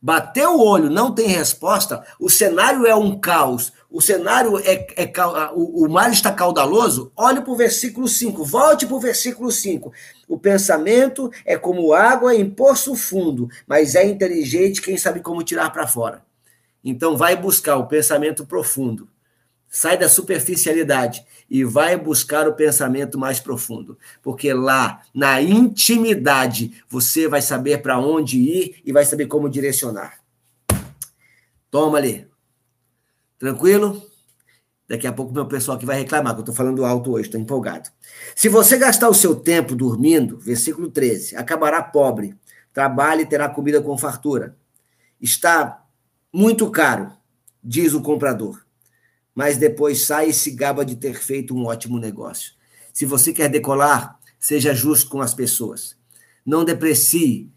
Bateu 0.00 0.54
o 0.54 0.64
olho, 0.64 0.88
não 0.88 1.12
tem 1.12 1.26
resposta, 1.26 2.06
o 2.20 2.30
cenário 2.30 2.86
é 2.86 2.94
um 2.94 3.18
caos, 3.18 3.72
o 3.90 4.02
cenário 4.02 4.58
é, 4.58 4.86
é 4.96 5.12
o, 5.54 5.86
o 5.86 5.90
mar 5.90 6.12
está 6.12 6.30
caudaloso, 6.30 7.10
olhe 7.16 7.40
para 7.40 7.50
o 7.50 7.56
versículo 7.56 8.06
5, 8.06 8.44
volte 8.44 8.86
para 8.86 8.94
o 8.94 9.00
versículo 9.00 9.50
5. 9.50 9.90
O 10.28 10.38
pensamento 10.38 11.30
é 11.44 11.56
como 11.56 11.94
água 11.94 12.34
em 12.34 12.48
poço 12.48 12.94
fundo, 12.94 13.48
mas 13.66 13.94
é 13.94 14.04
inteligente 14.04 14.82
quem 14.82 14.98
sabe 14.98 15.20
como 15.20 15.42
tirar 15.42 15.70
para 15.70 15.86
fora. 15.86 16.22
Então 16.84 17.16
vai 17.16 17.34
buscar 17.34 17.76
o 17.76 17.86
pensamento 17.86 18.44
profundo. 18.44 19.08
Sai 19.70 19.96
da 19.96 20.08
superficialidade 20.08 21.24
e 21.48 21.64
vai 21.64 21.96
buscar 21.96 22.46
o 22.46 22.54
pensamento 22.54 23.18
mais 23.18 23.40
profundo, 23.40 23.98
porque 24.22 24.52
lá, 24.52 25.02
na 25.14 25.40
intimidade, 25.40 26.82
você 26.88 27.26
vai 27.26 27.40
saber 27.40 27.80
para 27.80 27.98
onde 27.98 28.38
ir 28.38 28.82
e 28.84 28.92
vai 28.92 29.04
saber 29.04 29.26
como 29.26 29.48
direcionar. 29.48 30.20
Toma 31.70 31.98
ali. 31.98 32.27
Tranquilo? 33.38 34.02
Daqui 34.88 35.06
a 35.06 35.12
pouco 35.12 35.32
meu 35.32 35.46
pessoal 35.46 35.76
aqui 35.76 35.84
vai 35.84 35.98
reclamar 35.98 36.32
que 36.32 36.40
eu 36.40 36.42
estou 36.42 36.54
falando 36.54 36.84
alto 36.84 37.12
hoje, 37.12 37.28
estou 37.28 37.40
empolgado. 37.40 37.90
Se 38.34 38.48
você 38.48 38.78
gastar 38.78 39.08
o 39.08 39.14
seu 39.14 39.36
tempo 39.36 39.76
dormindo, 39.76 40.38
versículo 40.38 40.90
13, 40.90 41.36
acabará 41.36 41.82
pobre, 41.82 42.34
trabalhe 42.72 43.22
e 43.22 43.26
terá 43.26 43.48
comida 43.48 43.82
com 43.82 43.98
fartura. 43.98 44.56
Está 45.20 45.84
muito 46.32 46.70
caro, 46.70 47.12
diz 47.62 47.92
o 47.92 48.00
comprador, 48.00 48.64
mas 49.34 49.58
depois 49.58 50.06
sai 50.06 50.30
e 50.30 50.34
se 50.34 50.52
gaba 50.52 50.84
de 50.84 50.96
ter 50.96 51.14
feito 51.14 51.54
um 51.54 51.66
ótimo 51.66 51.98
negócio. 51.98 52.54
Se 52.92 53.04
você 53.04 53.32
quer 53.32 53.48
decolar, 53.48 54.18
seja 54.40 54.74
justo 54.74 55.10
com 55.10 55.20
as 55.20 55.34
pessoas. 55.34 55.96
Não 56.46 56.64
deprecie 56.64 57.52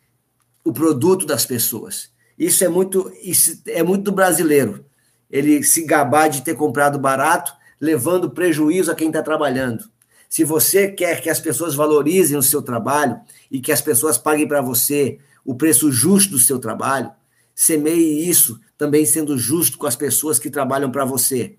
o 0.66 0.74
produto 0.74 1.26
das 1.26 1.46
pessoas. 1.46 2.12
Isso 2.38 2.64
é 2.64 2.68
muito, 2.68 3.12
isso 3.24 3.62
é 3.68 3.82
muito 3.82 4.12
brasileiro 4.12 4.86
ele 5.32 5.64
se 5.64 5.86
gabar 5.86 6.28
de 6.28 6.42
ter 6.42 6.56
comprado 6.56 7.00
barato, 7.00 7.54
levando 7.80 8.30
prejuízo 8.30 8.92
a 8.92 8.96
quem 8.96 9.08
está 9.08 9.24
trabalhando. 9.24 9.90
Se 10.30 10.44
você 10.44 10.90
quer 10.90 11.22
que 11.22 11.30
as 11.30 11.40
pessoas 11.40 11.74
valorizem 11.74 12.38
o 12.38 12.44
seu 12.44 12.62
trabalho 12.62 13.20
e 13.50 13.60
que 13.60 13.72
as 13.72 13.82
pessoas 13.82 14.18
paguem 14.18 14.48
para 14.48 14.62
você 14.62 15.20
o 15.44 15.56
preço 15.56 15.92
justo 15.92 16.32
do 16.32 16.40
seu 16.40 16.60
trabalho, 16.60 17.12
semeie 17.56 18.30
isso 18.30 18.60
também 18.78 19.06
sendo 19.06 19.38
justo 19.38 19.78
com 19.78 19.88
as 19.88 19.96
pessoas 19.96 20.38
que 20.38 20.50
trabalham 20.50 20.92
para 20.92 21.06
você. 21.06 21.56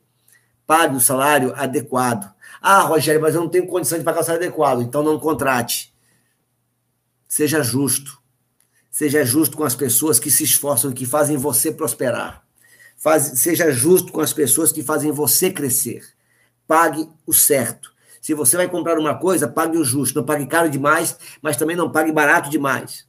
Pague 0.67 0.97
o 0.97 1.01
salário 1.01 1.53
adequado. 1.57 2.33
Ah, 2.61 2.81
Rogério, 2.81 3.21
mas 3.21 3.35
eu 3.35 3.41
não 3.41 3.49
tenho 3.49 3.67
condição 3.67 3.99
de 3.99 4.05
pagar 4.05 4.21
o 4.21 4.25
salário 4.25 4.47
adequado, 4.47 4.83
então 4.83 5.03
não 5.03 5.19
contrate. 5.19 5.93
Seja 7.29 7.63
justo. 7.63 8.21
Seja 8.91 9.25
justo 9.25 9.57
com 9.57 9.65
as 9.65 9.75
pessoas 9.75 10.19
que 10.19 10.31
se 10.31 10.45
esforçam, 10.45 10.93
que 10.93 11.07
fazem 11.07 11.37
você 11.37 11.73
prosperar. 11.73 12.42
Faz, 13.03 13.33
seja 13.41 13.69
justo 13.73 14.13
com 14.13 14.21
as 14.21 14.33
pessoas 14.33 14.71
que 14.71 14.81
fazem 14.81 15.11
você 15.11 15.51
crescer. 15.51 16.05
Pague 16.69 17.09
o 17.27 17.33
certo. 17.33 17.93
Se 18.21 18.33
você 18.33 18.57
vai 18.57 18.69
comprar 18.69 18.97
uma 18.97 19.19
coisa, 19.19 19.49
pague 19.49 19.77
o 19.77 19.83
justo. 19.83 20.21
Não 20.21 20.25
pague 20.25 20.47
caro 20.47 20.71
demais, 20.71 21.19
mas 21.43 21.57
também 21.57 21.75
não 21.75 21.91
pague 21.91 22.13
barato 22.13 22.49
demais. 22.49 23.05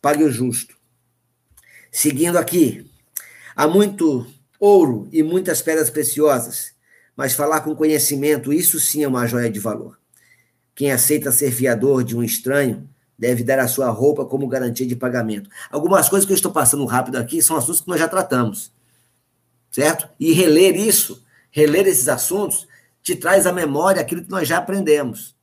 Pague 0.00 0.24
o 0.24 0.32
justo. 0.32 0.74
Seguindo 1.90 2.38
aqui, 2.38 2.90
há 3.54 3.68
muito 3.68 4.26
ouro 4.58 5.06
e 5.12 5.22
muitas 5.22 5.60
pedras 5.60 5.90
preciosas, 5.90 6.72
mas 7.14 7.34
falar 7.34 7.60
com 7.60 7.76
conhecimento, 7.76 8.50
isso 8.50 8.80
sim 8.80 9.04
é 9.04 9.08
uma 9.08 9.26
joia 9.26 9.50
de 9.50 9.60
valor. 9.60 9.98
Quem 10.74 10.90
aceita 10.90 11.30
ser 11.30 11.52
fiador 11.52 12.02
de 12.02 12.16
um 12.16 12.24
estranho 12.24 12.88
deve 13.18 13.44
dar 13.44 13.58
a 13.58 13.68
sua 13.68 13.90
roupa 13.90 14.24
como 14.24 14.48
garantia 14.48 14.86
de 14.86 14.96
pagamento. 14.96 15.50
Algumas 15.70 16.08
coisas 16.08 16.24
que 16.24 16.32
eu 16.32 16.36
estou 16.36 16.50
passando 16.50 16.86
rápido 16.86 17.16
aqui 17.16 17.42
são 17.42 17.58
assuntos 17.58 17.82
que 17.82 17.88
nós 17.88 18.00
já 18.00 18.08
tratamos 18.08 18.71
certo? 19.72 20.08
E 20.20 20.32
reler 20.32 20.76
isso, 20.76 21.24
reler 21.50 21.88
esses 21.88 22.08
assuntos, 22.08 22.68
te 23.02 23.16
traz 23.16 23.46
à 23.46 23.52
memória 23.52 24.00
aquilo 24.00 24.22
que 24.22 24.30
nós 24.30 24.46
já 24.46 24.58
aprendemos. 24.58 25.34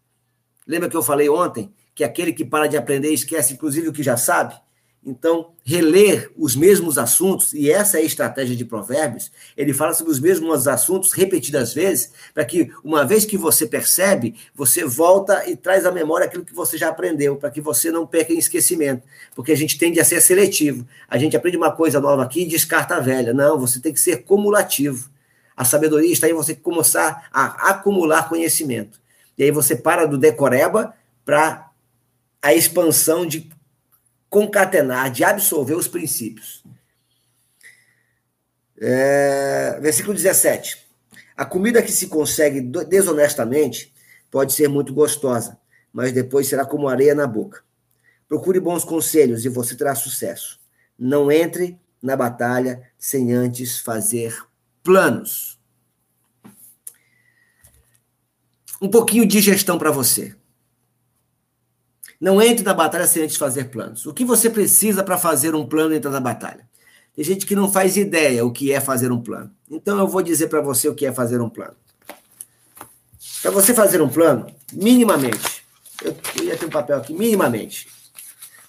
Lembra 0.66 0.88
que 0.88 0.96
eu 0.96 1.04
falei 1.04 1.28
ontem 1.28 1.74
que 1.94 2.04
aquele 2.04 2.32
que 2.32 2.46
para 2.46 2.68
de 2.68 2.78
aprender 2.78 3.12
esquece, 3.12 3.56
inclusive, 3.56 3.90
o 3.90 3.94
que 3.94 4.04
já 4.04 4.16
sabe? 4.16 4.56
Então, 5.06 5.52
reler 5.64 6.30
os 6.38 6.58
mesmos 6.58 6.97
assuntos, 6.97 7.54
e 7.54 7.72
essa 7.72 7.97
é 7.97 8.02
a 8.02 8.06
estratégia 8.06 8.56
de 8.56 8.66
Provérbios, 8.66 9.32
ele 9.56 9.74
fala 9.74 9.93
sobre 9.93 10.12
os 10.12 10.20
mesmos 10.20 10.68
assuntos 10.68 11.14
repetidas 11.14 11.74
vezes, 11.74 12.12
para 12.34 12.43
que, 12.43 12.70
uma 12.84 13.06
vez 13.06 13.24
que 13.24 13.38
você 13.38 13.66
percebe, 13.66 14.36
você 14.54 14.84
volta 14.84 15.50
e 15.50 15.56
traz 15.56 15.86
à 15.86 15.91
memória 15.91 16.26
aquilo 16.26 16.43
que 16.43 16.54
você 16.54 16.78
já 16.78 16.89
aprendeu, 16.89 17.38
para 17.38 17.50
que 17.50 17.62
você 17.62 17.89
não 17.91 18.06
perca 18.06 18.34
em 18.34 18.38
esquecimento. 18.38 19.04
Porque 19.34 19.54
a 19.54 19.58
gente 19.58 19.78
tende 19.78 20.02
a 20.02 20.06
ser 20.06 20.22
seletivo. 20.22 20.86
A 21.08 21.18
gente 21.18 21.36
aprende 21.36 21.56
uma 21.56 21.72
coisa 21.72 22.00
nova 22.02 22.24
aqui 22.24 22.41
e 22.41 22.47
descarta 22.47 22.95
a 22.95 23.00
velha. 23.00 23.34
Não, 23.34 23.58
você 23.58 23.80
tem 23.80 23.93
que 23.93 24.02
ser 24.02 24.24
cumulativo. 24.24 25.10
A 25.56 25.64
sabedoria 25.64 26.12
está 26.12 26.30
em 26.30 26.34
você 26.34 26.54
começar 26.54 27.30
a 27.34 27.70
acumular 27.70 28.28
conhecimento. 28.28 29.00
E 29.38 29.43
aí 29.43 29.52
você 29.52 29.78
para 29.78 30.06
do 30.06 30.18
decoreba 30.18 30.93
para 31.24 31.70
a 32.41 32.54
expansão 32.54 33.26
de 33.26 33.50
concatenar, 34.30 35.12
de 35.12 35.24
absorver 35.24 35.76
os 35.76 35.88
princípios. 35.88 36.64
É, 38.80 39.80
versículo 39.82 40.14
17. 40.14 40.88
A 41.36 41.46
comida 41.46 41.82
que 41.82 41.92
se 41.92 42.08
consegue 42.08 42.62
desonestamente 42.62 43.94
pode 44.30 44.54
ser 44.54 44.68
muito 44.68 44.94
gostosa, 44.94 45.58
mas 45.92 46.12
depois 46.12 46.48
será 46.48 46.66
como 46.66 46.88
areia 46.88 47.16
na 47.16 47.26
boca. 47.26 47.64
Procure 48.28 48.60
bons 48.60 48.84
conselhos 48.84 49.44
e 49.44 49.50
você 49.50 49.76
terá 49.76 49.96
sucesso. 49.96 50.60
Não 50.98 51.32
entre 51.32 51.80
na 52.02 52.16
batalha 52.16 52.90
sem 52.98 53.34
antes 53.34 53.80
fazer 53.80 54.38
planos. 54.84 55.60
Um 58.82 58.90
pouquinho 58.90 59.26
de 59.26 59.42
gestão 59.42 59.78
para 59.78 59.92
você. 59.92 60.36
Não 62.20 62.42
entre 62.42 62.64
na 62.64 62.74
batalha 62.74 63.08
sem 63.08 63.24
antes 63.24 63.38
fazer 63.38 63.66
planos. 63.66 64.06
O 64.06 64.14
que 64.14 64.26
você 64.26 64.50
precisa 64.50 65.04
para 65.04 65.18
fazer 65.18 65.56
um 65.56 65.66
plano 65.66 65.94
entrar 65.94 66.12
na 66.12 66.20
batalha? 66.20 66.68
Tem 67.16 67.24
gente 67.24 67.46
que 67.46 67.56
não 67.56 67.72
faz 67.72 67.96
ideia 67.98 68.46
o 68.46 68.52
que 68.52 68.72
é 68.72 68.82
fazer 68.82 69.12
um 69.12 69.22
plano. 69.22 69.52
Então 69.70 69.98
eu 69.98 70.08
vou 70.08 70.22
dizer 70.22 70.48
para 70.48 70.62
você 70.62 70.90
o 70.90 70.96
que 70.96 71.06
é 71.06 71.14
fazer 71.14 71.42
um 71.42 71.50
plano. 71.50 71.76
Para 73.42 73.52
você 73.52 73.74
fazer 73.74 74.02
um 74.02 74.10
plano, 74.10 74.54
minimamente, 74.74 75.64
eu, 76.04 76.16
eu 76.38 76.44
ia 76.44 76.58
ter 76.58 76.66
um 76.66 76.70
papel 76.70 76.98
aqui, 76.98 77.14
minimamente, 77.14 77.88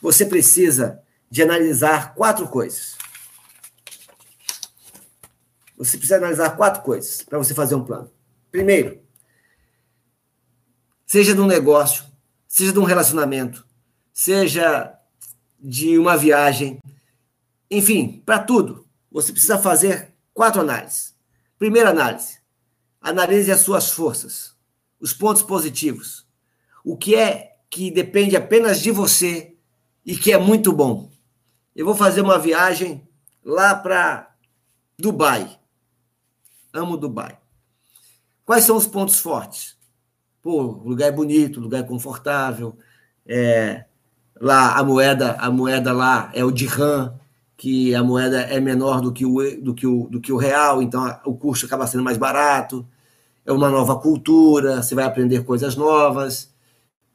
você 0.00 0.24
precisa 0.24 1.00
de 1.30 1.42
analisar 1.42 2.14
quatro 2.14 2.46
coisas. 2.48 2.96
Você 5.76 5.96
precisa 5.96 6.16
analisar 6.16 6.50
quatro 6.56 6.82
coisas 6.82 7.22
para 7.22 7.38
você 7.38 7.54
fazer 7.54 7.74
um 7.74 7.84
plano. 7.84 8.10
Primeiro, 8.50 9.00
seja 11.06 11.34
de 11.34 11.40
um 11.40 11.46
negócio, 11.46 12.04
seja 12.50 12.72
de 12.72 12.80
um 12.80 12.84
relacionamento, 12.84 13.64
seja 14.12 14.92
de 15.56 15.96
uma 15.96 16.16
viagem, 16.16 16.80
enfim, 17.70 18.20
para 18.26 18.40
tudo, 18.40 18.88
você 19.08 19.30
precisa 19.30 19.56
fazer 19.56 20.12
quatro 20.34 20.60
análises. 20.60 21.14
Primeira 21.56 21.90
análise. 21.90 22.40
Analise 23.00 23.52
as 23.52 23.60
suas 23.60 23.92
forças, 23.92 24.56
os 24.98 25.12
pontos 25.12 25.42
positivos. 25.42 26.26
O 26.84 26.96
que 26.96 27.14
é 27.14 27.56
que 27.70 27.88
depende 27.88 28.36
apenas 28.36 28.80
de 28.80 28.90
você 28.90 29.56
e 30.04 30.16
que 30.16 30.32
é 30.32 30.36
muito 30.36 30.72
bom. 30.72 31.08
Eu 31.74 31.86
vou 31.86 31.94
fazer 31.94 32.20
uma 32.20 32.38
viagem 32.38 33.08
lá 33.44 33.76
para 33.76 34.34
Dubai. 34.98 35.56
Amo 36.72 36.96
Dubai. 36.96 37.38
Quais 38.44 38.64
são 38.64 38.76
os 38.76 38.88
pontos 38.88 39.20
fortes? 39.20 39.78
Pô, 40.42 40.62
o 40.62 40.88
lugar 40.88 41.08
é 41.08 41.12
bonito, 41.12 41.58
o 41.58 41.62
lugar 41.62 41.80
é 41.80 41.86
confortável. 41.86 42.76
É, 43.26 43.84
lá 44.40 44.76
a 44.78 44.82
moeda, 44.82 45.32
a 45.38 45.50
moeda 45.50 45.92
lá 45.92 46.30
é 46.34 46.44
o 46.44 46.50
dirham, 46.50 47.18
que 47.56 47.94
a 47.94 48.02
moeda 48.02 48.40
é 48.40 48.58
menor 48.58 49.02
do 49.02 49.12
que 49.12 49.26
o, 49.26 49.60
do 49.60 49.74
que 49.74 49.86
o, 49.86 50.08
do 50.08 50.20
que 50.20 50.32
o 50.32 50.38
real, 50.38 50.82
então 50.82 51.20
o 51.26 51.34
custo 51.34 51.66
acaba 51.66 51.86
sendo 51.86 52.02
mais 52.02 52.16
barato. 52.16 52.86
É 53.44 53.52
uma 53.52 53.68
nova 53.68 53.96
cultura, 53.98 54.82
você 54.82 54.94
vai 54.94 55.04
aprender 55.04 55.44
coisas 55.44 55.76
novas. 55.76 56.50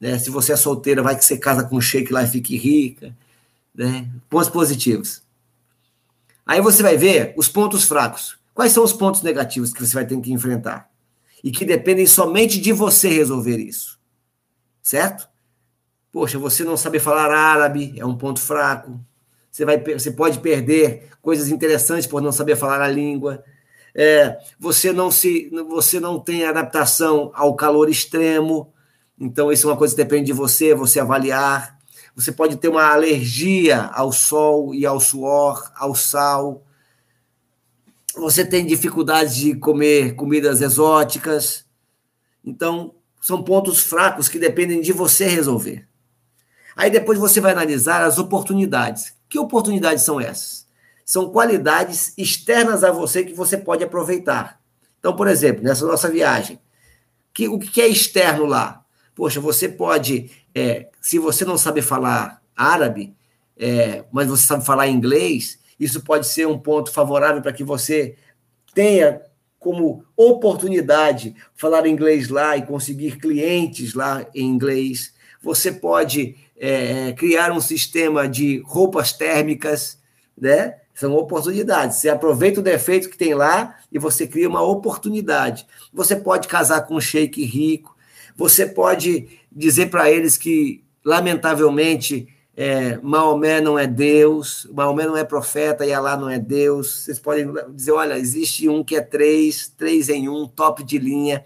Né? 0.00 0.18
Se 0.18 0.30
você 0.30 0.52
é 0.52 0.56
solteira, 0.56 1.02
vai 1.02 1.16
que 1.16 1.24
você 1.24 1.36
casa 1.36 1.64
com 1.64 1.76
um 1.76 1.80
shake 1.80 2.12
lá 2.12 2.22
e 2.22 2.28
fique 2.28 2.56
rica. 2.56 3.16
Né? 3.74 4.08
Pontos 4.30 4.48
positivos. 4.48 5.22
Aí 6.46 6.60
você 6.60 6.82
vai 6.82 6.96
ver 6.96 7.34
os 7.36 7.48
pontos 7.48 7.84
fracos. 7.84 8.38
Quais 8.54 8.72
são 8.72 8.84
os 8.84 8.92
pontos 8.92 9.22
negativos 9.22 9.72
que 9.72 9.84
você 9.84 9.94
vai 9.94 10.06
ter 10.06 10.18
que 10.20 10.32
enfrentar? 10.32 10.88
E 11.42 11.50
que 11.50 11.64
dependem 11.64 12.06
somente 12.06 12.60
de 12.60 12.72
você 12.72 13.08
resolver 13.08 13.58
isso. 13.58 13.98
Certo? 14.82 15.28
Poxa, 16.12 16.38
você 16.38 16.64
não 16.64 16.76
saber 16.76 17.00
falar 17.00 17.30
árabe 17.30 17.94
é 17.98 18.06
um 18.06 18.16
ponto 18.16 18.40
fraco. 18.40 18.98
Você, 19.50 19.64
vai, 19.64 19.78
você 19.78 20.10
pode 20.10 20.38
perder 20.40 21.10
coisas 21.20 21.48
interessantes 21.48 22.06
por 22.06 22.22
não 22.22 22.30
saber 22.30 22.56
falar 22.56 22.80
a 22.80 22.88
língua. 22.88 23.42
É, 23.94 24.38
você 24.58 24.92
não 24.92 25.10
se 25.10 25.50
você 25.68 25.98
não 25.98 26.20
tem 26.20 26.44
adaptação 26.44 27.30
ao 27.34 27.54
calor 27.56 27.88
extremo. 27.88 28.72
Então, 29.18 29.50
isso 29.50 29.66
é 29.66 29.70
uma 29.70 29.76
coisa 29.76 29.94
que 29.94 30.02
depende 30.02 30.26
de 30.26 30.32
você, 30.34 30.74
você 30.74 31.00
avaliar. 31.00 31.78
Você 32.14 32.30
pode 32.30 32.56
ter 32.56 32.68
uma 32.68 32.92
alergia 32.92 33.90
ao 33.92 34.12
sol 34.12 34.74
e 34.74 34.84
ao 34.84 35.00
suor, 35.00 35.72
ao 35.74 35.94
sal. 35.94 36.62
Você 38.16 38.44
tem 38.44 38.66
dificuldade 38.66 39.34
de 39.34 39.54
comer 39.56 40.14
comidas 40.14 40.60
exóticas. 40.60 41.64
Então, 42.44 42.94
são 43.20 43.42
pontos 43.42 43.80
fracos 43.80 44.28
que 44.28 44.38
dependem 44.38 44.80
de 44.80 44.92
você 44.92 45.26
resolver. 45.26 45.86
Aí 46.74 46.90
depois 46.90 47.18
você 47.18 47.40
vai 47.40 47.52
analisar 47.52 48.02
as 48.02 48.18
oportunidades. 48.18 49.14
Que 49.28 49.38
oportunidades 49.38 50.04
são 50.04 50.20
essas? 50.20 50.66
São 51.04 51.30
qualidades 51.30 52.12
externas 52.16 52.84
a 52.84 52.90
você 52.90 53.24
que 53.24 53.34
você 53.34 53.56
pode 53.56 53.84
aproveitar. 53.84 54.60
Então, 54.98 55.14
por 55.14 55.28
exemplo, 55.28 55.62
nessa 55.62 55.86
nossa 55.86 56.10
viagem, 56.10 56.58
que, 57.36 57.48
o 57.48 57.58
que 57.58 57.82
é 57.82 57.86
externo 57.86 58.46
lá? 58.46 58.82
Poxa, 59.14 59.40
você 59.40 59.68
pode, 59.68 60.30
é, 60.54 60.88
se 61.02 61.18
você 61.18 61.44
não 61.44 61.58
sabe 61.58 61.82
falar 61.82 62.42
árabe, 62.56 63.14
é, 63.58 64.04
mas 64.10 64.26
você 64.26 64.46
sabe 64.46 64.64
falar 64.64 64.88
inglês, 64.88 65.58
isso 65.78 66.02
pode 66.02 66.26
ser 66.26 66.46
um 66.46 66.58
ponto 66.58 66.90
favorável 66.90 67.42
para 67.42 67.52
que 67.52 67.64
você 67.64 68.16
tenha 68.74 69.22
como 69.58 70.04
oportunidade 70.16 71.34
falar 71.54 71.86
inglês 71.86 72.28
lá 72.28 72.56
e 72.56 72.64
conseguir 72.64 73.18
clientes 73.18 73.94
lá 73.94 74.24
em 74.34 74.44
inglês. 74.46 75.12
Você 75.42 75.72
pode 75.72 76.36
é, 76.56 77.12
criar 77.12 77.52
um 77.52 77.60
sistema 77.60 78.28
de 78.28 78.62
roupas 78.64 79.12
térmicas, 79.12 79.98
né? 80.38 80.76
São 80.94 81.14
oportunidades. 81.14 81.98
Você 81.98 82.08
aproveita 82.08 82.60
o 82.60 82.62
defeito 82.62 83.10
que 83.10 83.18
tem 83.18 83.34
lá 83.34 83.76
e 83.92 83.98
você 83.98 84.26
cria 84.26 84.48
uma 84.48 84.62
oportunidade. 84.62 85.66
Você 85.92 86.16
pode 86.16 86.48
casar 86.48 86.82
com 86.82 86.94
um 86.94 87.00
sheik 87.00 87.44
rico, 87.44 87.96
você 88.36 88.66
pode 88.66 89.28
dizer 89.50 89.90
para 89.90 90.10
eles 90.10 90.36
que, 90.36 90.84
lamentavelmente, 91.04 92.28
é, 92.56 92.98
Maomé 93.02 93.60
não 93.60 93.78
é 93.78 93.86
Deus, 93.86 94.66
Maomé 94.72 95.04
não 95.04 95.16
é 95.16 95.22
profeta 95.22 95.84
e 95.84 95.92
Alá 95.92 96.16
não 96.16 96.30
é 96.30 96.38
Deus. 96.38 97.02
Vocês 97.02 97.18
podem 97.18 97.52
dizer: 97.74 97.92
olha, 97.92 98.18
existe 98.18 98.66
um 98.66 98.82
que 98.82 98.96
é 98.96 99.02
três, 99.02 99.68
três 99.76 100.08
em 100.08 100.26
um, 100.26 100.48
top 100.48 100.82
de 100.82 100.96
linha, 100.96 101.44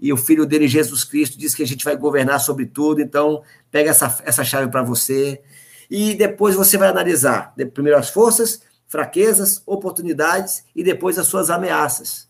e 0.00 0.12
o 0.12 0.16
filho 0.16 0.44
dele, 0.44 0.66
Jesus 0.66 1.04
Cristo, 1.04 1.38
diz 1.38 1.54
que 1.54 1.62
a 1.62 1.66
gente 1.66 1.84
vai 1.84 1.96
governar 1.96 2.40
sobre 2.40 2.66
tudo, 2.66 3.00
então 3.00 3.42
pega 3.70 3.90
essa, 3.90 4.20
essa 4.24 4.42
chave 4.42 4.68
para 4.68 4.82
você. 4.82 5.40
E 5.88 6.14
depois 6.14 6.56
você 6.56 6.76
vai 6.76 6.88
analisar 6.88 7.54
primeiro 7.72 7.98
as 7.98 8.10
forças, 8.10 8.60
fraquezas, 8.88 9.62
oportunidades 9.64 10.64
e 10.74 10.82
depois 10.82 11.18
as 11.18 11.28
suas 11.28 11.50
ameaças. 11.50 12.28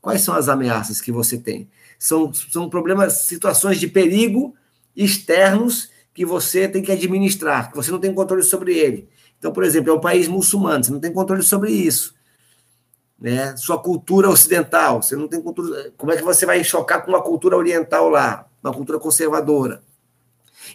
Quais 0.00 0.22
são 0.22 0.34
as 0.34 0.48
ameaças 0.48 1.00
que 1.00 1.12
você 1.12 1.38
tem? 1.38 1.68
São, 1.98 2.32
são 2.32 2.68
problemas, 2.68 3.18
situações 3.18 3.78
de 3.78 3.86
perigo 3.86 4.54
externos 4.96 5.90
que 6.14 6.24
você 6.24 6.68
tem 6.68 6.80
que 6.80 6.92
administrar, 6.92 7.70
que 7.70 7.76
você 7.76 7.90
não 7.90 7.98
tem 7.98 8.14
controle 8.14 8.42
sobre 8.42 8.78
ele. 8.78 9.08
Então, 9.38 9.52
por 9.52 9.64
exemplo, 9.64 9.90
é 9.90 9.92
um 9.92 10.00
país 10.00 10.28
muçulmano, 10.28 10.84
você 10.84 10.92
não 10.92 11.00
tem 11.00 11.12
controle 11.12 11.42
sobre 11.42 11.72
isso. 11.72 12.14
Né? 13.20 13.56
Sua 13.56 13.78
cultura 13.78 14.30
ocidental, 14.30 15.02
você 15.02 15.16
não 15.16 15.26
tem 15.26 15.42
cultura. 15.42 15.92
Como 15.96 16.12
é 16.12 16.16
que 16.16 16.22
você 16.22 16.46
vai 16.46 16.62
chocar 16.62 17.04
com 17.04 17.10
uma 17.10 17.22
cultura 17.22 17.56
oriental 17.56 18.08
lá, 18.08 18.48
uma 18.62 18.72
cultura 18.72 18.98
conservadora? 18.98 19.82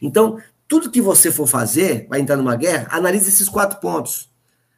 Então, 0.02 0.38
tudo 0.68 0.92
que 0.92 1.02
você 1.02 1.32
for 1.32 1.48
fazer, 1.48 2.06
vai 2.10 2.20
entrar 2.20 2.38
numa 2.38 2.56
guerra, 2.56 2.88
analise 2.92 3.30
esses 3.30 3.50
quatro 3.50 3.80
pontos. 3.80 4.30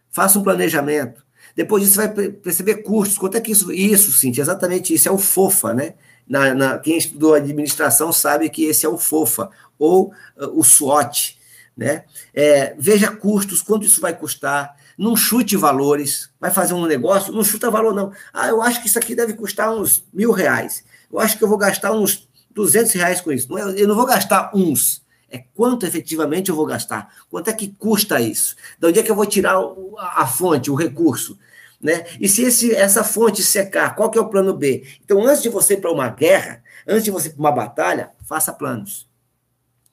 Faça 0.09 0.37
um 0.37 0.43
planejamento. 0.43 1.25
Depois 1.55 1.83
disso, 1.83 1.95
você 1.95 2.07
vai 2.07 2.29
perceber 2.29 2.75
custos. 2.77 3.17
Quanto 3.17 3.35
é 3.35 3.41
que 3.41 3.51
isso. 3.51 3.71
Isso, 3.73 4.11
Cintia, 4.11 4.41
exatamente 4.41 4.93
isso. 4.93 5.09
É 5.09 5.11
o 5.11 5.17
FOFA, 5.17 5.73
né? 5.73 5.95
Na, 6.31 6.55
na, 6.55 6.79
quem 6.79 6.97
estudou 6.97 7.33
administração 7.33 8.13
sabe 8.13 8.49
que 8.49 8.63
esse 8.63 8.85
é 8.85 8.89
o 8.89 8.97
FOFA, 8.97 9.49
ou 9.77 10.13
uh, 10.37 10.57
o 10.57 10.63
SWOT. 10.63 11.37
Né? 11.75 12.05
É, 12.33 12.73
veja 12.79 13.11
custos, 13.11 13.61
quanto 13.61 13.85
isso 13.85 13.99
vai 13.99 14.17
custar, 14.17 14.77
não 14.97 15.17
chute 15.17 15.57
valores, 15.57 16.29
vai 16.39 16.49
fazer 16.49 16.73
um 16.73 16.85
negócio, 16.85 17.33
não 17.33 17.43
chuta 17.43 17.69
valor, 17.69 17.93
não. 17.93 18.13
Ah, 18.31 18.47
eu 18.47 18.61
acho 18.61 18.79
que 18.81 18.87
isso 18.87 18.97
aqui 18.97 19.13
deve 19.13 19.33
custar 19.33 19.73
uns 19.73 20.05
mil 20.13 20.31
reais. 20.31 20.85
Eu 21.11 21.19
acho 21.19 21.37
que 21.37 21.43
eu 21.43 21.49
vou 21.49 21.57
gastar 21.57 21.91
uns 21.91 22.29
200 22.51 22.93
reais 22.93 23.19
com 23.19 23.33
isso. 23.33 23.57
É, 23.57 23.81
eu 23.81 23.87
não 23.87 23.95
vou 23.95 24.05
gastar 24.05 24.51
uns, 24.55 25.03
é 25.29 25.43
quanto 25.53 25.85
efetivamente 25.85 26.49
eu 26.49 26.55
vou 26.55 26.65
gastar. 26.65 27.13
Quanto 27.29 27.49
é 27.49 27.53
que 27.53 27.75
custa 27.77 28.21
isso? 28.21 28.55
De 28.79 28.87
onde 28.87 28.99
é 28.99 29.03
que 29.03 29.11
eu 29.11 29.15
vou 29.15 29.25
tirar 29.25 29.59
a 29.97 30.25
fonte, 30.25 30.71
o 30.71 30.75
recurso? 30.75 31.37
Né? 31.81 32.05
E 32.19 32.29
se 32.29 32.43
esse, 32.43 32.75
essa 32.75 33.03
fonte 33.03 33.41
secar, 33.41 33.95
qual 33.95 34.11
que 34.11 34.17
é 34.17 34.21
o 34.21 34.29
plano 34.29 34.53
B? 34.53 34.85
Então, 35.03 35.25
antes 35.25 35.41
de 35.41 35.49
você 35.49 35.73
ir 35.73 35.81
para 35.81 35.91
uma 35.91 36.09
guerra, 36.09 36.63
antes 36.87 37.03
de 37.03 37.11
você 37.11 37.29
ir 37.29 37.31
para 37.31 37.39
uma 37.39 37.51
batalha, 37.51 38.11
faça 38.23 38.53
planos. 38.53 39.09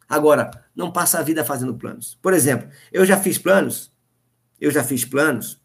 Agora, 0.07 0.51
não 0.76 0.91
passa 0.91 1.18
a 1.18 1.22
vida 1.22 1.45
fazendo 1.45 1.74
planos. 1.74 2.18
Por 2.20 2.34
exemplo, 2.34 2.68
eu 2.93 3.07
já 3.07 3.16
fiz 3.16 3.39
planos, 3.39 3.91
eu 4.61 4.70
já 4.70 4.84
fiz 4.84 5.05
planos, 5.05 5.61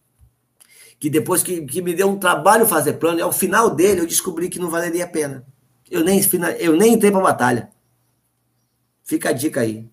que 0.98 1.10
depois 1.10 1.44
que, 1.44 1.66
que 1.66 1.82
me 1.82 1.94
deu 1.94 2.10
um 2.10 2.18
trabalho 2.18 2.66
fazer 2.66 2.94
plano, 2.94 3.22
ao 3.22 3.34
final 3.34 3.70
dele 3.70 4.02
eu 4.02 4.08
descobri 4.08 4.48
que 4.48 4.60
não 4.60 4.70
valeria 4.70 5.04
a 5.04 5.08
pena. 5.08 5.46
Eu 5.92 6.04
nem, 6.04 6.22
eu 6.60 6.76
nem 6.78 6.94
entrei 6.94 7.12
para 7.12 7.22
batalha. 7.22 7.70
Fica 9.04 9.30
a 9.30 9.34
dica 9.34 9.60
aí. 9.60 9.90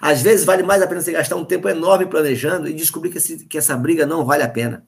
Às 0.00 0.20
vezes 0.20 0.44
vale 0.44 0.62
mais 0.62 0.82
a 0.82 0.86
pena 0.86 1.00
você 1.00 1.12
gastar 1.12 1.36
um 1.36 1.44
tempo 1.44 1.68
enorme 1.68 2.06
planejando 2.06 2.68
e 2.68 2.74
descobrir 2.74 3.10
que, 3.10 3.18
esse, 3.18 3.46
que 3.46 3.56
essa 3.56 3.76
briga 3.76 4.04
não 4.04 4.24
vale 4.24 4.42
a 4.42 4.48
pena 4.48 4.86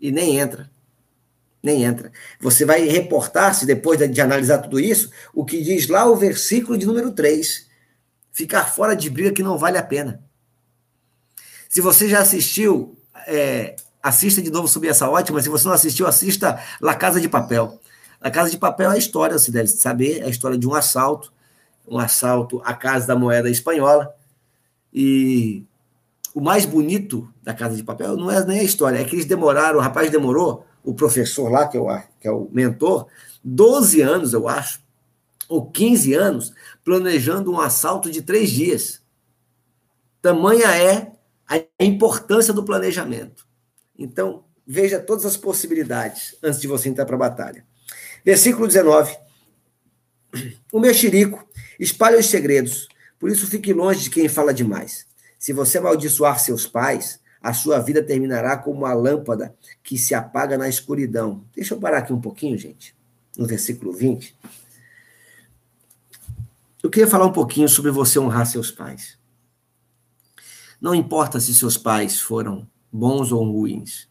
e 0.00 0.12
nem 0.12 0.38
entra. 0.38 0.70
Nem 1.62 1.84
entra. 1.84 2.12
Você 2.40 2.64
vai 2.64 2.86
reportar-se, 2.86 3.66
depois 3.66 3.98
de 3.98 4.20
analisar 4.20 4.58
tudo 4.58 4.78
isso, 4.78 5.10
o 5.34 5.44
que 5.44 5.62
diz 5.62 5.88
lá 5.88 6.06
o 6.06 6.16
versículo 6.16 6.78
de 6.78 6.86
número 6.86 7.10
3. 7.12 7.66
Ficar 8.32 8.66
fora 8.66 8.94
de 8.94 9.10
briga 9.10 9.32
que 9.32 9.42
não 9.42 9.58
vale 9.58 9.78
a 9.78 9.82
pena. 9.82 10.22
Se 11.68 11.80
você 11.80 12.08
já 12.08 12.20
assistiu, 12.20 12.96
é, 13.26 13.74
assista 14.02 14.40
de 14.40 14.50
novo 14.50 14.68
sobre 14.68 14.88
essa 14.88 15.08
ótima. 15.08 15.42
Se 15.42 15.48
você 15.48 15.66
não 15.66 15.74
assistiu, 15.74 16.06
assista 16.06 16.62
La 16.80 16.94
Casa 16.94 17.20
de 17.20 17.28
Papel. 17.28 17.80
La 18.20 18.30
Casa 18.30 18.50
de 18.50 18.58
Papel 18.58 18.90
é 18.90 18.94
a 18.94 18.98
história, 18.98 19.38
você 19.38 19.50
deve 19.50 19.68
saber, 19.68 20.22
é 20.22 20.26
a 20.26 20.28
história 20.28 20.56
de 20.56 20.66
um 20.66 20.74
assalto, 20.74 21.32
um 21.86 21.98
assalto 21.98 22.62
à 22.64 22.72
Casa 22.72 23.06
da 23.06 23.16
Moeda 23.16 23.50
Espanhola. 23.50 24.14
E 24.92 25.64
o 26.36 26.40
mais 26.42 26.66
bonito 26.66 27.32
da 27.42 27.54
Casa 27.54 27.74
de 27.74 27.82
Papel 27.82 28.14
não 28.14 28.30
é 28.30 28.44
nem 28.44 28.60
a 28.60 28.62
história, 28.62 28.98
é 28.98 29.04
que 29.04 29.14
eles 29.14 29.24
demoraram, 29.24 29.78
o 29.78 29.80
rapaz 29.80 30.10
demorou, 30.10 30.66
o 30.84 30.92
professor 30.92 31.50
lá, 31.50 31.66
que 31.66 31.78
é 31.78 31.80
o, 31.80 32.02
que 32.20 32.28
é 32.28 32.30
o 32.30 32.46
mentor, 32.52 33.06
12 33.42 34.02
anos, 34.02 34.34
eu 34.34 34.46
acho, 34.46 34.82
ou 35.48 35.70
15 35.70 36.12
anos, 36.12 36.52
planejando 36.84 37.50
um 37.50 37.58
assalto 37.58 38.10
de 38.10 38.20
três 38.20 38.50
dias. 38.50 39.00
Tamanha 40.20 40.76
é 40.76 41.10
a 41.48 41.82
importância 41.82 42.52
do 42.52 42.62
planejamento. 42.62 43.46
Então, 43.98 44.44
veja 44.66 45.00
todas 45.00 45.24
as 45.24 45.38
possibilidades 45.38 46.36
antes 46.42 46.60
de 46.60 46.68
você 46.68 46.90
entrar 46.90 47.06
para 47.06 47.16
a 47.16 47.18
batalha. 47.18 47.64
Versículo 48.22 48.66
19. 48.66 49.16
O 50.70 50.80
mexerico 50.80 51.48
espalha 51.80 52.18
os 52.18 52.26
segredos, 52.26 52.88
por 53.18 53.30
isso 53.30 53.46
fique 53.46 53.72
longe 53.72 54.00
de 54.00 54.10
quem 54.10 54.28
fala 54.28 54.52
demais. 54.52 55.06
Se 55.46 55.52
você 55.52 55.78
amaldiçoar 55.78 56.40
seus 56.40 56.66
pais, 56.66 57.20
a 57.40 57.52
sua 57.52 57.78
vida 57.78 58.02
terminará 58.02 58.58
como 58.58 58.78
uma 58.78 58.92
lâmpada 58.92 59.54
que 59.80 59.96
se 59.96 60.12
apaga 60.12 60.58
na 60.58 60.68
escuridão. 60.68 61.44
Deixa 61.54 61.72
eu 61.72 61.78
parar 61.78 61.98
aqui 61.98 62.12
um 62.12 62.20
pouquinho, 62.20 62.58
gente, 62.58 62.96
no 63.38 63.46
versículo 63.46 63.92
20. 63.92 64.36
Eu 66.82 66.90
queria 66.90 67.06
falar 67.06 67.26
um 67.26 67.32
pouquinho 67.32 67.68
sobre 67.68 67.92
você 67.92 68.18
honrar 68.18 68.44
seus 68.44 68.72
pais. 68.72 69.16
Não 70.80 70.92
importa 70.92 71.38
se 71.38 71.54
seus 71.54 71.76
pais 71.76 72.20
foram 72.20 72.68
bons 72.92 73.30
ou 73.30 73.44
ruins. 73.44 74.08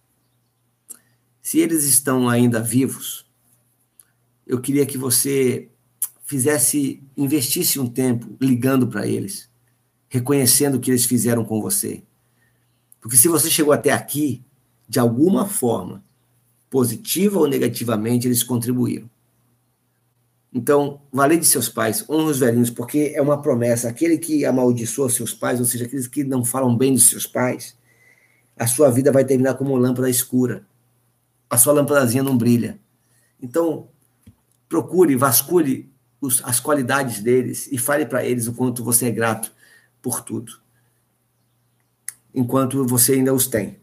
Se 1.42 1.60
eles 1.60 1.84
estão 1.84 2.30
ainda 2.30 2.62
vivos, 2.62 3.30
eu 4.48 4.62
queria 4.62 4.86
que 4.86 4.98
você 4.98 5.70
fizesse, 6.24 7.04
investisse 7.18 7.78
um 7.78 7.90
tempo 7.90 8.38
ligando 8.40 8.88
para 8.88 9.06
eles, 9.06 9.54
reconhecendo 10.16 10.76
o 10.76 10.80
que 10.80 10.90
eles 10.90 11.06
fizeram 11.06 11.44
com 11.44 11.62
você. 11.62 12.02
Porque 13.02 13.18
se 13.18 13.28
você 13.28 13.50
chegou 13.50 13.74
até 13.74 13.92
aqui, 13.92 14.42
de 14.88 14.98
alguma 14.98 15.46
forma, 15.46 16.04
positiva 16.70 17.38
ou 17.38 17.48
negativamente, 17.48 18.28
eles 18.28 18.42
contribuíram. 18.42 19.10
Então, 20.54 21.02
vale 21.12 21.36
de 21.38 21.46
seus 21.46 21.68
pais, 21.68 22.06
honra 22.10 22.32
os 22.32 22.40
velhinhos, 22.40 22.70
porque 22.70 23.12
é 23.14 23.22
uma 23.22 23.42
promessa. 23.42 23.90
Aquele 23.90 24.18
que 24.18 24.46
amaldiçoa 24.46 25.10
seus 25.10 25.34
pais, 25.34 25.60
ou 25.60 25.66
seja, 25.66 25.86
aqueles 25.86 26.08
que 26.08 26.24
não 26.24 26.46
falam 26.46 26.76
bem 26.78 26.94
dos 26.94 27.10
seus 27.10 27.28
pais, 27.28 27.76
a 28.58 28.66
sua 28.66 28.90
vida 28.90 29.12
vai 29.12 29.26
terminar 29.26 29.56
como 29.56 29.72
uma 29.72 29.80
lâmpada 29.80 30.10
escura. 30.10 30.66
A 31.50 31.58
sua 31.58 31.74
lâmpadazinha 31.74 32.24
não 32.24 32.38
brilha. 32.38 32.80
Então, 33.42 33.90
procure, 34.70 35.18
vasculhe 35.18 35.92
os, 36.22 36.42
as 36.46 36.62
qualidades 36.62 37.20
deles 37.20 37.68
e 37.70 37.78
fale 37.78 38.06
para 38.06 38.24
eles 38.26 38.48
o 38.48 38.54
quanto 38.54 38.82
você 38.82 39.08
é 39.08 39.12
grato 39.12 39.55
por 40.06 40.22
tudo. 40.22 40.62
Enquanto 42.32 42.86
você 42.86 43.14
ainda 43.14 43.34
os 43.34 43.48
tem. 43.48 43.80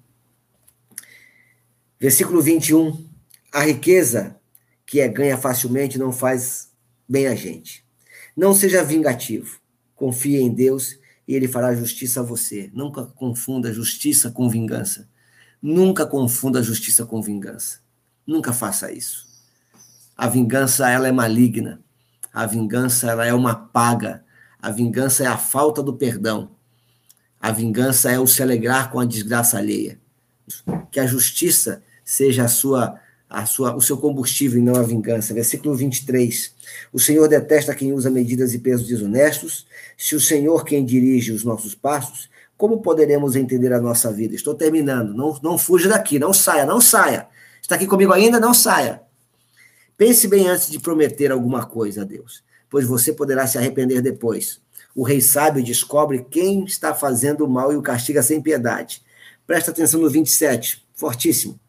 Versículo 1.99 2.41
21. 2.41 3.11
A 3.53 3.65
riqueza 3.65 4.37
que 4.87 5.01
é 5.01 5.09
ganha 5.09 5.37
facilmente 5.37 5.99
não 5.99 6.13
faz 6.13 6.71
bem 7.09 7.27
a 7.27 7.35
gente. 7.35 7.85
Não 8.37 8.55
seja 8.55 8.85
vingativo. 8.85 9.59
Confie 9.97 10.37
em 10.37 10.55
Deus 10.55 10.97
e 11.27 11.35
ele 11.35 11.49
fará 11.49 11.75
justiça 11.75 12.21
a 12.21 12.23
você. 12.23 12.71
Nunca 12.73 13.05
confunda 13.05 13.73
justiça 13.73 14.31
com 14.31 14.49
vingança. 14.49 15.09
Nunca 15.61 16.07
confunda 16.07 16.63
justiça 16.63 17.05
com 17.05 17.21
vingança. 17.21 17.81
Nunca 18.25 18.53
faça 18.53 18.93
isso. 18.93 19.27
A 20.17 20.29
vingança 20.29 20.89
ela 20.89 21.09
é 21.09 21.13
maligna. 21.13 21.81
A 22.33 22.47
vingança 22.47 23.11
ela 23.11 23.27
é 23.27 23.35
uma 23.35 23.57
paga. 23.57 24.25
A 24.63 24.71
vingança 24.71 25.25
é 25.25 25.27
a 25.27 25.37
falta 25.37 25.83
do 25.83 25.93
perdão. 25.93 26.51
A 27.41 27.51
vingança 27.51 28.13
é 28.13 28.19
o 28.21 28.27
se 28.27 28.41
alegrar 28.43 28.93
com 28.93 29.01
a 29.01 29.05
desgraça 29.05 29.59
alheia. 29.59 29.99
Que 30.91 31.01
a 31.01 31.07
justiça 31.07 31.83
seja 32.05 32.45
a 32.45 32.49
sua 32.49 33.01
a 33.33 33.47
sua, 33.47 33.75
o 33.75 33.81
seu 33.81 33.97
combustível 33.97 34.61
e 34.61 34.63
não 34.63 34.77
a 34.77 34.83
vingança. 34.83 35.33
Versículo 35.33 35.75
23. 35.75 36.55
O 36.93 37.01
Senhor 37.01 37.27
detesta 37.27 37.75
quem 37.75 37.93
usa 37.93 38.11
medidas 38.11 38.53
e 38.53 38.59
pesos 38.59 38.87
desonestos. 38.87 39.67
Se 39.97 40.15
o 40.15 40.21
Senhor 40.21 40.65
quem 40.65 40.85
dirige 40.85 41.33
os 41.33 41.43
nossos 41.43 41.75
passos, 41.75 42.29
como 42.59 42.83
poderemos 42.83 43.35
entender 43.35 43.73
a 43.73 43.81
nossa 43.81 44.13
vida? 44.13 44.35
Estou 44.35 44.55
terminando. 44.55 45.15
Não, 45.15 45.39
não 45.43 45.57
fuja 45.57 45.89
daqui, 45.89 46.19
não 46.19 46.33
saia, 46.33 46.67
não 46.67 46.81
saia. 46.81 47.27
Está 47.61 47.75
aqui 47.75 47.87
comigo 47.87 48.13
ainda? 48.13 48.39
Não 48.39 48.53
saia. 48.53 49.01
Pense 49.97 50.29
bem 50.29 50.47
antes 50.47 50.71
de 50.71 50.79
prometer 50.79 51.33
alguma 51.33 51.65
coisa 51.65 52.03
a 52.03 52.05
Deus, 52.05 52.43
pois 52.73 52.87
você 52.87 53.13
poderá 53.13 53.47
se 53.47 53.59
arrepender 53.59 54.01
depois. 54.01 54.59
O 54.95 55.03
rei 55.03 55.21
sábio 55.21 55.63
descobre 55.63 56.25
quem 56.31 56.65
está 56.65 56.95
fazendo 56.95 57.45
o 57.45 57.49
mal 57.49 57.71
e 57.71 57.77
o 57.77 57.83
castiga 57.83 58.23
sem 58.23 58.41
piedade. 58.41 59.03
Presta 59.47 59.71
atenção 59.71 60.01
no 60.01 60.09
27, 60.09 60.83
fortíssimo. 60.95 61.61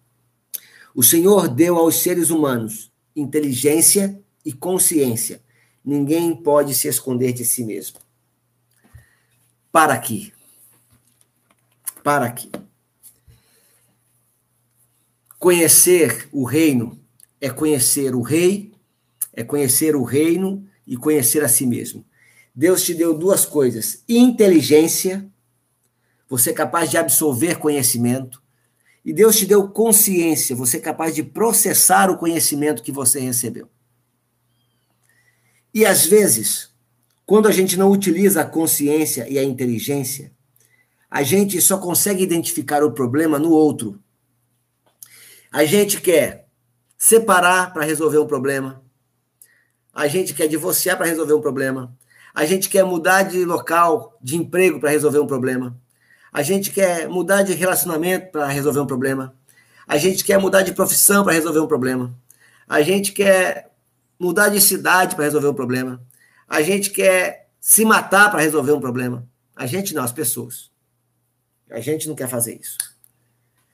O 0.96 1.04
Senhor 1.04 1.50
deu 1.50 1.76
aos 1.76 2.02
seres 2.02 2.30
humanos 2.30 2.90
inteligência 3.14 4.18
e 4.46 4.54
consciência. 4.54 5.42
Ninguém 5.84 6.34
pode 6.34 6.74
se 6.74 6.88
esconder 6.88 7.34
de 7.34 7.44
si 7.44 7.66
mesmo. 7.66 8.00
Para 9.74 9.94
aqui. 9.94 10.32
Para 12.02 12.26
aqui. 12.28 12.50
Conhecer 15.38 16.30
o 16.32 16.46
reino 16.46 16.98
é 17.42 17.50
conhecer 17.50 18.16
o 18.16 18.22
rei, 18.22 18.72
é 19.34 19.44
conhecer 19.44 19.98
o 19.98 20.04
reino 20.04 20.66
e 20.86 20.98
conhecer 20.98 21.44
a 21.44 21.48
si 21.48 21.66
mesmo. 21.66 22.06
Deus 22.54 22.84
te 22.84 22.94
deu 22.94 23.18
duas 23.18 23.46
coisas: 23.46 24.04
inteligência, 24.08 25.26
você 26.30 26.52
é 26.52 26.54
capaz 26.54 26.90
de 26.90 26.98
absorver 26.98 27.58
conhecimento, 27.58 28.42
e 29.04 29.12
Deus 29.12 29.36
te 29.36 29.46
deu 29.46 29.68
consciência, 29.70 30.56
você 30.56 30.78
é 30.78 30.82
capaz 30.82 31.14
de 31.14 31.24
processar 31.24 32.10
o 32.10 32.18
conhecimento 32.18 32.82
que 32.82 32.92
você 32.92 33.20
recebeu. 33.20 33.68
E 35.74 35.86
às 35.86 36.06
vezes, 36.06 36.72
quando 37.26 37.48
a 37.48 37.52
gente 37.52 37.78
não 37.78 37.92
utiliza 37.92 38.42
a 38.42 38.46
consciência 38.46 39.28
e 39.28 39.40
a 39.40 39.44
inteligência, 39.44 40.32
a 41.10 41.24
gente 41.24 41.60
só 41.62 41.78
consegue 41.78 42.24
identificar 42.24 42.84
o 42.84 42.92
problema 42.92 43.38
no 43.38 43.52
outro. 43.52 44.00
A 45.52 45.66
gente 45.66 46.02
quer 46.02 46.48
separar 46.98 47.74
para 47.74 47.84
resolver 47.84 48.18
um 48.18 48.26
problema. 48.26 48.84
A 49.94 50.08
gente 50.08 50.34
quer 50.34 50.48
divorciar 50.48 50.98
para 50.98 51.06
resolver 51.06 51.34
um 51.34 51.42
problema. 51.42 51.96
A 52.34 52.46
gente 52.46 52.68
quer 52.68 52.84
mudar 52.84 53.24
de 53.24 53.46
local, 53.46 54.18
de 54.22 54.36
emprego 54.36 54.80
para 54.80 54.90
resolver 54.90 55.20
um 55.20 55.28
problema. 55.28 55.78
A 56.32 56.42
gente 56.42 56.72
quer 56.72 57.08
mudar 57.08 57.44
de 57.44 57.54
relacionamento 57.54 58.32
para 58.32 58.48
resolver 58.48 58.80
um 58.80 58.88
problema. 58.88 59.36
A 59.88 59.98
gente 59.98 60.24
quer 60.24 60.40
mudar 60.40 60.64
de 60.64 60.74
profissão 60.74 61.24
para 61.24 61.34
resolver 61.34 61.60
um 61.60 61.68
problema. 61.68 62.12
A 62.68 62.82
gente 62.82 63.12
quer 63.12 63.72
mudar 64.20 64.50
de 64.50 64.60
cidade 64.60 65.16
para 65.16 65.26
resolver 65.26 65.50
um 65.50 65.54
problema. 65.54 66.02
A 66.48 66.62
gente 66.64 66.90
quer 66.90 67.50
se 67.60 67.86
matar 67.86 68.32
para 68.32 68.42
resolver 68.42 68.72
um 68.72 68.80
problema. 68.80 69.28
A 69.56 69.68
gente 69.68 69.94
não, 69.94 70.04
as 70.04 70.12
pessoas. 70.12 70.72
A 71.70 71.80
gente 71.80 72.08
não 72.08 72.16
quer 72.16 72.28
fazer 72.28 72.60
isso. 72.60 72.78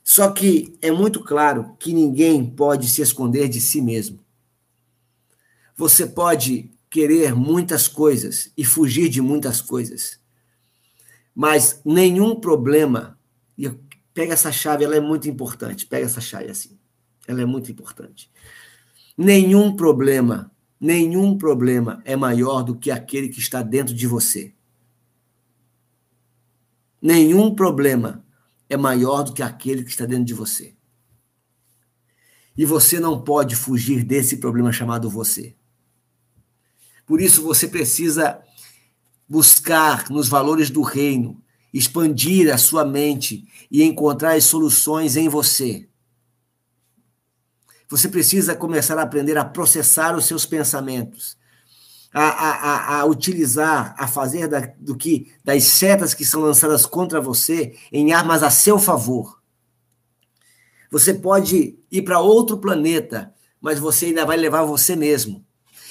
Só 0.03 0.31
que 0.31 0.77
é 0.81 0.91
muito 0.91 1.23
claro 1.23 1.75
que 1.79 1.93
ninguém 1.93 2.45
pode 2.45 2.89
se 2.89 3.01
esconder 3.01 3.47
de 3.47 3.61
si 3.61 3.81
mesmo. 3.81 4.19
Você 5.79 6.05
pode 6.05 6.69
querer 6.89 7.33
muitas 7.33 7.87
coisas 7.87 8.51
e 8.57 8.65
fugir 8.65 9.07
de 9.07 9.21
muitas 9.21 9.61
coisas. 9.61 10.19
Mas 11.33 11.79
nenhum 11.85 12.37
problema. 12.37 13.17
E 13.57 13.69
pega 14.13 14.33
essa 14.33 14.51
chave, 14.51 14.83
ela 14.83 14.97
é 14.97 14.99
muito 14.99 15.29
importante. 15.29 15.85
Pega 15.85 16.05
essa 16.05 16.19
chave 16.19 16.51
assim. 16.51 16.77
Ela 17.25 17.43
é 17.43 17.45
muito 17.45 17.71
importante. 17.71 18.29
Nenhum 19.17 19.73
problema, 19.73 20.51
nenhum 20.77 21.37
problema 21.37 22.01
é 22.03 22.13
maior 22.13 22.61
do 22.61 22.75
que 22.75 22.91
aquele 22.91 23.29
que 23.29 23.39
está 23.39 23.61
dentro 23.61 23.95
de 23.95 24.05
você. 24.05 24.53
Nenhum 27.01 27.55
problema 27.55 28.25
é 28.67 28.75
maior 28.75 29.23
do 29.23 29.31
que 29.31 29.41
aquele 29.41 29.85
que 29.85 29.91
está 29.91 30.05
dentro 30.05 30.25
de 30.25 30.33
você. 30.33 30.75
E 32.57 32.65
você 32.65 32.99
não 32.99 33.21
pode 33.21 33.55
fugir 33.55 34.03
desse 34.03 34.35
problema 34.39 34.73
chamado 34.73 35.09
você. 35.09 35.55
Por 37.09 37.19
isso 37.19 37.41
você 37.41 37.67
precisa 37.67 38.39
buscar 39.27 40.11
nos 40.11 40.29
valores 40.29 40.69
do 40.69 40.83
reino, 40.83 41.41
expandir 41.73 42.53
a 42.53 42.57
sua 42.59 42.85
mente 42.85 43.47
e 43.71 43.81
encontrar 43.81 44.33
as 44.33 44.43
soluções 44.43 45.17
em 45.17 45.27
você. 45.27 45.89
Você 47.89 48.09
precisa 48.09 48.55
começar 48.55 48.95
a 48.99 49.01
aprender 49.01 49.39
a 49.39 49.43
processar 49.43 50.15
os 50.15 50.25
seus 50.25 50.45
pensamentos, 50.45 51.35
a, 52.13 52.29
a, 52.29 52.99
a, 52.99 53.05
utilizar, 53.05 53.95
a 53.97 54.07
fazer 54.07 54.47
da, 54.47 54.71
do 54.77 54.95
que 54.95 55.33
das 55.43 55.63
setas 55.63 56.13
que 56.13 56.23
são 56.23 56.41
lançadas 56.41 56.85
contra 56.85 57.19
você 57.19 57.75
em 57.91 58.13
armas 58.13 58.43
a 58.43 58.51
seu 58.51 58.77
favor. 58.77 59.41
Você 60.91 61.15
pode 61.15 61.75
ir 61.91 62.03
para 62.03 62.19
outro 62.19 62.59
planeta, 62.59 63.33
mas 63.59 63.79
você 63.79 64.05
ainda 64.05 64.27
vai 64.27 64.37
levar 64.37 64.63
você 64.63 64.95
mesmo. 64.95 65.43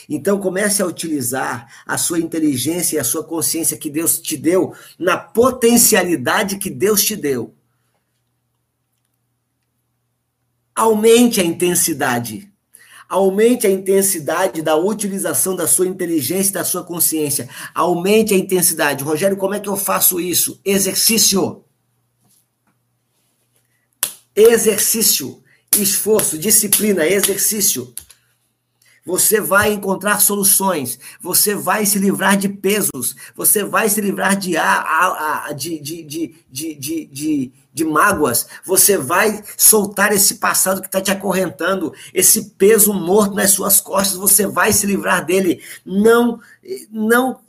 Então 0.09 0.41
comece 0.41 0.81
a 0.81 0.87
utilizar 0.87 1.85
a 1.87 1.99
sua 1.99 2.19
inteligência 2.19 2.97
e 2.97 2.99
a 2.99 3.05
sua 3.05 3.23
consciência 3.23 3.77
que 3.77 3.91
Deus 3.91 4.19
te 4.19 4.37
deu 4.37 4.75
na 4.99 5.19
potencialidade 5.19 6.57
que 6.57 6.71
Deus 6.71 7.05
te 7.05 7.15
deu. 7.15 7.55
Aumente 10.75 11.41
a 11.41 11.45
intensidade. 11.45 12.51
Aumente 13.07 13.67
a 13.67 13.71
intensidade 13.71 14.63
da 14.63 14.77
utilização 14.77 15.55
da 15.55 15.67
sua 15.67 15.87
inteligência 15.87 16.51
e 16.51 16.55
da 16.55 16.65
sua 16.65 16.85
consciência. 16.85 17.49
Aumente 17.75 18.33
a 18.33 18.37
intensidade. 18.37 19.05
Rogério, 19.05 19.37
como 19.37 19.55
é 19.55 19.61
que 19.61 19.69
eu 19.69 19.77
faço 19.77 20.21
isso? 20.21 20.61
Exercício. 20.65 21.65
Exercício. 24.35 25.43
Esforço, 25.77 26.39
disciplina, 26.39 27.07
exercício. 27.07 27.93
Você 29.09 29.41
vai 29.41 29.73
encontrar 29.73 30.21
soluções, 30.21 30.99
você 31.19 31.55
vai 31.55 31.87
se 31.87 31.99
livrar 31.99 32.37
de 32.37 32.47
pesos, 32.47 33.17
você 33.35 33.65
vai 33.65 33.89
se 33.89 34.03
livrar 34.03 34.37
de, 34.37 34.53
de, 35.57 35.79
de, 35.81 36.05
de, 36.05 36.75
de, 36.75 37.07
de, 37.07 37.53
de 37.73 37.85
mágoas, 37.87 38.47
você 38.63 38.99
vai 38.99 39.43
soltar 39.57 40.13
esse 40.13 40.35
passado 40.35 40.83
que 40.83 40.89
está 40.89 41.01
te 41.01 41.11
acorrentando, 41.11 41.91
esse 42.13 42.51
peso 42.51 42.93
morto 42.93 43.35
nas 43.35 43.53
suas 43.53 43.81
costas, 43.81 44.19
você 44.19 44.47
vai 44.47 44.75
se 44.75 44.85
livrar 44.85 45.25
dele. 45.25 45.63
Não, 45.87 46.39
não 46.91 47.41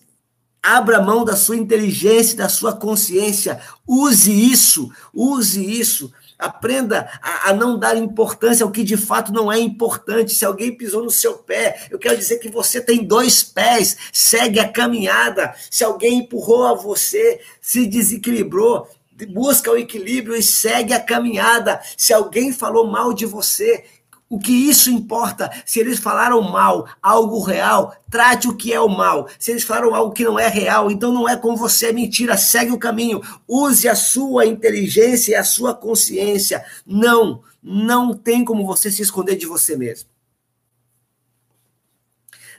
abra 0.63 1.01
mão 1.01 1.25
da 1.25 1.35
sua 1.35 1.57
inteligência, 1.57 2.37
da 2.37 2.47
sua 2.47 2.71
consciência, 2.71 3.59
use 3.85 4.31
isso, 4.31 4.89
use 5.13 5.61
isso 5.61 6.09
Aprenda 6.39 7.09
a, 7.21 7.49
a, 7.49 7.53
não 7.53 7.77
dar 7.77 7.97
importância 7.97 8.63
ao 8.63 8.71
que 8.71 8.81
de 8.81 8.95
fato 8.95 9.33
não 9.33 9.51
é 9.51 9.59
importante. 9.59 10.33
Se 10.33 10.45
alguém 10.45 10.73
pisou 10.73 11.03
no 11.03 11.11
seu 11.11 11.33
pé, 11.33 11.87
eu 11.91 11.99
quero 11.99 12.17
dizer 12.17 12.39
que 12.39 12.47
você 12.47 12.79
tem 12.79 13.03
dois 13.03 13.43
pés, 13.43 13.97
segue 14.13 14.57
a 14.57 14.71
caminhada. 14.71 15.53
Se 15.69 15.83
alguém 15.83 16.19
empurrou 16.19 16.65
a 16.65 16.73
você, 16.73 17.41
se 17.59 17.85
desequilibrou, 17.85 18.87
busca 19.25 19.69
o 19.69 19.77
equilíbrio 19.77 20.33
e 20.33 20.41
segue 20.41 20.93
a 20.93 20.99
caminhada. 20.99 21.81
Se 21.97 22.13
alguém 22.13 22.53
falou 22.53 22.87
mal 22.87 23.13
de 23.13 23.25
você, 23.25 23.83
o 24.29 24.37
que 24.37 24.51
isso 24.51 24.91
importa? 24.91 25.49
Se 25.65 25.79
eles 25.79 25.97
falaram 25.97 26.39
mal, 26.39 26.87
algo 27.01 27.41
real, 27.41 27.95
trate 28.11 28.47
o 28.47 28.55
que 28.55 28.71
é 28.71 28.79
o 28.79 28.87
mal. 28.87 29.27
Se 29.39 29.49
eles 29.49 29.63
falaram 29.63 29.95
algo 29.95 30.13
que 30.13 30.23
não 30.23 30.37
é 30.37 30.47
real, 30.47 30.91
então 30.91 31.11
não 31.11 31.27
é 31.27 31.35
com 31.35 31.55
você, 31.55 31.87
é 31.87 31.93
mentira. 31.93 32.37
Segue 32.37 32.71
o 32.71 32.77
caminho. 32.77 33.21
Use 33.47 33.89
a 33.89 33.95
sua 33.95 34.45
inteligência 34.45 35.31
e 35.31 35.35
a 35.35 35.43
sua 35.43 35.73
consciência. 35.73 36.63
Não, 36.85 37.41
não 37.61 38.15
tem 38.15 38.45
como 38.45 38.67
você 38.67 38.91
se 38.91 39.01
esconder 39.01 39.35
de 39.35 39.47
você 39.47 39.75
mesmo. 39.75 40.07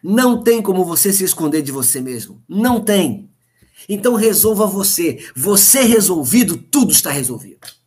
Não 0.03 0.43
tem 0.43 0.61
como 0.61 0.85
você 0.85 1.13
se 1.13 1.23
esconder 1.23 1.63
de 1.63 1.71
você 1.71 2.01
mesmo. 2.01 2.43
Não 2.49 2.81
tem. 2.81 3.31
Então 3.89 4.15
resolva 4.17 4.67
você. 4.67 5.25
Você 5.37 5.83
resolvido, 5.83 6.57
tudo 6.57 6.91
está 6.91 7.11
resolvido. 7.11 7.80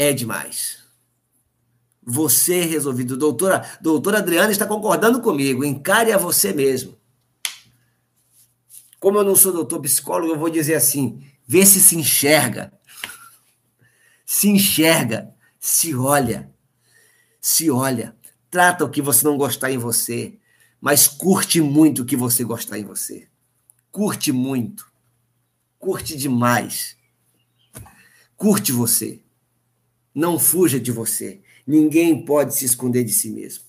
É 0.00 0.14
demais. 0.14 0.78
Você 2.02 2.62
resolvido. 2.62 3.18
Doutora, 3.18 3.68
doutora 3.82 4.16
Adriana 4.16 4.50
está 4.50 4.66
concordando 4.66 5.20
comigo. 5.20 5.62
Encare 5.62 6.10
a 6.10 6.16
você 6.16 6.54
mesmo. 6.54 6.98
Como 8.98 9.18
eu 9.18 9.24
não 9.24 9.36
sou 9.36 9.52
doutor 9.52 9.78
psicólogo, 9.82 10.32
eu 10.32 10.38
vou 10.38 10.48
dizer 10.48 10.74
assim: 10.74 11.22
vê 11.46 11.66
se 11.66 11.78
se 11.80 11.96
enxerga. 11.96 12.72
Se 14.24 14.48
enxerga. 14.48 15.34
Se 15.58 15.94
olha. 15.94 16.50
Se 17.38 17.70
olha. 17.70 18.16
Trata 18.50 18.86
o 18.86 18.90
que 18.90 19.02
você 19.02 19.26
não 19.26 19.36
gostar 19.36 19.70
em 19.70 19.76
você. 19.76 20.38
Mas 20.80 21.06
curte 21.06 21.60
muito 21.60 22.02
o 22.02 22.06
que 22.06 22.16
você 22.16 22.42
gostar 22.42 22.78
em 22.78 22.84
você. 22.84 23.28
Curte 23.92 24.32
muito. 24.32 24.90
Curte 25.78 26.16
demais. 26.16 26.96
Curte 28.34 28.72
você. 28.72 29.22
Não 30.14 30.38
fuja 30.38 30.80
de 30.80 30.90
você. 30.90 31.40
Ninguém 31.66 32.24
pode 32.24 32.54
se 32.54 32.64
esconder 32.64 33.04
de 33.04 33.12
si 33.12 33.30
mesmo. 33.30 33.64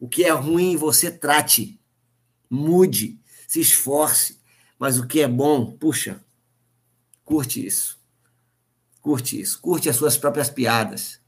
O 0.00 0.08
que 0.08 0.24
é 0.24 0.30
ruim, 0.30 0.76
você 0.76 1.10
trate. 1.10 1.78
Mude, 2.48 3.18
se 3.46 3.60
esforce. 3.60 4.38
Mas 4.78 4.98
o 4.98 5.06
que 5.06 5.20
é 5.20 5.28
bom, 5.28 5.72
puxa, 5.72 6.24
curte 7.24 7.64
isso. 7.64 7.98
Curte 9.00 9.40
isso. 9.40 9.60
Curte 9.60 9.88
as 9.88 9.96
suas 9.96 10.16
próprias 10.16 10.48
piadas. 10.48 11.20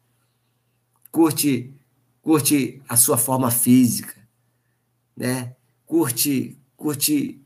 Curte, 1.10 1.74
curte 2.22 2.80
a 2.88 2.96
sua 2.96 3.18
forma 3.18 3.50
física, 3.50 4.16
né? 5.16 5.56
Curte, 5.84 6.56
curte, 6.76 7.40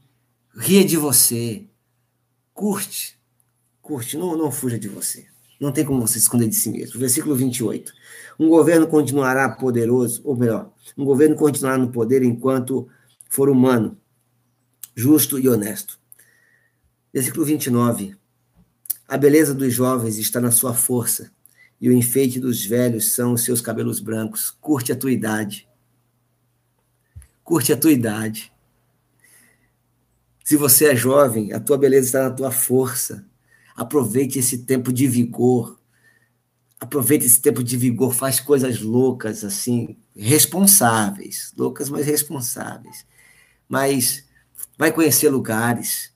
ria 0.54 0.84
de 0.84 0.98
você. 0.98 1.66
Curte, 2.52 3.18
curte, 3.80 4.18
não, 4.18 4.36
não 4.36 4.52
fuja 4.52 4.78
de 4.78 4.88
você. 4.88 5.26
Não 5.64 5.72
tem 5.72 5.82
como 5.82 6.06
você 6.06 6.18
esconder 6.18 6.46
de 6.46 6.54
si 6.54 6.68
mesmo. 6.68 7.00
Versículo 7.00 7.34
28. 7.34 7.90
Um 8.38 8.50
governo 8.50 8.86
continuará 8.86 9.48
poderoso, 9.48 10.20
ou 10.22 10.36
melhor, 10.36 10.70
um 10.94 11.06
governo 11.06 11.34
continuará 11.36 11.78
no 11.78 11.90
poder 11.90 12.22
enquanto 12.22 12.86
for 13.30 13.48
humano, 13.48 13.96
justo 14.94 15.38
e 15.38 15.48
honesto. 15.48 15.98
Versículo 17.10 17.46
29. 17.46 18.14
A 19.08 19.16
beleza 19.16 19.54
dos 19.54 19.72
jovens 19.72 20.18
está 20.18 20.38
na 20.38 20.50
sua 20.50 20.74
força, 20.74 21.32
e 21.80 21.88
o 21.88 21.92
enfeite 21.94 22.38
dos 22.38 22.66
velhos 22.66 23.12
são 23.12 23.32
os 23.32 23.42
seus 23.42 23.62
cabelos 23.62 24.00
brancos. 24.00 24.50
Curte 24.50 24.92
a 24.92 24.96
tua 24.96 25.12
idade. 25.12 25.66
Curte 27.42 27.72
a 27.72 27.76
tua 27.76 27.90
idade. 27.90 28.52
Se 30.44 30.58
você 30.58 30.88
é 30.88 30.96
jovem, 30.96 31.54
a 31.54 31.58
tua 31.58 31.78
beleza 31.78 32.06
está 32.06 32.22
na 32.24 32.30
tua 32.30 32.50
força. 32.50 33.24
Aproveite 33.74 34.38
esse 34.38 34.58
tempo 34.58 34.92
de 34.92 35.06
vigor. 35.06 35.78
Aproveite 36.78 37.26
esse 37.26 37.40
tempo 37.40 37.62
de 37.62 37.76
vigor, 37.76 38.14
faz 38.14 38.40
coisas 38.40 38.80
loucas, 38.80 39.42
assim, 39.42 39.96
responsáveis. 40.14 41.52
Loucas, 41.56 41.88
mas 41.88 42.06
responsáveis. 42.06 43.06
Mas 43.68 44.24
vai 44.76 44.92
conhecer 44.92 45.28
lugares, 45.28 46.12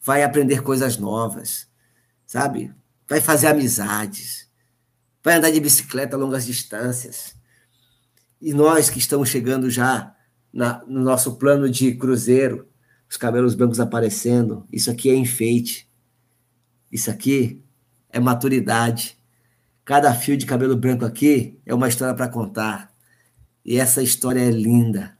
vai 0.00 0.22
aprender 0.22 0.62
coisas 0.62 0.96
novas, 0.96 1.66
sabe? 2.26 2.72
Vai 3.08 3.20
fazer 3.20 3.48
amizades, 3.48 4.48
vai 5.22 5.34
andar 5.34 5.50
de 5.50 5.60
bicicleta 5.60 6.16
a 6.16 6.18
longas 6.18 6.44
distâncias. 6.44 7.34
E 8.40 8.52
nós 8.52 8.90
que 8.90 8.98
estamos 8.98 9.28
chegando 9.28 9.70
já 9.70 10.14
na, 10.52 10.84
no 10.86 11.00
nosso 11.00 11.36
plano 11.36 11.68
de 11.68 11.94
cruzeiro, 11.94 12.68
os 13.08 13.16
cabelos 13.16 13.54
brancos 13.54 13.80
aparecendo, 13.80 14.66
isso 14.72 14.90
aqui 14.90 15.10
é 15.10 15.14
enfeite. 15.14 15.88
Isso 16.92 17.10
aqui 17.10 17.64
é 18.10 18.20
maturidade. 18.20 19.16
Cada 19.84 20.14
fio 20.14 20.36
de 20.36 20.44
cabelo 20.44 20.76
branco 20.76 21.06
aqui 21.06 21.58
é 21.64 21.74
uma 21.74 21.88
história 21.88 22.14
para 22.14 22.28
contar. 22.28 22.92
E 23.64 23.80
essa 23.80 24.02
história 24.02 24.40
é 24.40 24.50
linda. 24.50 25.16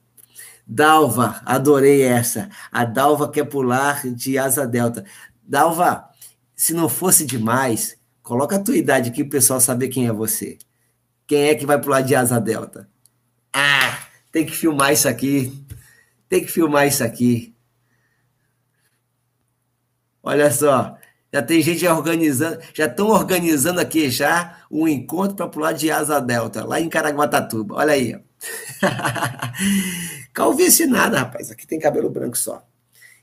Dalva, 0.67 1.41
adorei 1.45 2.03
essa. 2.03 2.51
A 2.71 2.85
Dalva 2.85 3.31
quer 3.31 3.45
pular 3.45 4.07
de 4.07 4.39
asa 4.39 4.67
delta. 4.67 5.05
Dalva, 5.43 6.09
se 6.55 6.75
não 6.75 6.89
fosse 6.89 7.25
demais, 7.25 7.97
coloca 8.23 8.57
a 8.57 8.63
tua 8.63 8.77
idade 8.77 9.11
aqui 9.11 9.23
o 9.23 9.29
pessoal 9.29 9.61
saber 9.61 9.89
quem 9.89 10.07
é 10.07 10.13
você. 10.13 10.59
Quem 11.27 11.45
é 11.45 11.55
que 11.55 11.67
vai 11.67 11.81
pular 11.81 12.03
de 12.03 12.15
asa 12.15 12.39
delta? 12.39 12.89
Ah, 13.53 14.07
tem 14.31 14.45
que 14.45 14.53
filmar 14.53 14.93
isso 14.93 15.09
aqui. 15.09 15.65
Tem 16.29 16.45
que 16.45 16.51
filmar 16.51 16.87
isso 16.87 17.03
aqui. 17.03 17.55
Olha 20.23 20.51
só, 20.51 20.97
já 21.33 21.43
tem 21.43 21.63
gente 21.63 21.87
organizando, 21.87 22.59
já 22.75 22.87
estão 22.87 23.09
organizando 23.09 23.81
aqui 23.81 24.11
já 24.11 24.59
um 24.71 24.87
encontro 24.87 25.37
para 25.37 25.49
pular 25.49 25.73
de 25.73 25.91
asa 25.91 26.21
delta, 26.21 26.65
lá 26.65 26.81
em 26.81 26.89
Caraguatatuba. 26.89 27.77
Olha 27.77 27.95
aí. 27.95 28.21
Calvície 30.33 30.87
nada, 30.87 31.21
rapaz. 31.21 31.51
Aqui 31.51 31.67
tem 31.67 31.79
cabelo 31.79 32.11
branco 32.11 32.37
só. 32.37 32.67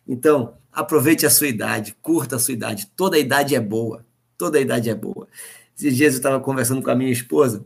Então, 0.08 0.56
aproveite 0.72 1.26
a 1.26 1.30
sua 1.30 1.48
idade, 1.48 1.96
curta 2.02 2.38
a 2.38 2.40
sua 2.40 2.54
idade. 2.54 2.88
Toda 2.96 3.20
idade 3.20 3.56
é 3.56 3.60
boa. 3.60 4.06
Toda 4.38 4.60
idade 4.60 4.90
é 4.90 4.96
boa. 4.96 5.28
Esses 5.78 5.96
dias 5.96 6.14
eu 6.14 6.18
estava 6.18 6.40
conversando 6.40 6.82
com 6.82 6.90
a 6.90 6.96
minha 6.96 7.12
esposa, 7.12 7.64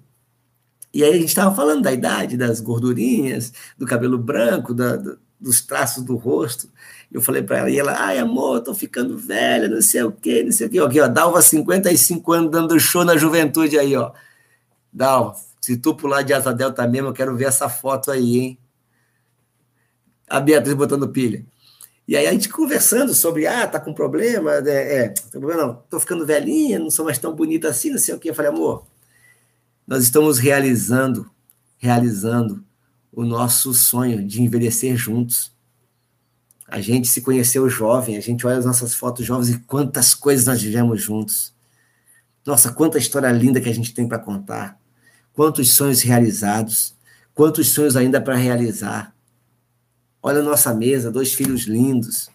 e 0.94 1.04
aí 1.04 1.10
a 1.10 1.18
gente 1.18 1.30
estava 1.30 1.56
falando 1.56 1.82
da 1.82 1.92
idade, 1.92 2.38
das 2.38 2.60
gordurinhas, 2.60 3.52
do 3.76 3.86
cabelo 3.86 4.18
branco, 4.18 4.74
da, 4.76 4.96
dos 5.40 5.62
traços 5.62 6.04
do 6.04 6.16
rosto. 6.16 6.70
Eu 7.14 7.22
falei 7.22 7.44
para 7.44 7.60
ela, 7.60 7.70
e 7.70 7.78
ela, 7.78 7.96
ai 7.96 8.18
amor, 8.18 8.62
tô 8.62 8.74
ficando 8.74 9.16
velha, 9.16 9.68
não 9.68 9.82
sei 9.82 10.02
o 10.02 10.12
quê, 10.12 10.44
não 10.44 10.52
sei 10.52 10.66
o 10.66 10.70
quê. 10.70 10.80
Aqui, 10.80 11.00
ó, 11.00 11.08
Dalva, 11.08 11.42
55 11.44 12.34
anos, 12.34 12.52
dando 12.52 12.80
show 12.80 13.06
na 13.06 13.16
juventude 13.16 13.78
aí, 13.78 13.96
ó. 13.96 14.12
Dalva, 14.92 15.36
se 15.62 15.78
tu 15.78 15.96
pular 15.96 16.24
de 16.24 16.34
asa 16.34 16.52
delta 16.52 16.88
mesmo, 16.88 17.10
eu 17.10 17.14
quero 17.14 17.38
ver 17.38 17.46
essa 17.46 17.70
foto 17.70 18.10
aí, 18.10 18.40
hein? 18.40 18.60
A 20.28 20.40
Beatriz 20.40 20.74
botando 20.74 21.08
pilha. 21.08 21.46
E 22.08 22.18
aí 22.18 22.28
a 22.28 22.32
gente 22.32 22.50
conversando 22.50 23.14
sobre, 23.14 23.48
ah, 23.48 23.68
tá 23.68 23.80
com 23.80 23.94
problema, 23.94 24.52
é, 24.56 25.06
é 25.06 25.14
problema 25.32 25.68
não, 25.68 25.76
tô 25.90 26.00
ficando 26.00 26.26
velhinha, 26.26 26.80
não 26.80 26.90
sou 26.90 27.06
mais 27.06 27.18
tão 27.18 27.34
bonita 27.34 27.70
assim, 27.70 27.92
não 27.92 28.00
sei 28.00 28.16
o 28.16 28.20
quê. 28.20 28.32
Eu 28.32 28.36
falei, 28.36 28.52
amor, 28.52 28.86
nós 29.88 30.04
estamos 30.04 30.40
realizando, 30.40 31.30
realizando 31.78 32.64
o 33.12 33.24
nosso 33.24 33.74
sonho 33.74 34.26
de 34.26 34.42
envelhecer 34.42 34.98
juntos. 34.98 35.53
A 36.74 36.82
gente 36.82 37.08
se 37.08 37.22
conheceu 37.22 37.70
jovem, 37.70 38.18
a 38.18 38.20
gente 38.20 38.48
olha 38.48 38.58
as 38.58 38.66
nossas 38.66 38.96
fotos 38.96 39.24
jovens 39.24 39.50
e 39.50 39.60
quantas 39.60 40.16
coisas 40.16 40.48
nós 40.48 40.60
vivemos 40.60 41.04
juntos. 41.04 41.54
Nossa, 42.44 42.72
quanta 42.72 42.98
história 42.98 43.32
linda 43.32 43.62
que 43.62 43.70
a 43.70 43.74
gente 43.74 43.94
tem 43.94 44.08
para 44.08 44.18
contar. 44.18 44.80
Quantos 45.34 45.72
sonhos 45.76 46.02
realizados, 46.02 46.96
quantos 47.36 47.70
sonhos 47.70 47.96
ainda 47.96 48.20
para 48.20 48.36
realizar. 48.36 49.14
Olha 50.20 50.40
a 50.40 50.44
nossa 50.44 50.74
mesa, 50.74 51.12
dois 51.12 51.32
filhos 51.32 51.66
lindos. 51.66 52.28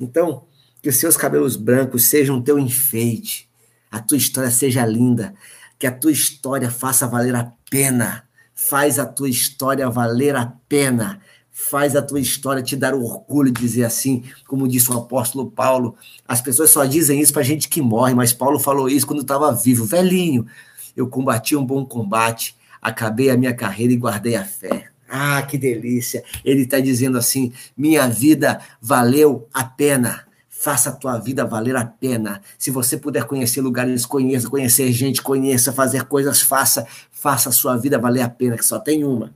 Então, 0.00 0.48
que 0.82 0.88
os 0.88 0.96
seus 0.96 1.16
cabelos 1.16 1.54
brancos 1.54 2.06
sejam 2.06 2.42
teu 2.42 2.58
enfeite, 2.58 3.48
a 3.88 4.00
tua 4.00 4.18
história 4.18 4.50
seja 4.50 4.84
linda, 4.84 5.32
que 5.78 5.86
a 5.86 5.92
tua 5.92 6.10
história 6.10 6.72
faça 6.72 7.06
valer 7.06 7.36
a 7.36 7.52
pena, 7.70 8.24
faz 8.52 8.98
a 8.98 9.06
tua 9.06 9.30
história 9.30 9.88
valer 9.88 10.34
a 10.34 10.46
pena, 10.68 11.20
faz 11.58 11.96
a 11.96 12.02
tua 12.02 12.20
história 12.20 12.62
te 12.62 12.76
dar 12.76 12.94
orgulho 12.94 13.50
de 13.50 13.62
dizer 13.62 13.84
assim, 13.84 14.22
como 14.46 14.68
disse 14.68 14.92
o 14.92 14.98
apóstolo 14.98 15.50
Paulo. 15.50 15.96
As 16.28 16.42
pessoas 16.42 16.68
só 16.68 16.84
dizem 16.84 17.18
isso 17.18 17.32
para 17.32 17.42
gente 17.42 17.66
que 17.66 17.80
morre, 17.80 18.14
mas 18.14 18.30
Paulo 18.30 18.60
falou 18.60 18.90
isso 18.90 19.06
quando 19.06 19.22
estava 19.22 19.50
vivo, 19.52 19.86
velhinho. 19.86 20.46
Eu 20.94 21.08
combati 21.08 21.56
um 21.56 21.64
bom 21.64 21.82
combate, 21.82 22.54
acabei 22.80 23.30
a 23.30 23.38
minha 23.38 23.54
carreira 23.54 23.94
e 23.94 23.96
guardei 23.96 24.36
a 24.36 24.44
fé. 24.44 24.88
Ah, 25.08 25.40
que 25.40 25.56
delícia! 25.56 26.22
Ele 26.44 26.62
está 26.62 26.78
dizendo 26.78 27.16
assim: 27.16 27.50
minha 27.74 28.06
vida 28.06 28.60
valeu 28.78 29.48
a 29.54 29.64
pena. 29.64 30.26
Faça 30.50 30.90
a 30.90 30.92
tua 30.92 31.16
vida 31.18 31.46
valer 31.46 31.76
a 31.76 31.86
pena. 31.86 32.42
Se 32.58 32.70
você 32.70 32.98
puder 32.98 33.24
conhecer 33.24 33.62
lugares, 33.62 34.04
conheça, 34.04 34.48
conhecer 34.50 34.92
gente, 34.92 35.22
conheça, 35.22 35.72
fazer 35.72 36.04
coisas, 36.04 36.42
faça. 36.42 36.86
Faça 37.10 37.48
a 37.48 37.52
sua 37.52 37.78
vida 37.78 37.98
valer 37.98 38.20
a 38.20 38.28
pena, 38.28 38.58
que 38.58 38.64
só 38.64 38.78
tem 38.78 39.04
uma. 39.04 39.32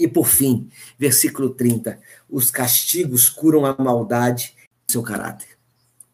E 0.00 0.08
por 0.08 0.26
fim, 0.26 0.70
versículo 0.98 1.50
30. 1.50 2.00
Os 2.26 2.50
castigos 2.50 3.28
curam 3.28 3.66
a 3.66 3.76
maldade 3.76 4.56
do 4.86 4.92
seu 4.92 5.02
caráter. 5.02 5.58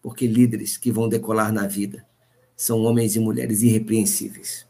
Porque 0.02 0.26
líderes 0.26 0.76
que 0.76 0.90
vão 0.90 1.08
decolar 1.08 1.52
na 1.52 1.68
vida 1.68 2.04
são 2.56 2.80
homens 2.80 3.14
e 3.14 3.20
mulheres 3.20 3.62
irrepreensíveis. 3.62 4.66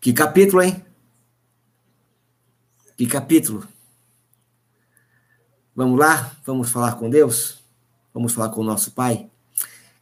Que 0.00 0.14
capítulo, 0.14 0.62
hein? 0.62 0.82
Que 2.96 3.06
capítulo? 3.06 3.68
Vamos 5.76 5.98
lá? 5.98 6.34
Vamos 6.46 6.70
falar 6.70 6.94
com 6.94 7.10
Deus? 7.10 7.62
Vamos 8.14 8.32
falar 8.32 8.48
com 8.48 8.62
o 8.62 8.64
nosso 8.64 8.92
Pai? 8.92 9.28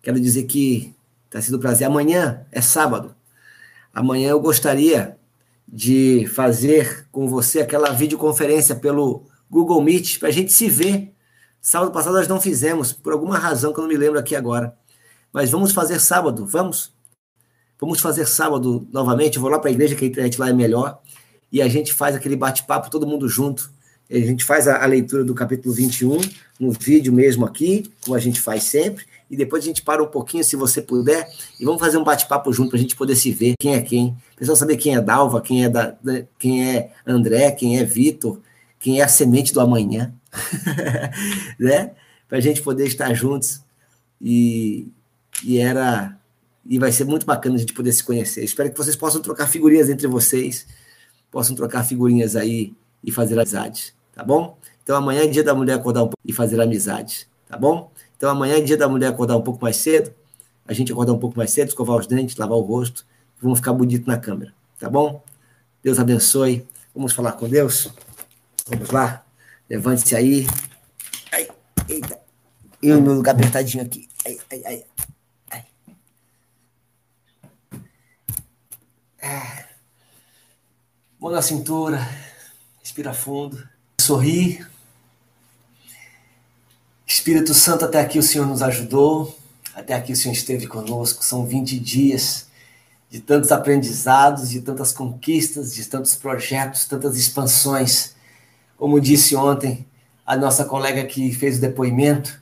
Quero 0.01 0.21
dizer 0.21 0.45
que 0.45 0.95
está 1.25 1.43
sendo 1.43 1.57
um 1.57 1.61
prazer. 1.61 1.89
Amanhã 1.89 2.47
é 2.53 2.61
sábado. 2.61 3.16
Amanhã 3.97 4.29
eu 4.29 4.41
gostaria 4.41 5.17
de 5.67 6.27
fazer 6.27 7.09
com 7.11 7.27
você 7.27 7.61
aquela 7.61 7.93
videoconferência 7.93 8.77
pelo 8.77 9.25
Google 9.51 9.81
Meet 9.81 10.19
para 10.19 10.29
a 10.29 10.31
gente 10.31 10.53
se 10.53 10.69
ver. 10.69 11.15
Sábado 11.63 11.91
passado 11.91 12.13
nós 12.13 12.29
não 12.29 12.39
fizemos, 12.39 12.93
por 12.93 13.15
alguma 13.15 13.39
razão 13.39 13.73
que 13.73 13.79
eu 13.79 13.83
não 13.85 13.89
me 13.89 13.97
lembro 13.97 14.19
aqui 14.19 14.37
agora. 14.37 14.77
Mas 15.33 15.49
vamos 15.49 15.73
fazer 15.73 15.99
sábado, 15.99 16.45
vamos? 16.45 16.93
Vamos 17.81 17.99
fazer 17.99 18.27
sábado 18.27 18.87
novamente. 18.93 19.37
Eu 19.37 19.41
vou 19.41 19.51
lá 19.51 19.59
para 19.59 19.71
a 19.71 19.73
igreja, 19.73 19.97
que 19.97 20.05
a 20.05 20.09
internet 20.09 20.39
lá 20.39 20.51
é 20.51 20.53
melhor. 20.53 21.01
E 21.51 21.63
a 21.63 21.69
gente 21.69 21.95
faz 21.95 22.15
aquele 22.15 22.37
bate-papo, 22.37 22.91
todo 22.91 23.07
mundo 23.07 23.27
junto. 23.31 23.73
A 24.11 24.19
gente 24.19 24.45
faz 24.45 24.69
a, 24.69 24.83
a, 24.83 24.87
leitura 24.87 25.25
do 25.25 25.35
capítulo 25.35 25.75
21, 25.75 26.19
no 26.61 26.71
vídeo 26.71 27.13
mesmo 27.13 27.45
aqui, 27.45 27.91
como 28.01 28.17
a 28.17 28.21
gente 28.21 28.41
faz 28.41 28.63
sempre. 28.65 29.05
E 29.29 29.37
depois 29.37 29.65
a 29.65 29.67
gente 29.67 29.83
para 29.83 30.03
um 30.03 30.07
pouquinho, 30.07 30.45
se 30.45 30.55
você 30.55 30.81
puder, 30.81 31.29
e 31.59 31.65
vamos 31.65 31.81
fazer 31.81 31.97
um 31.97 32.05
bate-papo 32.05 32.53
junto 32.53 32.71
para 32.71 32.79
a 32.79 32.81
gente 32.81 32.95
poder 32.95 33.17
se 33.17 33.33
ver 33.33 33.55
quem 33.59 33.75
é 33.75 33.83
quem. 33.83 34.17
Pessoal 34.37 34.57
saber 34.57 34.77
quem 34.77 34.95
é 34.95 35.01
Dalva, 35.01 35.41
quem 35.41 35.65
é, 35.65 35.69
da, 35.69 35.97
quem 36.39 36.65
é 36.65 36.93
André, 37.05 37.51
quem 37.51 37.79
é 37.79 37.85
Vitor, 37.85 38.39
quem 38.79 39.01
é 39.01 39.05
a 39.05 39.09
semente 39.09 39.53
do 39.53 39.61
amanhã. 39.61 40.15
né? 41.59 41.91
Para 42.29 42.39
a 42.39 42.41
gente 42.41 42.63
poder 42.63 42.87
estar 42.87 43.13
juntos. 43.15 43.61
E, 44.21 44.89
e 45.45 45.59
era 45.59 46.17
e 46.69 46.79
vai 46.79 46.91
ser 46.91 47.05
muito 47.05 47.25
bacana 47.25 47.57
a 47.57 47.59
gente 47.59 47.73
poder 47.73 47.93
se 47.93 48.03
conhecer. 48.03 48.43
Espero 48.45 48.71
que 48.71 48.77
vocês 48.77 48.97
possam 48.97 49.23
trocar 49.23 49.47
figurinhas 49.47 49.89
entre 49.89 50.07
vocês, 50.07 50.67
possam 51.31 51.55
trocar 51.55 51.85
figurinhas 51.85 52.35
aí 52.35 52.75
e 53.07 53.13
fazer 53.13 53.39
amizade, 53.39 53.95
tá 54.13 54.25
bom? 54.25 54.59
Então 54.83 54.97
amanhã 54.97 55.23
é 55.23 55.27
dia 55.29 55.45
da 55.45 55.55
mulher 55.55 55.75
acordar 55.75 56.03
um 56.03 56.09
pouco 56.09 56.19
e 56.25 56.33
fazer 56.33 56.61
amizade, 56.61 57.29
tá 57.49 57.57
bom? 57.57 57.91
Então 58.17 58.29
amanhã 58.29 58.57
é 58.57 58.61
dia 58.61 58.77
da 58.77 58.89
mulher 58.89 59.07
acordar 59.07 59.37
um 59.37 59.43
pouco 59.43 59.63
mais 59.63 59.77
cedo, 59.77 60.13
a 60.67 60.73
gente 60.73 60.93
acordar 60.93 61.13
um 61.13 61.19
pouco 61.19 61.39
mais 61.39 61.53
cedo, 61.53 61.69
escovar 61.69 61.97
os 61.97 62.07
dentes, 62.07 62.37
lavar 62.37 62.59
o 62.59 62.63
rosto, 62.63 63.07
vamos 63.41 63.61
ficar 63.61 63.73
bonito 63.73 64.07
na 64.07 64.19
câmera, 64.19 64.53
tá 64.79 64.91
bom? 64.91 65.23
Deus 65.83 66.01
abençoe. 66.01 66.67
Vamos 66.93 67.13
falar 67.13 67.33
com 67.33 67.49
Deus? 67.49 67.93
Vamos 68.67 68.91
lá? 68.91 69.25
Levante-se 69.71 70.17
aí. 70.17 70.47
Ai, 71.31 71.49
eita. 71.89 72.19
Eu 72.83 72.97
no 72.97 73.03
meu 73.03 73.15
lugar 73.15 73.35
apertadinho 73.35 73.85
aqui. 73.85 74.09
Ai, 74.27 74.39
ai, 74.51 74.85
ai. 75.51 75.65
Mão 81.21 81.31
na 81.31 81.43
cintura, 81.43 81.99
respira 82.97 83.13
fundo, 83.13 83.63
sorri. 84.01 84.65
Espírito 87.07 87.53
Santo, 87.53 87.85
até 87.85 88.01
aqui 88.01 88.19
o 88.19 88.23
Senhor 88.23 88.47
nos 88.47 88.63
ajudou, 88.63 89.39
até 89.75 89.93
aqui 89.93 90.13
o 90.13 90.17
Senhor 90.17 90.33
esteve 90.33 90.67
conosco. 90.67 91.23
São 91.23 91.45
20 91.45 91.79
dias 91.79 92.47
de 93.11 93.21
tantos 93.21 93.53
aprendizados, 93.53 94.49
de 94.49 94.63
tantas 94.63 94.95
conquistas, 94.95 95.75
de 95.75 95.85
tantos 95.85 96.15
projetos, 96.15 96.87
tantas 96.87 97.19
expansões. 97.19 98.15
Como 98.79 98.99
disse 98.99 99.37
ontem 99.37 99.87
a 100.25 100.35
nossa 100.35 100.65
colega 100.65 101.05
que 101.05 101.31
fez 101.35 101.59
o 101.59 101.61
depoimento, 101.61 102.41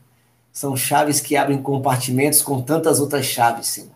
são 0.52 0.76
chaves 0.76 1.18
que 1.18 1.36
abrem 1.36 1.60
compartimentos 1.60 2.40
com 2.40 2.62
tantas 2.62 3.00
outras 3.00 3.26
chaves, 3.26 3.66
Senhor. 3.66 3.90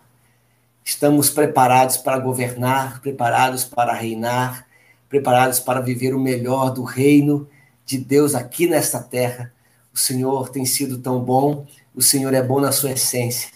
Estamos 0.84 1.30
preparados 1.30 1.98
para 1.98 2.18
governar, 2.18 3.00
preparados 3.00 3.64
para 3.64 3.92
reinar, 3.92 4.67
preparados 5.08 5.58
para 5.58 5.80
viver 5.80 6.14
o 6.14 6.20
melhor 6.20 6.70
do 6.70 6.82
reino 6.82 7.48
de 7.84 7.98
Deus 7.98 8.34
aqui 8.34 8.66
nesta 8.68 9.00
terra. 9.00 9.52
O 9.92 9.98
Senhor 9.98 10.50
tem 10.50 10.64
sido 10.64 10.98
tão 10.98 11.20
bom, 11.20 11.66
o 11.94 12.02
Senhor 12.02 12.32
é 12.34 12.42
bom 12.42 12.60
na 12.60 12.70
sua 12.70 12.92
essência. 12.92 13.48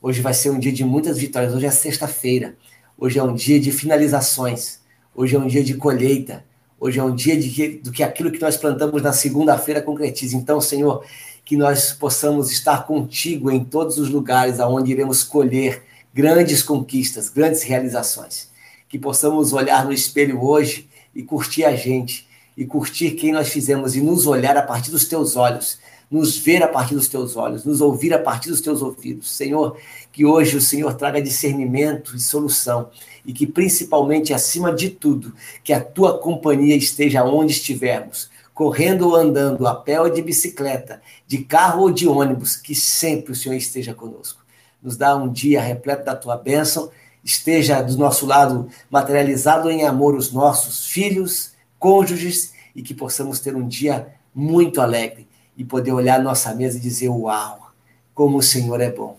Hoje 0.00 0.20
vai 0.20 0.34
ser 0.34 0.50
um 0.50 0.58
dia 0.58 0.72
de 0.72 0.84
muitas 0.84 1.18
vitórias. 1.18 1.54
Hoje 1.54 1.66
é 1.66 1.70
sexta-feira. 1.70 2.54
Hoje 2.98 3.18
é 3.18 3.22
um 3.22 3.34
dia 3.34 3.58
de 3.58 3.72
finalizações. 3.72 4.80
Hoje 5.14 5.36
é 5.36 5.38
um 5.38 5.46
dia 5.46 5.62
de 5.62 5.74
colheita. 5.74 6.44
Hoje 6.78 6.98
é 6.98 7.02
um 7.02 7.14
dia 7.14 7.36
de 7.36 7.48
que, 7.48 7.68
do 7.68 7.90
que 7.90 8.02
aquilo 8.02 8.30
que 8.30 8.40
nós 8.40 8.56
plantamos 8.56 9.00
na 9.02 9.12
segunda-feira 9.12 9.80
concretize. 9.80 10.36
Então, 10.36 10.60
Senhor, 10.60 11.04
que 11.44 11.56
nós 11.56 11.92
possamos 11.92 12.50
estar 12.50 12.86
contigo 12.86 13.50
em 13.50 13.64
todos 13.64 13.98
os 13.98 14.10
lugares 14.10 14.60
aonde 14.60 14.92
iremos 14.92 15.22
colher 15.22 15.82
grandes 16.12 16.62
conquistas, 16.62 17.28
grandes 17.28 17.62
realizações. 17.62 18.50
Que 18.88 18.98
possamos 18.98 19.52
olhar 19.52 19.84
no 19.84 19.92
espelho 19.92 20.42
hoje 20.42 20.88
e 21.14 21.22
curtir 21.22 21.64
a 21.64 21.74
gente, 21.74 22.26
e 22.56 22.64
curtir 22.64 23.12
quem 23.12 23.32
nós 23.32 23.48
fizemos, 23.48 23.96
e 23.96 24.00
nos 24.00 24.26
olhar 24.26 24.56
a 24.56 24.62
partir 24.62 24.90
dos 24.90 25.04
teus 25.04 25.36
olhos, 25.36 25.78
nos 26.10 26.36
ver 26.36 26.62
a 26.62 26.68
partir 26.68 26.94
dos 26.94 27.08
teus 27.08 27.36
olhos, 27.36 27.64
nos 27.64 27.80
ouvir 27.80 28.12
a 28.14 28.18
partir 28.18 28.48
dos 28.48 28.60
teus 28.60 28.82
ouvidos. 28.82 29.30
Senhor, 29.30 29.76
que 30.12 30.24
hoje 30.24 30.56
o 30.56 30.60
Senhor 30.60 30.94
traga 30.94 31.20
discernimento 31.20 32.14
e 32.14 32.20
solução, 32.20 32.90
e 33.24 33.32
que 33.32 33.46
principalmente, 33.46 34.32
acima 34.32 34.72
de 34.72 34.90
tudo, 34.90 35.34
que 35.62 35.72
a 35.72 35.80
tua 35.80 36.18
companhia 36.18 36.76
esteja 36.76 37.24
onde 37.24 37.52
estivermos, 37.52 38.30
correndo 38.52 39.08
ou 39.08 39.16
andando, 39.16 39.66
a 39.66 39.74
pé 39.74 40.00
ou 40.00 40.08
de 40.08 40.22
bicicleta, 40.22 41.02
de 41.26 41.38
carro 41.38 41.82
ou 41.82 41.90
de 41.90 42.06
ônibus, 42.06 42.54
que 42.54 42.74
sempre 42.74 43.32
o 43.32 43.34
Senhor 43.34 43.56
esteja 43.56 43.92
conosco 43.92 44.44
nos 44.84 44.98
dá 44.98 45.16
um 45.16 45.32
dia 45.32 45.62
repleto 45.62 46.04
da 46.04 46.14
tua 46.14 46.36
bênção, 46.36 46.90
esteja 47.24 47.80
do 47.80 47.96
nosso 47.96 48.26
lado 48.26 48.68
materializado 48.90 49.70
em 49.70 49.84
amor 49.84 50.14
os 50.14 50.30
nossos 50.30 50.86
filhos, 50.86 51.52
cônjuges, 51.78 52.52
e 52.74 52.82
que 52.82 52.92
possamos 52.92 53.40
ter 53.40 53.56
um 53.56 53.66
dia 53.66 54.08
muito 54.34 54.80
alegre 54.80 55.26
e 55.56 55.64
poder 55.64 55.92
olhar 55.92 56.22
nossa 56.22 56.54
mesa 56.54 56.76
e 56.76 56.80
dizer: 56.80 57.08
Uau, 57.08 57.70
como 58.14 58.38
o 58.38 58.42
Senhor 58.42 58.80
é 58.80 58.90
bom. 58.90 59.16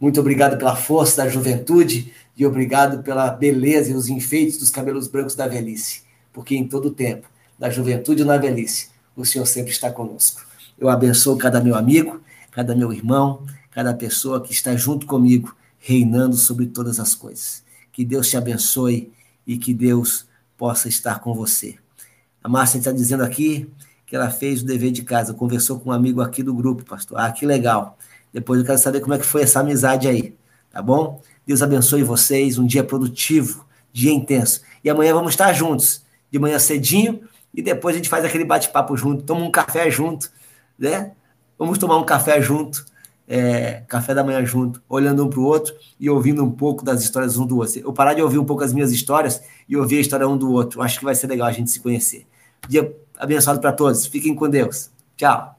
Muito 0.00 0.20
obrigado 0.20 0.58
pela 0.58 0.76
força 0.76 1.22
da 1.22 1.28
juventude 1.28 2.12
e 2.36 2.44
obrigado 2.44 3.02
pela 3.02 3.30
beleza 3.30 3.90
e 3.90 3.94
os 3.94 4.08
enfeites 4.08 4.58
dos 4.58 4.70
cabelos 4.70 5.08
brancos 5.08 5.34
da 5.34 5.46
velhice, 5.46 6.02
porque 6.32 6.54
em 6.54 6.66
todo 6.66 6.90
tempo, 6.90 7.28
na 7.58 7.70
juventude 7.70 8.22
e 8.22 8.24
na 8.24 8.36
velhice, 8.36 8.90
o 9.16 9.24
Senhor 9.24 9.46
sempre 9.46 9.70
está 9.70 9.90
conosco. 9.90 10.44
Eu 10.78 10.90
abençoo 10.90 11.38
cada 11.38 11.62
meu 11.62 11.74
amigo, 11.74 12.20
cada 12.50 12.74
meu 12.74 12.92
irmão, 12.92 13.46
cada 13.70 13.94
pessoa 13.94 14.42
que 14.42 14.52
está 14.52 14.76
junto 14.76 15.06
comigo, 15.06 15.55
reinando 15.78 16.36
sobre 16.36 16.66
todas 16.66 16.98
as 16.98 17.14
coisas. 17.14 17.62
Que 17.92 18.04
Deus 18.04 18.28
te 18.28 18.36
abençoe 18.36 19.12
e 19.46 19.56
que 19.56 19.72
Deus 19.72 20.26
possa 20.56 20.88
estar 20.88 21.20
com 21.20 21.34
você. 21.34 21.76
A 22.42 22.48
Márcia 22.48 22.78
está 22.78 22.92
dizendo 22.92 23.22
aqui 23.22 23.68
que 24.06 24.14
ela 24.14 24.30
fez 24.30 24.62
o 24.62 24.66
dever 24.66 24.92
de 24.92 25.02
casa, 25.02 25.34
conversou 25.34 25.80
com 25.80 25.90
um 25.90 25.92
amigo 25.92 26.20
aqui 26.20 26.42
do 26.42 26.54
grupo, 26.54 26.84
pastor. 26.84 27.18
Ah, 27.18 27.30
que 27.32 27.44
legal. 27.44 27.98
Depois 28.32 28.60
eu 28.60 28.66
quero 28.66 28.78
saber 28.78 29.00
como 29.00 29.14
é 29.14 29.18
que 29.18 29.26
foi 29.26 29.42
essa 29.42 29.60
amizade 29.60 30.06
aí, 30.06 30.36
tá 30.70 30.80
bom? 30.80 31.20
Deus 31.46 31.62
abençoe 31.62 32.02
vocês, 32.02 32.58
um 32.58 32.66
dia 32.66 32.84
produtivo, 32.84 33.66
dia 33.92 34.12
intenso. 34.12 34.60
E 34.84 34.90
amanhã 34.90 35.14
vamos 35.14 35.32
estar 35.32 35.52
juntos, 35.52 36.04
de 36.30 36.38
manhã 36.38 36.58
cedinho, 36.58 37.20
e 37.54 37.62
depois 37.62 37.94
a 37.94 37.98
gente 37.98 38.08
faz 38.08 38.24
aquele 38.24 38.44
bate-papo 38.44 38.96
junto, 38.96 39.22
toma 39.22 39.42
um 39.42 39.50
café 39.50 39.90
junto, 39.90 40.30
né? 40.78 41.12
Vamos 41.58 41.78
tomar 41.78 41.96
um 41.96 42.04
café 42.04 42.40
junto 42.40 42.84
é, 43.28 43.82
café 43.88 44.14
da 44.14 44.22
manhã 44.22 44.44
junto, 44.44 44.82
olhando 44.88 45.24
um 45.24 45.28
para 45.28 45.40
o 45.40 45.44
outro 45.44 45.74
e 45.98 46.08
ouvindo 46.08 46.44
um 46.44 46.50
pouco 46.50 46.84
das 46.84 47.02
histórias 47.02 47.36
um 47.36 47.46
do 47.46 47.58
outro. 47.58 47.80
Eu 47.80 47.92
parar 47.92 48.14
de 48.14 48.22
ouvir 48.22 48.38
um 48.38 48.44
pouco 48.44 48.62
as 48.62 48.72
minhas 48.72 48.92
histórias 48.92 49.42
e 49.68 49.76
ouvir 49.76 49.98
a 49.98 50.00
história 50.00 50.28
um 50.28 50.36
do 50.36 50.50
outro. 50.50 50.82
Acho 50.82 50.98
que 50.98 51.04
vai 51.04 51.14
ser 51.14 51.26
legal 51.26 51.46
a 51.46 51.52
gente 51.52 51.70
se 51.70 51.80
conhecer. 51.80 52.26
Dia 52.68 52.94
abençoado 53.18 53.60
para 53.60 53.72
todos. 53.72 54.06
Fiquem 54.06 54.34
com 54.34 54.48
Deus. 54.48 54.90
Tchau. 55.16 55.56